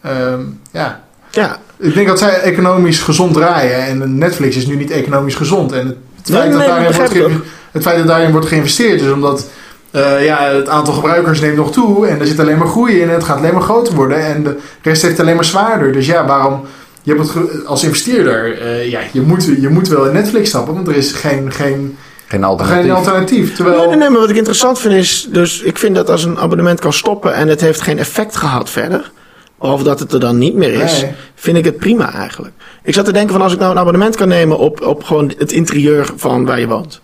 ehm, 0.00 0.40
ja. 0.70 1.02
Ja, 1.30 1.58
Ik 1.76 1.94
denk 1.94 2.06
dat 2.06 2.18
zij 2.18 2.40
economisch 2.40 3.00
gezond 3.00 3.34
draaien. 3.34 3.86
En 3.86 4.18
Netflix 4.18 4.56
is 4.56 4.66
nu 4.66 4.76
niet 4.76 4.90
economisch 4.90 5.34
gezond. 5.34 5.72
En 5.72 5.86
het, 5.86 5.96
het 6.16 6.28
Nee, 6.28 6.38
feit, 6.38 6.50
nee, 6.50 6.58
dat, 6.58 6.58
nee, 6.58 6.68
daarin 6.68 7.12
wordt 7.22 7.44
het 7.72 7.82
feit 7.82 7.98
dat 7.98 8.06
daarin 8.06 8.30
wordt 8.30 8.46
geïnvesteerd 8.46 9.00
is 9.00 9.10
omdat 9.10 9.46
eh, 9.90 10.24
ja, 10.24 10.42
het 10.42 10.68
aantal 10.68 10.94
gebruikers 10.94 11.40
neemt 11.40 11.56
nog 11.56 11.72
toe. 11.72 12.06
En 12.06 12.20
er 12.20 12.26
zit 12.26 12.40
alleen 12.40 12.58
maar 12.58 12.66
groei 12.66 13.00
in. 13.00 13.08
En 13.08 13.14
het 13.14 13.24
gaat 13.24 13.38
alleen 13.38 13.52
maar 13.52 13.62
groter 13.62 13.94
worden. 13.94 14.24
En 14.24 14.42
de 14.42 14.58
rest 14.82 15.02
heeft 15.02 15.20
alleen 15.20 15.34
maar 15.34 15.44
zwaarder. 15.44 15.92
Dus 15.92 16.06
ja, 16.06 16.26
waarom... 16.26 16.66
Je 17.04 17.10
hebt 17.14 17.22
het 17.22 17.30
ge- 17.30 17.62
als 17.66 17.84
investeerder, 17.84 18.58
eh, 18.60 18.90
ja, 18.90 19.00
je 19.12 19.20
moet, 19.20 19.44
je 19.60 19.68
moet 19.68 19.88
wel 19.88 20.06
in 20.06 20.12
Netflix 20.12 20.48
stappen, 20.48 20.74
want 20.74 20.88
er 20.88 20.96
is 20.96 21.12
geen, 21.12 21.52
geen, 21.52 21.96
Geen 22.26 22.44
alternatief. 22.44 22.82
geen 22.82 22.90
alternatief. 22.90 23.54
Terwijl, 23.54 23.78
nee, 23.78 23.86
nee, 23.88 23.96
nee, 23.96 24.08
maar 24.10 24.20
wat 24.20 24.30
ik 24.30 24.36
interessant 24.36 24.78
vind 24.78 24.94
is, 24.94 25.28
dus 25.30 25.60
ik 25.62 25.78
vind 25.78 25.94
dat 25.94 26.10
als 26.10 26.24
een 26.24 26.38
abonnement 26.38 26.80
kan 26.80 26.92
stoppen 26.92 27.34
en 27.34 27.48
het 27.48 27.60
heeft 27.60 27.80
geen 27.80 27.98
effect 27.98 28.36
gehad 28.36 28.70
verder, 28.70 29.10
of 29.58 29.82
dat 29.82 29.98
het 30.00 30.12
er 30.12 30.20
dan 30.20 30.38
niet 30.38 30.54
meer 30.54 30.72
is, 30.72 31.00
Nee. 31.02 31.10
vind 31.34 31.56
ik 31.56 31.64
het 31.64 31.76
prima 31.78 32.12
eigenlijk. 32.12 32.52
Ik 32.82 32.94
zat 32.94 33.04
te 33.04 33.12
denken 33.12 33.32
van 33.32 33.42
als 33.42 33.52
ik 33.52 33.58
nou 33.58 33.70
een 33.72 33.78
abonnement 33.78 34.16
kan 34.16 34.28
nemen 34.28 34.58
op, 34.58 34.80
op 34.86 35.04
gewoon 35.04 35.32
het 35.38 35.52
interieur 35.52 36.10
van 36.16 36.44
waar 36.44 36.60
je 36.60 36.66
woont. 36.68 37.00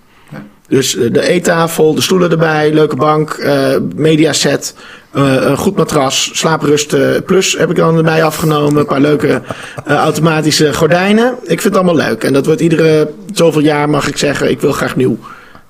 Dus 0.71 0.97
eh, 0.97 1.13
de 1.13 1.29
eettafel, 1.29 1.95
de 1.95 2.01
stoelen 2.01 2.31
erbij, 2.31 2.73
leuke 2.73 2.97
bank, 2.97 3.31
eh 3.31 3.77
mediaset, 3.95 4.75
eh, 5.13 5.35
een 5.41 5.57
goed 5.57 5.77
matras, 5.77 6.31
slaaprust 6.33 6.97
plus 7.25 7.57
heb 7.59 7.71
ik 7.71 7.77
dan 7.77 7.97
erbij 7.97 8.25
afgenomen. 8.25 8.81
Een 8.81 8.87
paar 8.87 9.01
leuke 9.01 9.43
automatische 9.87 10.75
gordijnen. 10.75 11.35
Ik 11.43 11.61
vind 11.61 11.63
het 11.63 11.77
allemaal 11.77 12.07
leuk. 12.07 12.25
En 12.25 12.33
dat 12.33 12.47
wordt 12.47 12.61
iedere 12.61 13.11
zoveel 13.33 13.63
jaar 13.63 13.89
mag 13.89 14.09
ik 14.09 14.17
zeggen, 14.17 14.51
ik 14.51 14.61
wil 14.61 14.73
graag 14.73 14.97
nieuw. 14.97 15.19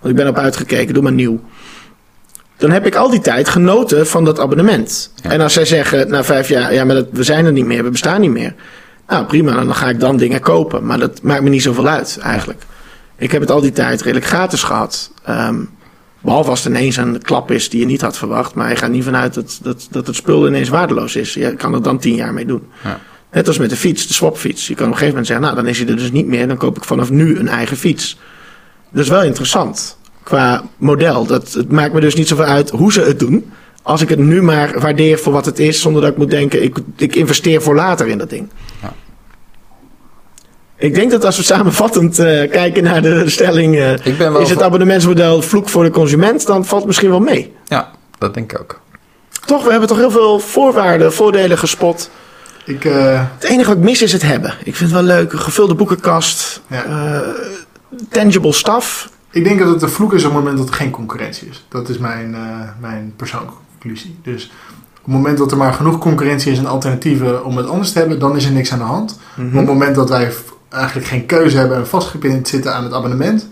Want 0.01 0.13
ik 0.13 0.17
ben 0.17 0.29
op 0.29 0.39
uitgekeken, 0.39 0.95
doe 0.95 1.03
maar 1.03 1.13
nieuw. 1.13 1.41
Dan 2.57 2.71
heb 2.71 2.87
ik 2.87 2.95
al 2.95 3.11
die 3.11 3.21
tijd 3.21 3.49
genoten 3.49 4.07
van 4.07 4.25
dat 4.25 4.41
abonnement. 4.41 5.13
Ja. 5.23 5.31
En 5.31 5.41
als 5.41 5.53
zij 5.53 5.65
zeggen 5.65 6.11
na 6.11 6.25
vijf 6.25 6.49
jaar, 6.49 6.75
ja, 6.75 6.85
maar 6.85 6.95
dat, 6.95 7.07
we 7.11 7.23
zijn 7.23 7.47
er 7.47 7.53
niet 7.53 7.67
meer, 7.67 7.85
we 7.85 7.91
bestaan 7.91 8.21
niet 8.21 8.31
meer. 8.31 8.55
Nou, 9.09 9.27
prima, 9.27 9.55
dan 9.55 9.75
ga 9.75 9.89
ik 9.89 10.01
dan 10.01 10.17
dingen 10.17 10.41
kopen. 10.41 10.87
Maar 10.87 10.99
dat 10.99 11.23
maakt 11.23 11.43
me 11.43 11.49
niet 11.49 11.63
zoveel 11.63 11.89
uit, 11.89 12.19
eigenlijk. 12.23 12.63
Ik 13.21 13.33
heb 13.33 13.41
het 13.41 13.51
al 13.51 13.61
die 13.61 13.73
tijd 13.73 14.03
redelijk 14.03 14.27
gratis 14.27 14.63
gehad. 14.63 15.11
Ehm, 15.25 15.57
behalve 16.21 16.51
als 16.51 16.65
het 16.65 16.73
ineens 16.73 16.97
een 16.97 17.23
klap 17.23 17.51
is 17.51 17.69
die 17.69 17.81
je 17.81 17.87
niet 17.87 18.01
had 18.01 18.19
verwacht. 18.19 18.55
Maar 18.55 18.69
je 18.69 18.77
gaat 18.77 18.91
niet 18.91 19.05
vanuit 19.05 19.35
dat, 19.35 19.59
dat, 19.63 19.89
dat 19.91 20.07
het 20.07 20.17
spul 20.17 20.47
ineens 20.47 20.69
waardeloos 20.69 21.17
is. 21.17 21.35
Je 21.35 21.55
kan 21.55 21.75
er 21.75 21.83
dan 21.83 21.99
tien 21.99 22.15
jaar 22.15 22.35
mee 22.35 22.47
doen. 22.47 22.63
Ja. 22.85 23.01
Net 23.33 23.47
als 23.47 23.59
met 23.59 23.71
de 23.71 23.77
fiets, 23.77 24.07
de 24.07 24.15
swapfiets. 24.15 24.67
Je 24.67 24.75
kan 24.75 24.87
op 24.87 24.93
een 24.93 24.99
gegeven 24.99 25.09
moment 25.09 25.27
zeggen, 25.27 25.45
nou, 25.45 25.57
dan 25.57 25.67
is 25.67 25.79
hij 25.79 25.89
er 25.89 25.97
dus 25.97 26.13
niet 26.13 26.27
meer. 26.27 26.49
Dan 26.49 26.57
koop 26.57 26.77
ik 26.77 26.85
vanaf 26.85 27.11
nu 27.11 27.39
een 27.39 27.49
eigen 27.49 27.77
fiets. 27.77 28.19
Dat 28.91 29.03
is 29.03 29.11
wel 29.11 29.23
interessant 29.23 29.99
qua 30.23 30.65
model. 30.77 31.27
Dat, 31.27 31.53
het 31.53 31.71
maakt 31.71 31.93
me 31.93 32.01
dus 32.01 32.15
niet 32.15 32.29
zoveel 32.29 32.45
uit 32.45 32.71
hoe 32.71 32.93
ze 32.93 33.01
het 33.01 33.19
doen. 33.19 33.51
Als 33.83 34.03
ik 34.03 34.09
het 34.09 34.19
nu 34.19 34.43
maar 34.43 34.81
waardeer 34.81 35.19
voor 35.19 35.33
wat 35.33 35.47
het 35.47 35.59
is, 35.59 35.81
zonder 35.81 36.03
dat 36.03 36.11
ik 36.11 36.17
moet 36.17 36.31
denken, 36.31 36.63
ik, 36.63 36.79
ik 36.97 37.17
investeer 37.17 37.63
voor 37.63 37.75
later 37.75 38.09
in 38.09 38.19
dat 38.19 38.31
ding. 38.31 38.49
Ik 40.81 40.95
denk 40.95 41.11
dat 41.11 41.25
als 41.25 41.37
we 41.37 41.43
samenvattend 41.43 42.19
eh, 42.19 42.51
kijken 42.51 42.83
naar 42.83 43.03
de 43.03 43.31
stelling, 43.31 43.77
eh, 43.77 43.93
Ik 43.93 44.19
ben 44.19 44.33
wel 44.33 44.41
is 44.43 44.51
het 44.51 44.63
abonnementsmodel 44.63 45.43
vloek 45.43 45.69
voor 45.69 45.85
de 45.85 45.91
consument, 45.91 46.47
dan 46.47 46.65
valt 46.65 46.79
het 46.81 46.87
misschien 46.87 47.11
wel 47.11 47.21
mee. 47.21 47.55
Ja, 47.65 47.91
dat 48.19 48.35
denk 48.35 48.53
ik 48.53 48.61
ook. 48.61 48.81
Toch, 49.47 49.65
we 49.65 49.71
hebben 49.71 49.89
toch 49.89 49.99
heel 49.99 50.11
veel 50.11 50.39
voorwaarden, 50.39 51.13
voordelen 51.13 51.59
gespot. 51.59 52.11
ik, 52.65 52.85
eh, 52.85 53.23
Het 53.39 53.45
enige 53.45 53.69
wat 53.69 53.77
ik 53.79 53.83
mis 53.83 54.03
is 54.03 54.13
het 54.13 54.23
hebben. 54.23 54.55
Ik 54.65 54.77
vind 54.77 54.91
het 54.91 55.01
wel 55.05 55.17
leuk, 55.17 55.33
een 55.33 55.39
gevulde 55.39 55.75
boekenkast, 55.75 56.61
Ja. 56.67 56.85
eh, 56.85 57.29
tangible 58.09 58.53
stuff. 58.53 59.09
ik 59.31 59.45
denk 59.45 59.59
dat 59.59 59.69
het 59.69 59.83
een 59.83 59.89
vloek 59.89 60.13
is 60.15 60.25
op 60.25 60.31
het 60.31 60.39
moment 60.39 60.59
dat 60.59 60.69
er 60.69 60.75
geen 60.75 60.91
concurrentie 60.91 61.49
is. 61.49 61.65
Dat 61.69 61.89
is 61.89 61.99
mijn, 61.99 62.35
eh, 62.35 62.41
mijn 62.81 63.13
persoonlijke 63.17 63.55
conclusie. 63.71 64.19
Dus 64.23 64.45
op 64.99 65.05
het 65.05 65.15
moment 65.15 65.39
dat 65.39 65.51
er 65.51 65.57
maar 65.57 65.73
genoeg 65.73 65.99
concurrentie 65.99 66.53
is 66.53 66.59
en 66.59 66.67
alternatieven 66.67 67.45
om 67.45 67.57
het 67.57 67.69
anders 67.69 67.93
te 67.93 67.99
hebben, 67.99 68.19
dan 68.19 68.37
is 68.37 68.45
er 68.45 68.53
niks 68.53 68.73
aan 68.73 68.79
de 68.79 68.85
hand. 68.85 69.19
Maar 69.37 69.47
op 69.47 69.53
het 69.55 69.67
moment 69.67 69.95
dat 69.95 70.09
wij 70.09 70.33
eigenlijk 70.71 71.07
geen 71.07 71.27
keuze 71.27 71.57
hebben 71.57 71.77
en 71.77 71.87
vastgepind 71.89 72.49
zitten 72.49 72.75
aan 72.75 72.85
het 72.85 72.93
abonnement, 72.93 73.49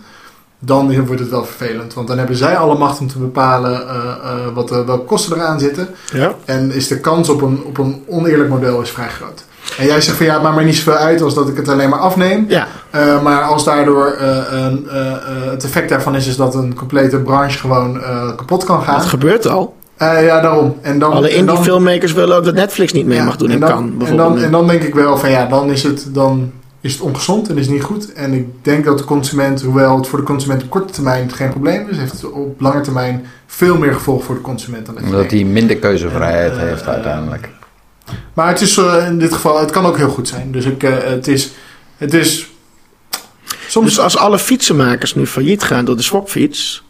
dan 0.59 1.05
wordt 1.05 1.21
het 1.21 1.29
wel 1.29 1.45
vervelend. 1.45 1.93
Want 1.93 2.07
dan 2.07 2.17
hebben 2.17 2.35
zij 2.35 2.57
alle 2.57 2.77
macht 2.77 2.99
om 2.99 3.07
te 3.07 3.17
bepalen 3.19 3.87
eh, 3.89 3.95
eh, 3.95 4.35
wat 4.53 4.71
er, 4.71 4.85
welke 4.85 5.05
kosten 5.05 5.37
eraan 5.37 5.59
zitten. 5.59 5.87
Ja. 6.13 6.33
En 6.45 6.71
is 6.71 6.87
de 6.87 6.99
kans 6.99 7.29
op 7.29 7.41
een, 7.41 7.63
op 7.65 7.77
een 7.77 8.03
oneerlijk 8.07 8.49
model 8.49 8.81
is 8.81 8.89
vrij 8.89 9.09
groot. 9.09 9.43
En 9.77 9.85
jij 9.85 10.01
zegt 10.01 10.17
van 10.17 10.25
ja, 10.25 10.33
het 10.33 10.41
maakt 10.41 10.55
maar 10.55 10.63
niet 10.65 10.75
zoveel 10.75 10.93
uit 10.93 11.21
als 11.21 11.33
dat 11.33 11.49
ik 11.49 11.55
het 11.57 11.69
alleen 11.69 11.89
maar 11.89 11.99
afneem. 11.99 12.45
Ja, 12.47 12.67
Eh, 12.89 13.21
maar 13.23 13.41
als 13.43 13.63
daardoor 13.63 14.05
eh, 14.07 14.37
eh, 14.37 14.65
eh, 14.65 15.13
het 15.49 15.63
effect 15.63 15.89
daarvan 15.89 16.15
is, 16.15 16.27
is 16.27 16.35
dat 16.35 16.55
een 16.55 16.75
complete 16.75 17.17
branche 17.19 17.57
gewoon 17.59 18.01
eh, 18.03 18.35
kapot 18.35 18.63
kan 18.63 18.81
gaan. 18.81 18.97
dat 18.97 19.05
gebeurt 19.05 19.47
al. 19.47 19.75
Eh, 19.97 20.25
ja, 20.25 20.41
daarom. 20.41 20.77
En 20.81 20.99
dan, 20.99 21.11
Alle 21.11 21.29
en 21.29 21.35
indie 21.35 21.55
dan- 21.55 21.63
filmmakers 21.63 22.13
willen 22.13 22.37
ook 22.37 22.43
dat 22.43 22.53
Netflix 22.53 22.91
niet 22.93 23.05
meer 23.05 23.15
ja, 23.17 23.23
mag 23.23 23.35
doen 23.37 23.47
en 23.47 23.53
en, 23.53 23.59
dan- 23.59 23.69
kan. 23.69 24.07
En 24.07 24.17
dan, 24.17 24.39
en 24.39 24.51
dan 24.51 24.67
denk 24.67 24.81
ik 24.83 24.93
wel 24.95 25.17
van 25.17 25.29
ja, 25.29 25.45
dan 25.45 25.69
is 25.71 25.83
het, 25.83 26.05
dan 26.13 26.51
is 26.81 26.93
het 26.93 27.01
ongezond 27.01 27.49
en 27.49 27.57
is 27.57 27.67
niet 27.67 27.83
goed. 27.83 28.13
En 28.13 28.33
ik 28.33 28.47
denk 28.61 28.85
dat 28.85 28.97
de 28.97 29.03
consument, 29.03 29.61
hoewel 29.61 29.97
het 29.97 30.07
voor 30.07 30.19
de 30.19 30.25
consument 30.25 30.63
op 30.63 30.69
korte 30.69 30.93
termijn 30.93 31.31
geen 31.31 31.49
probleem 31.49 31.89
is, 31.89 31.97
heeft 31.97 32.11
het 32.11 32.31
op 32.31 32.61
lange 32.61 32.81
termijn 32.81 33.25
veel 33.45 33.77
meer 33.77 33.93
gevolg 33.93 34.23
voor 34.23 34.35
de 34.35 34.41
consument 34.41 34.85
dan 34.85 34.95
dat 34.95 35.03
Omdat 35.03 35.31
hij 35.31 35.43
minder 35.43 35.77
keuzevrijheid 35.77 36.57
heeft 36.57 36.81
eh, 36.81 36.87
uiteindelijk. 36.87 37.49
Maar 38.33 38.47
het 38.47 38.61
is 38.61 38.77
eh, 38.77 39.07
in 39.07 39.19
dit 39.19 39.33
geval, 39.33 39.59
het 39.59 39.71
kan 39.71 39.85
ook 39.85 39.97
heel 39.97 40.09
goed 40.09 40.27
zijn. 40.27 40.51
Dus 40.51 40.65
ik, 40.65 40.83
eh, 40.83 40.97
het 41.03 41.27
is, 41.27 41.51
het 41.97 42.13
is 42.13 42.49
soms 43.67 43.85
Dus 43.85 43.99
als 43.99 44.17
alle 44.17 44.39
fietsenmakers 44.39 45.15
nu 45.15 45.27
failliet 45.27 45.63
gaan 45.63 45.85
door 45.85 45.95
de 45.95 46.01
swapfiets, 46.01 46.83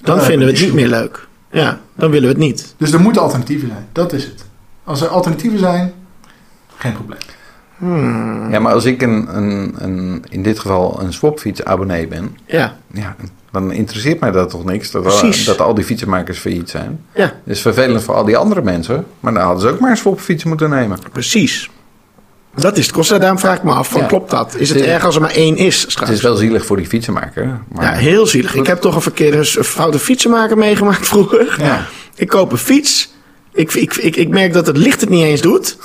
dan 0.00 0.20
vinden 0.20 0.46
we 0.46 0.52
het 0.52 0.62
niet 0.62 0.74
meer 0.74 0.88
leuk. 0.88 1.26
Ja, 1.50 1.80
dan 1.94 2.10
willen 2.10 2.28
we 2.28 2.34
het 2.34 2.44
niet. 2.44 2.74
Dus 2.76 2.92
er 2.92 3.00
moeten 3.00 3.22
alternatieven 3.22 3.68
zijn. 3.68 3.88
Dat 3.92 4.12
is 4.12 4.24
het. 4.24 4.44
Als 4.84 5.00
er 5.00 5.08
alternatieven 5.08 5.58
zijn, 5.58 5.92
geen 6.76 6.92
probleem. 6.92 7.18
Hmm, 7.84 8.50
Ja, 8.52 8.58
maar 8.60 8.72
als 8.72 8.84
ik 8.84 9.02
een, 9.02 9.36
een, 9.36 9.74
een, 9.78 10.24
in 10.30 10.42
dit 10.42 10.58
geval 10.58 11.00
een 11.00 11.12
swapfiets 11.12 11.64
abonnee 11.64 12.06
ben, 12.08 12.36
Ja, 12.46 12.76
ja, 12.92 13.16
dan 13.50 13.72
interesseert 13.72 14.20
mij 14.20 14.30
dat 14.30 14.50
toch 14.50 14.64
niks 14.64 14.90
dat, 14.90 15.06
al, 15.06 15.30
dat 15.46 15.60
al 15.60 15.74
die 15.74 15.84
fietsenmakers 15.84 16.38
failliet 16.38 16.70
zijn. 16.70 17.00
ja, 17.14 17.22
Het 17.24 17.32
is 17.44 17.60
vervelend 17.60 18.02
voor 18.02 18.14
al 18.14 18.24
die 18.24 18.36
andere 18.36 18.62
mensen, 18.62 19.06
maar 19.20 19.32
dan 19.34 19.42
hadden 19.42 19.60
ze 19.60 19.68
ook 19.68 19.78
maar 19.80 19.90
een 19.90 19.96
swapfiets 19.96 20.44
moeten 20.44 20.70
nemen. 20.70 20.98
precies. 21.12 21.70
Dat 22.56 22.76
is 22.78 22.86
het 22.86 22.94
kost. 22.94 23.08
Daarom 23.10 23.38
vraag 23.38 23.56
ik 23.56 23.62
me 23.62 23.72
af, 23.72 23.88
van, 23.88 24.00
Ja. 24.00 24.06
klopt 24.06 24.30
dat? 24.30 24.54
Is 24.58 24.68
het 24.68 24.80
erg 24.80 25.04
als 25.04 25.14
er 25.14 25.20
maar 25.20 25.30
één 25.30 25.56
is 25.56 25.86
Het 25.98 26.08
is 26.08 26.22
wel 26.22 26.36
zielig 26.36 26.66
voor 26.66 26.76
die 26.76 26.86
fietsenmaker, 26.86 27.60
maar 27.72 27.84
Ja, 27.84 27.92
heel 27.92 28.26
zielig. 28.26 28.54
Ik 28.54 28.66
heb 28.66 28.80
toch 28.80 28.94
een 28.94 29.00
verkeerde 29.02 29.36
een 29.36 29.44
foute 29.64 29.98
fietsenmaker 29.98 30.58
meegemaakt 30.58 31.06
vroeger. 31.12 31.54
Ja. 31.58 31.86
Ik 32.14 32.28
koop 32.28 32.52
een 32.52 32.58
fiets. 32.58 33.12
Ik, 33.52 33.72
ik, 33.74 33.94
ik, 33.96 34.16
ik 34.16 34.28
merk 34.28 34.52
dat 34.52 34.66
het 34.66 34.76
licht 34.76 35.00
het 35.00 35.10
niet 35.10 35.24
eens 35.24 35.40
doet. 35.40 35.76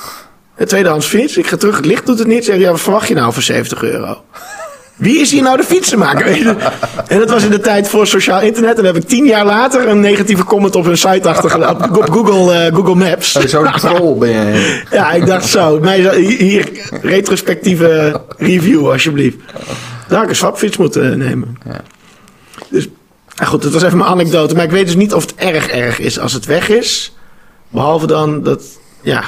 Een 0.60 0.66
tweedehands 0.66 1.06
fiets. 1.06 1.36
Ik 1.36 1.46
ga 1.46 1.56
terug, 1.56 1.76
het 1.76 1.86
licht 1.86 2.06
doet 2.06 2.18
het 2.18 2.28
niet. 2.28 2.44
Zeg, 2.44 2.58
ja, 2.58 2.70
wat 2.70 2.80
verwacht 2.80 3.08
je 3.08 3.14
nou 3.14 3.32
voor 3.32 3.42
70 3.42 3.82
euro? 3.82 4.22
Wie 4.96 5.18
is 5.18 5.30
hier 5.30 5.42
nou 5.42 5.56
de 5.56 5.62
fietsenmaker? 5.62 6.26
En 7.06 7.18
dat 7.18 7.30
was 7.30 7.44
in 7.44 7.50
de 7.50 7.60
tijd 7.60 7.88
voor 7.88 8.06
sociaal 8.06 8.40
internet. 8.40 8.70
En 8.70 8.76
dan 8.76 8.94
heb 8.94 9.02
ik 9.02 9.08
tien 9.08 9.24
jaar 9.24 9.44
later 9.44 9.88
een 9.88 10.00
negatieve 10.00 10.44
comment 10.44 10.76
op 10.76 10.84
hun 10.84 10.98
site 10.98 11.28
achtergelaten. 11.28 11.96
Op 11.96 12.10
Google, 12.10 12.54
eh, 12.54 12.74
Google 12.74 12.94
Maps. 12.94 13.36
Oh, 13.36 13.42
Zo'n 13.42 13.72
troll 13.72 14.18
ben 14.18 14.30
je. 14.30 14.82
Ja, 14.90 15.12
ik 15.12 15.26
dacht 15.26 15.48
zo. 15.48 15.82
Hier, 16.14 16.68
retrospectieve 17.02 18.20
review 18.36 18.90
alsjeblieft. 18.90 19.36
Dan 20.08 20.16
had 20.16 20.22
ik 20.22 20.30
een 20.30 20.36
swapfiets 20.36 20.76
moeten 20.76 21.18
nemen. 21.18 21.58
Ja. 21.64 21.80
Dus, 22.68 22.88
goed, 23.44 23.62
dat 23.62 23.72
was 23.72 23.82
even 23.82 23.98
mijn 23.98 24.10
anekdote. 24.10 24.54
Maar 24.54 24.64
ik 24.64 24.70
weet 24.70 24.86
dus 24.86 24.96
niet 24.96 25.14
of 25.14 25.22
het 25.22 25.34
erg 25.34 25.68
erg 25.68 25.98
is 25.98 26.18
als 26.18 26.32
het 26.32 26.46
weg 26.46 26.68
is. 26.68 27.14
Behalve 27.68 28.06
dan 28.06 28.42
dat, 28.42 28.62
ja, 29.02 29.24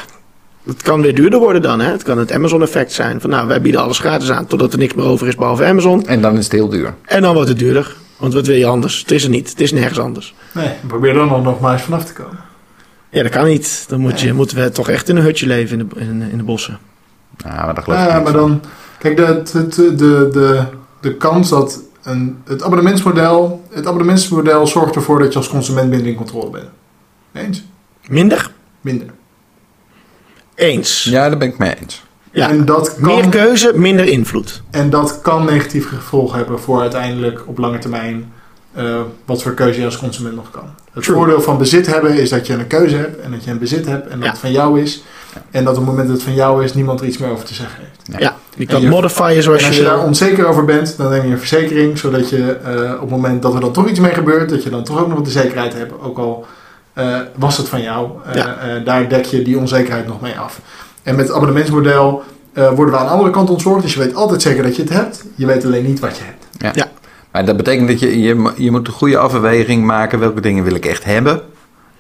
Het 0.67 0.83
kan 0.83 1.01
weer 1.01 1.15
duurder 1.15 1.39
worden 1.39 1.63
dan. 1.63 1.81
Hè? 1.81 1.91
Het 1.91 2.03
kan 2.03 2.19
het 2.19 2.33
Amazon-effect 2.33 2.93
zijn. 2.93 3.21
Van 3.21 3.31
nou, 3.31 3.47
wij 3.49 3.61
bieden 3.61 3.81
alles 3.81 3.99
gratis 3.99 4.31
aan 4.31 4.47
totdat 4.47 4.73
er 4.73 4.79
niks 4.79 4.95
meer 4.95 5.05
over 5.05 5.29
is 5.29 5.35
behalve 5.35 5.65
Amazon. 5.65 6.07
En 6.07 6.21
dan 6.23 6.37
is 6.39 6.45
het 6.45 6.53
heel 6.53 6.69
duur. 6.69 6.95
En 7.05 7.23
dan 7.23 7.35
wordt 7.35 7.49
het 7.49 7.59
duurder. 7.59 7.97
Want 8.17 8.35
wat 8.35 8.47
wil 8.47 8.57
je 8.57 8.67
anders? 8.67 8.99
Het 9.01 9.11
is 9.11 9.25
er 9.25 9.31
niet. 9.31 9.51
Het 9.51 9.61
is 9.61 9.73
nergens 9.73 9.99
anders. 9.99 10.35
Nee, 10.53 10.71
probeer 10.87 11.17
er 11.17 11.29
dan 11.29 11.43
nog 11.43 11.61
maar 11.61 11.73
eens 11.73 11.83
vanaf 11.83 12.05
te 12.05 12.13
komen. 12.13 12.39
Ja, 13.11 13.23
dat 13.23 13.33
kan 13.33 13.47
niet. 13.47 13.85
Dan 13.89 14.01
moet 14.01 14.21
je, 14.21 14.33
moeten 14.33 14.57
we 14.57 14.71
toch 14.71 14.89
echt 14.89 15.09
in 15.09 15.17
een 15.17 15.23
hutje 15.23 15.47
leven 15.47 15.79
in 15.81 15.89
de, 15.89 16.01
in, 16.01 16.23
in 16.31 16.37
de 16.39 16.45
bossen. 16.45 16.79
Ja, 17.37 17.65
maar 17.65 17.75
dat 17.75 17.85
geloof 17.85 18.01
ik 18.01 18.09
Ja, 18.09 18.15
niet. 18.15 18.25
maar 18.25 18.33
dan... 18.33 18.61
Kijk, 18.99 19.17
de, 19.17 19.43
de, 19.53 19.69
de, 19.69 19.95
de, 19.95 20.29
de, 20.33 20.63
de 21.01 21.15
kans 21.17 21.49
dat 21.49 21.81
een, 22.03 22.39
het 22.45 22.63
abonnementsmodel... 22.63 23.63
Het 23.71 23.87
abonnementsmodel 23.87 24.67
zorgt 24.67 24.95
ervoor 24.95 25.19
dat 25.19 25.33
je 25.33 25.39
als 25.39 25.49
consument 25.49 25.89
minder 25.89 26.09
in 26.09 26.15
controle 26.15 26.51
bent. 26.51 26.69
Eens? 27.33 27.65
Minder? 28.09 28.51
Minder. 28.81 29.07
Eens. 30.63 31.03
Ja, 31.05 31.29
daar 31.29 31.39
ben 31.39 31.49
ik 31.49 31.59
mee 31.59 31.75
eens. 31.81 32.03
Ja. 32.33 32.49
En 32.51 32.65
dat 32.65 32.95
kan... 33.01 33.15
Meer 33.15 33.29
keuze, 33.29 33.73
minder 33.75 34.07
invloed. 34.07 34.63
En 34.71 34.91
dat 34.91 35.19
kan 35.23 35.45
negatieve 35.45 35.89
gevolgen 35.89 36.39
hebben 36.39 36.61
voor 36.61 36.81
uiteindelijk 36.81 37.41
op 37.47 37.59
lange 37.59 37.79
termijn 37.79 38.33
eh, 38.73 39.01
wat 39.25 39.43
voor 39.43 39.53
keuze 39.55 39.79
je 39.81 39.85
als 39.85 39.99
consument 39.99 40.35
nog 40.35 40.51
kan. 40.51 40.65
Het 40.93 41.03
True. 41.05 41.17
voordeel 41.17 41.41
van 41.43 41.59
bezit 41.59 41.87
hebben 41.87 42.15
is 42.15 42.31
dat 42.31 42.47
je 42.47 42.53
een 42.53 42.67
keuze 42.67 42.97
hebt 42.97 43.21
en 43.21 43.31
dat 43.31 43.45
je 43.45 43.51
een 43.51 43.59
bezit 43.59 43.87
hebt 43.87 44.07
en 44.09 44.15
dat 44.17 44.25
Ja. 44.25 44.31
het 44.31 44.39
van 44.41 44.53
jou 44.53 44.81
is. 44.81 45.03
En 45.51 45.65
dat 45.65 45.73
op 45.73 45.79
het 45.81 45.89
moment 45.89 46.07
dat 46.09 46.17
het 46.17 46.27
van 46.27 46.35
jou 46.35 46.65
is, 46.65 46.75
niemand 46.75 47.01
er 47.01 47.07
iets 47.07 47.19
meer 47.19 47.31
over 47.31 47.45
te 47.45 47.55
zeggen 47.55 47.79
heeft. 47.81 48.21
Ja, 48.23 48.37
je 48.57 48.67
kan 48.67 48.77
En 48.77 48.83
je- 48.83 48.89
modifieren 48.89 49.43
zoals 49.43 49.61
En 49.63 49.67
als 49.67 49.77
je 49.77 49.83
je 49.83 49.89
daar 49.89 50.05
onzeker 50.05 50.47
over 50.47 50.65
bent, 50.65 50.97
dan 50.97 51.11
neem 51.11 51.25
je 51.27 51.31
een 51.33 51.39
verzekering, 51.39 51.99
zodat 51.99 52.29
je 52.29 52.53
eh, 52.65 52.93
op 52.95 53.01
het 53.01 53.11
moment 53.11 53.43
dat 53.43 53.55
er 53.55 53.61
dan 53.61 53.73
toch 53.73 53.89
iets 53.89 53.99
mee 54.01 54.13
gebeurt, 54.15 54.49
dat 54.51 54.63
je 54.63 54.71
dan 54.71 54.85
toch 54.85 55.01
ook 55.01 55.09
nog 55.09 55.21
de 55.23 55.31
zekerheid 55.31 55.73
hebt, 55.75 55.93
ook 56.01 56.19
al 56.19 56.47
eh, 56.93 57.19
was 57.37 57.57
het 57.57 57.69
van 57.69 57.83
jou. 57.83 58.11
Eh, 58.27 58.35
Ja. 58.35 58.57
eh, 58.59 58.85
daar 58.85 59.09
dek 59.09 59.25
je 59.25 59.43
die 59.43 59.59
onzekerheid 59.59 60.07
nog 60.07 60.21
mee 60.21 60.39
af. 60.39 60.61
En 61.03 61.17
met 61.17 61.27
het 61.27 61.35
abonnementsmodel 61.37 62.23
eh, 62.53 62.71
worden 62.71 62.95
we 62.95 63.01
aan 63.01 63.07
de 63.07 63.13
andere 63.13 63.31
kant 63.31 63.51
ontzorgd, 63.51 63.83
dus 63.83 63.93
je 63.95 63.99
weet 63.99 64.15
altijd 64.15 64.43
zeker 64.43 64.63
dat 64.63 64.77
je 64.77 64.83
het 64.83 64.91
hebt. 64.93 65.25
Je 65.35 65.47
weet 65.47 65.65
alleen 65.65 65.85
niet 65.85 66.01
wat 66.01 66.17
je 66.17 66.23
hebt. 66.25 66.47
Ja. 66.59 66.71
Ja. 66.75 66.91
Maar 67.31 67.45
dat 67.45 67.57
betekent 67.57 67.89
dat 67.89 68.01
je, 68.01 68.21
je, 68.21 68.53
je 68.57 68.71
moet 68.71 68.87
een 68.87 68.93
goede 68.93 69.19
afweging 69.19 69.85
maken. 69.85 70.19
Welke 70.19 70.41
dingen 70.41 70.65
wil 70.65 70.75
ik 70.75 70.87
echt 70.87 71.05
hebben? 71.05 71.41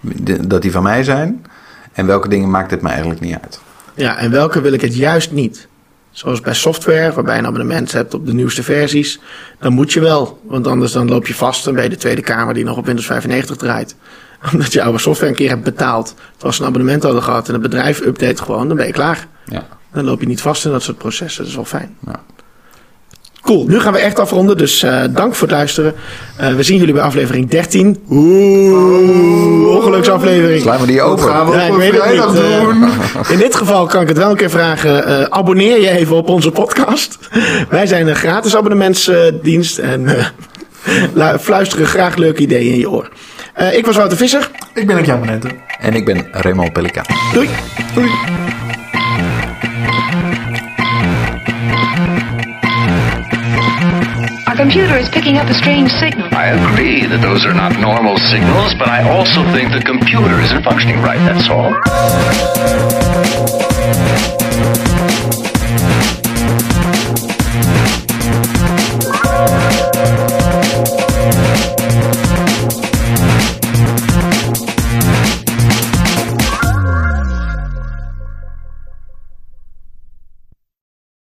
De- 0.00 0.46
dat 0.46 0.62
die 0.62 0.72
van 0.72 0.82
mij 0.82 1.04
zijn. 1.04 1.46
En 1.92 2.06
welke 2.06 2.28
dingen 2.28 2.50
maakt 2.50 2.70
het 2.70 2.82
me 2.82 2.88
eigenlijk 2.88 3.20
niet 3.20 3.36
uit? 3.42 3.60
Ja, 3.94 4.16
en 4.16 4.30
welke 4.30 4.60
wil 4.60 4.72
ik 4.72 4.80
het 4.80 4.96
juist 4.96 5.32
niet? 5.32 5.68
Zoals 6.10 6.40
bij 6.40 6.54
software, 6.54 7.12
waarbij 7.12 7.34
je 7.34 7.40
een 7.40 7.46
abonnement 7.46 7.92
hebt 7.92 8.14
op 8.14 8.26
de 8.26 8.32
nieuwste 8.34 8.62
versies. 8.62 9.20
Dan 9.60 9.72
moet 9.72 9.92
je 9.92 10.00
wel, 10.00 10.40
want 10.46 10.66
anders 10.66 10.92
dan 10.92 11.08
loop 11.08 11.26
je 11.26 11.34
vast 11.34 11.66
en 11.66 11.74
ben 11.74 11.82
je 11.82 11.88
de 11.90 11.96
Tweede 11.96 12.22
Kamer 12.22 12.54
die 12.54 12.64
nog 12.64 12.76
op 12.76 12.86
Windows 12.86 13.06
95 13.06 13.56
draait. 13.56 13.94
Omdat 14.52 14.72
je 14.72 14.82
oude 14.82 14.98
software 14.98 15.30
een 15.30 15.36
keer 15.36 15.48
hebt 15.48 15.62
betaald. 15.64 16.14
Terwijl 16.32 16.52
ze 16.54 16.60
een 16.60 16.66
abonnement 16.68 17.02
hadden 17.02 17.22
gehad 17.22 17.46
en 17.46 17.52
het 17.52 17.62
bedrijf 17.62 18.00
update 18.00 18.42
gewoon, 18.42 18.68
dan 18.68 18.76
ben 18.76 18.86
je 18.86 18.92
klaar. 18.92 19.26
Ja. 19.44 19.66
Dan 19.92 20.04
loop 20.04 20.20
je 20.20 20.26
niet 20.26 20.40
vast 20.40 20.64
in 20.64 20.70
dat 20.70 20.82
soort 20.82 20.98
processen. 20.98 21.40
Dat 21.42 21.50
is 21.50 21.54
wel 21.56 21.64
fijn. 21.64 21.96
Ja. 22.06 22.20
Cool, 23.42 23.64
nu 23.66 23.80
gaan 23.80 23.92
we 23.92 23.98
echt 23.98 24.18
afronden. 24.18 24.56
Dus 24.56 24.82
eh, 24.82 25.00
dank 25.10 25.34
voor 25.34 25.48
het 25.48 25.56
luisteren. 25.56 25.94
Eh, 26.36 26.54
we 26.54 26.62
zien 26.62 26.78
jullie 26.78 26.94
bij 26.94 27.02
aflevering 27.02 27.48
13. 27.50 28.02
Oeh, 28.10 29.76
ongeluksaflevering. 29.76 30.60
Slaan 30.62 30.80
we 30.80 30.86
die 30.86 30.98
gaan 31.00 31.46
we 31.50 31.56
Ja, 31.56 31.62
ik 31.62 31.70
op 31.72 31.76
weet 31.76 31.92
het 32.02 32.10
niet. 32.12 32.20
eh. 32.42 32.60
doen. 32.60 32.84
In 33.28 33.38
dit 33.38 33.54
geval 33.54 33.86
kan 33.86 34.02
ik 34.02 34.08
het 34.08 34.16
wel 34.18 34.30
een 34.30 34.36
keer 34.36 34.50
vragen. 34.50 35.06
eh, 35.06 35.22
abonneer 35.28 35.80
je 35.80 35.90
even 35.90 36.16
op 36.16 36.28
onze 36.28 36.50
podcast. 36.50 37.18
Wij 37.68 37.86
zijn 37.86 38.08
een 38.08 38.16
gratis 38.16 38.56
abonnementsdienst. 38.56 39.78
en 39.78 40.06
eh, 40.06 40.26
lu- 41.32 41.38
fluisteren 41.38 41.86
graag 41.86 42.16
leuke 42.16 42.42
ideeën 42.42 42.72
in 42.72 42.78
je 42.78 42.90
oor. 42.90 43.08
Eh, 43.52 43.76
ik 43.76 43.86
was 43.86 43.96
Wouter 43.96 44.16
Visser. 44.16 44.50
Ik 44.74 44.86
ben 44.86 45.04
Jan 45.04 45.18
Manente. 45.18 45.48
En 45.80 45.94
ik 45.94 46.04
ben 46.04 46.26
Raymond 46.30 46.72
Pelikaan. 46.72 47.04
Doei. 47.32 47.48
Doei. 47.94 48.10
Our 54.46 54.56
computer 54.56 54.96
is 54.98 55.08
picking 55.08 55.38
up 55.38 55.46
a 55.48 55.54
strange 55.54 55.88
signal. 55.88 56.28
I 56.32 56.48
agree 56.48 57.06
that 57.06 57.22
those 57.22 57.46
are 57.46 57.54
not 57.54 57.78
normal 57.78 58.18
signals, 58.18 58.74
but 58.74 58.88
I 58.88 59.08
also 59.08 59.42
think 59.52 59.72
the 59.72 59.82
computer 59.82 60.40
isn't 60.40 60.62
functioning 60.62 61.00
right, 61.00 61.18
that's 61.18 61.48
all. 61.48 61.72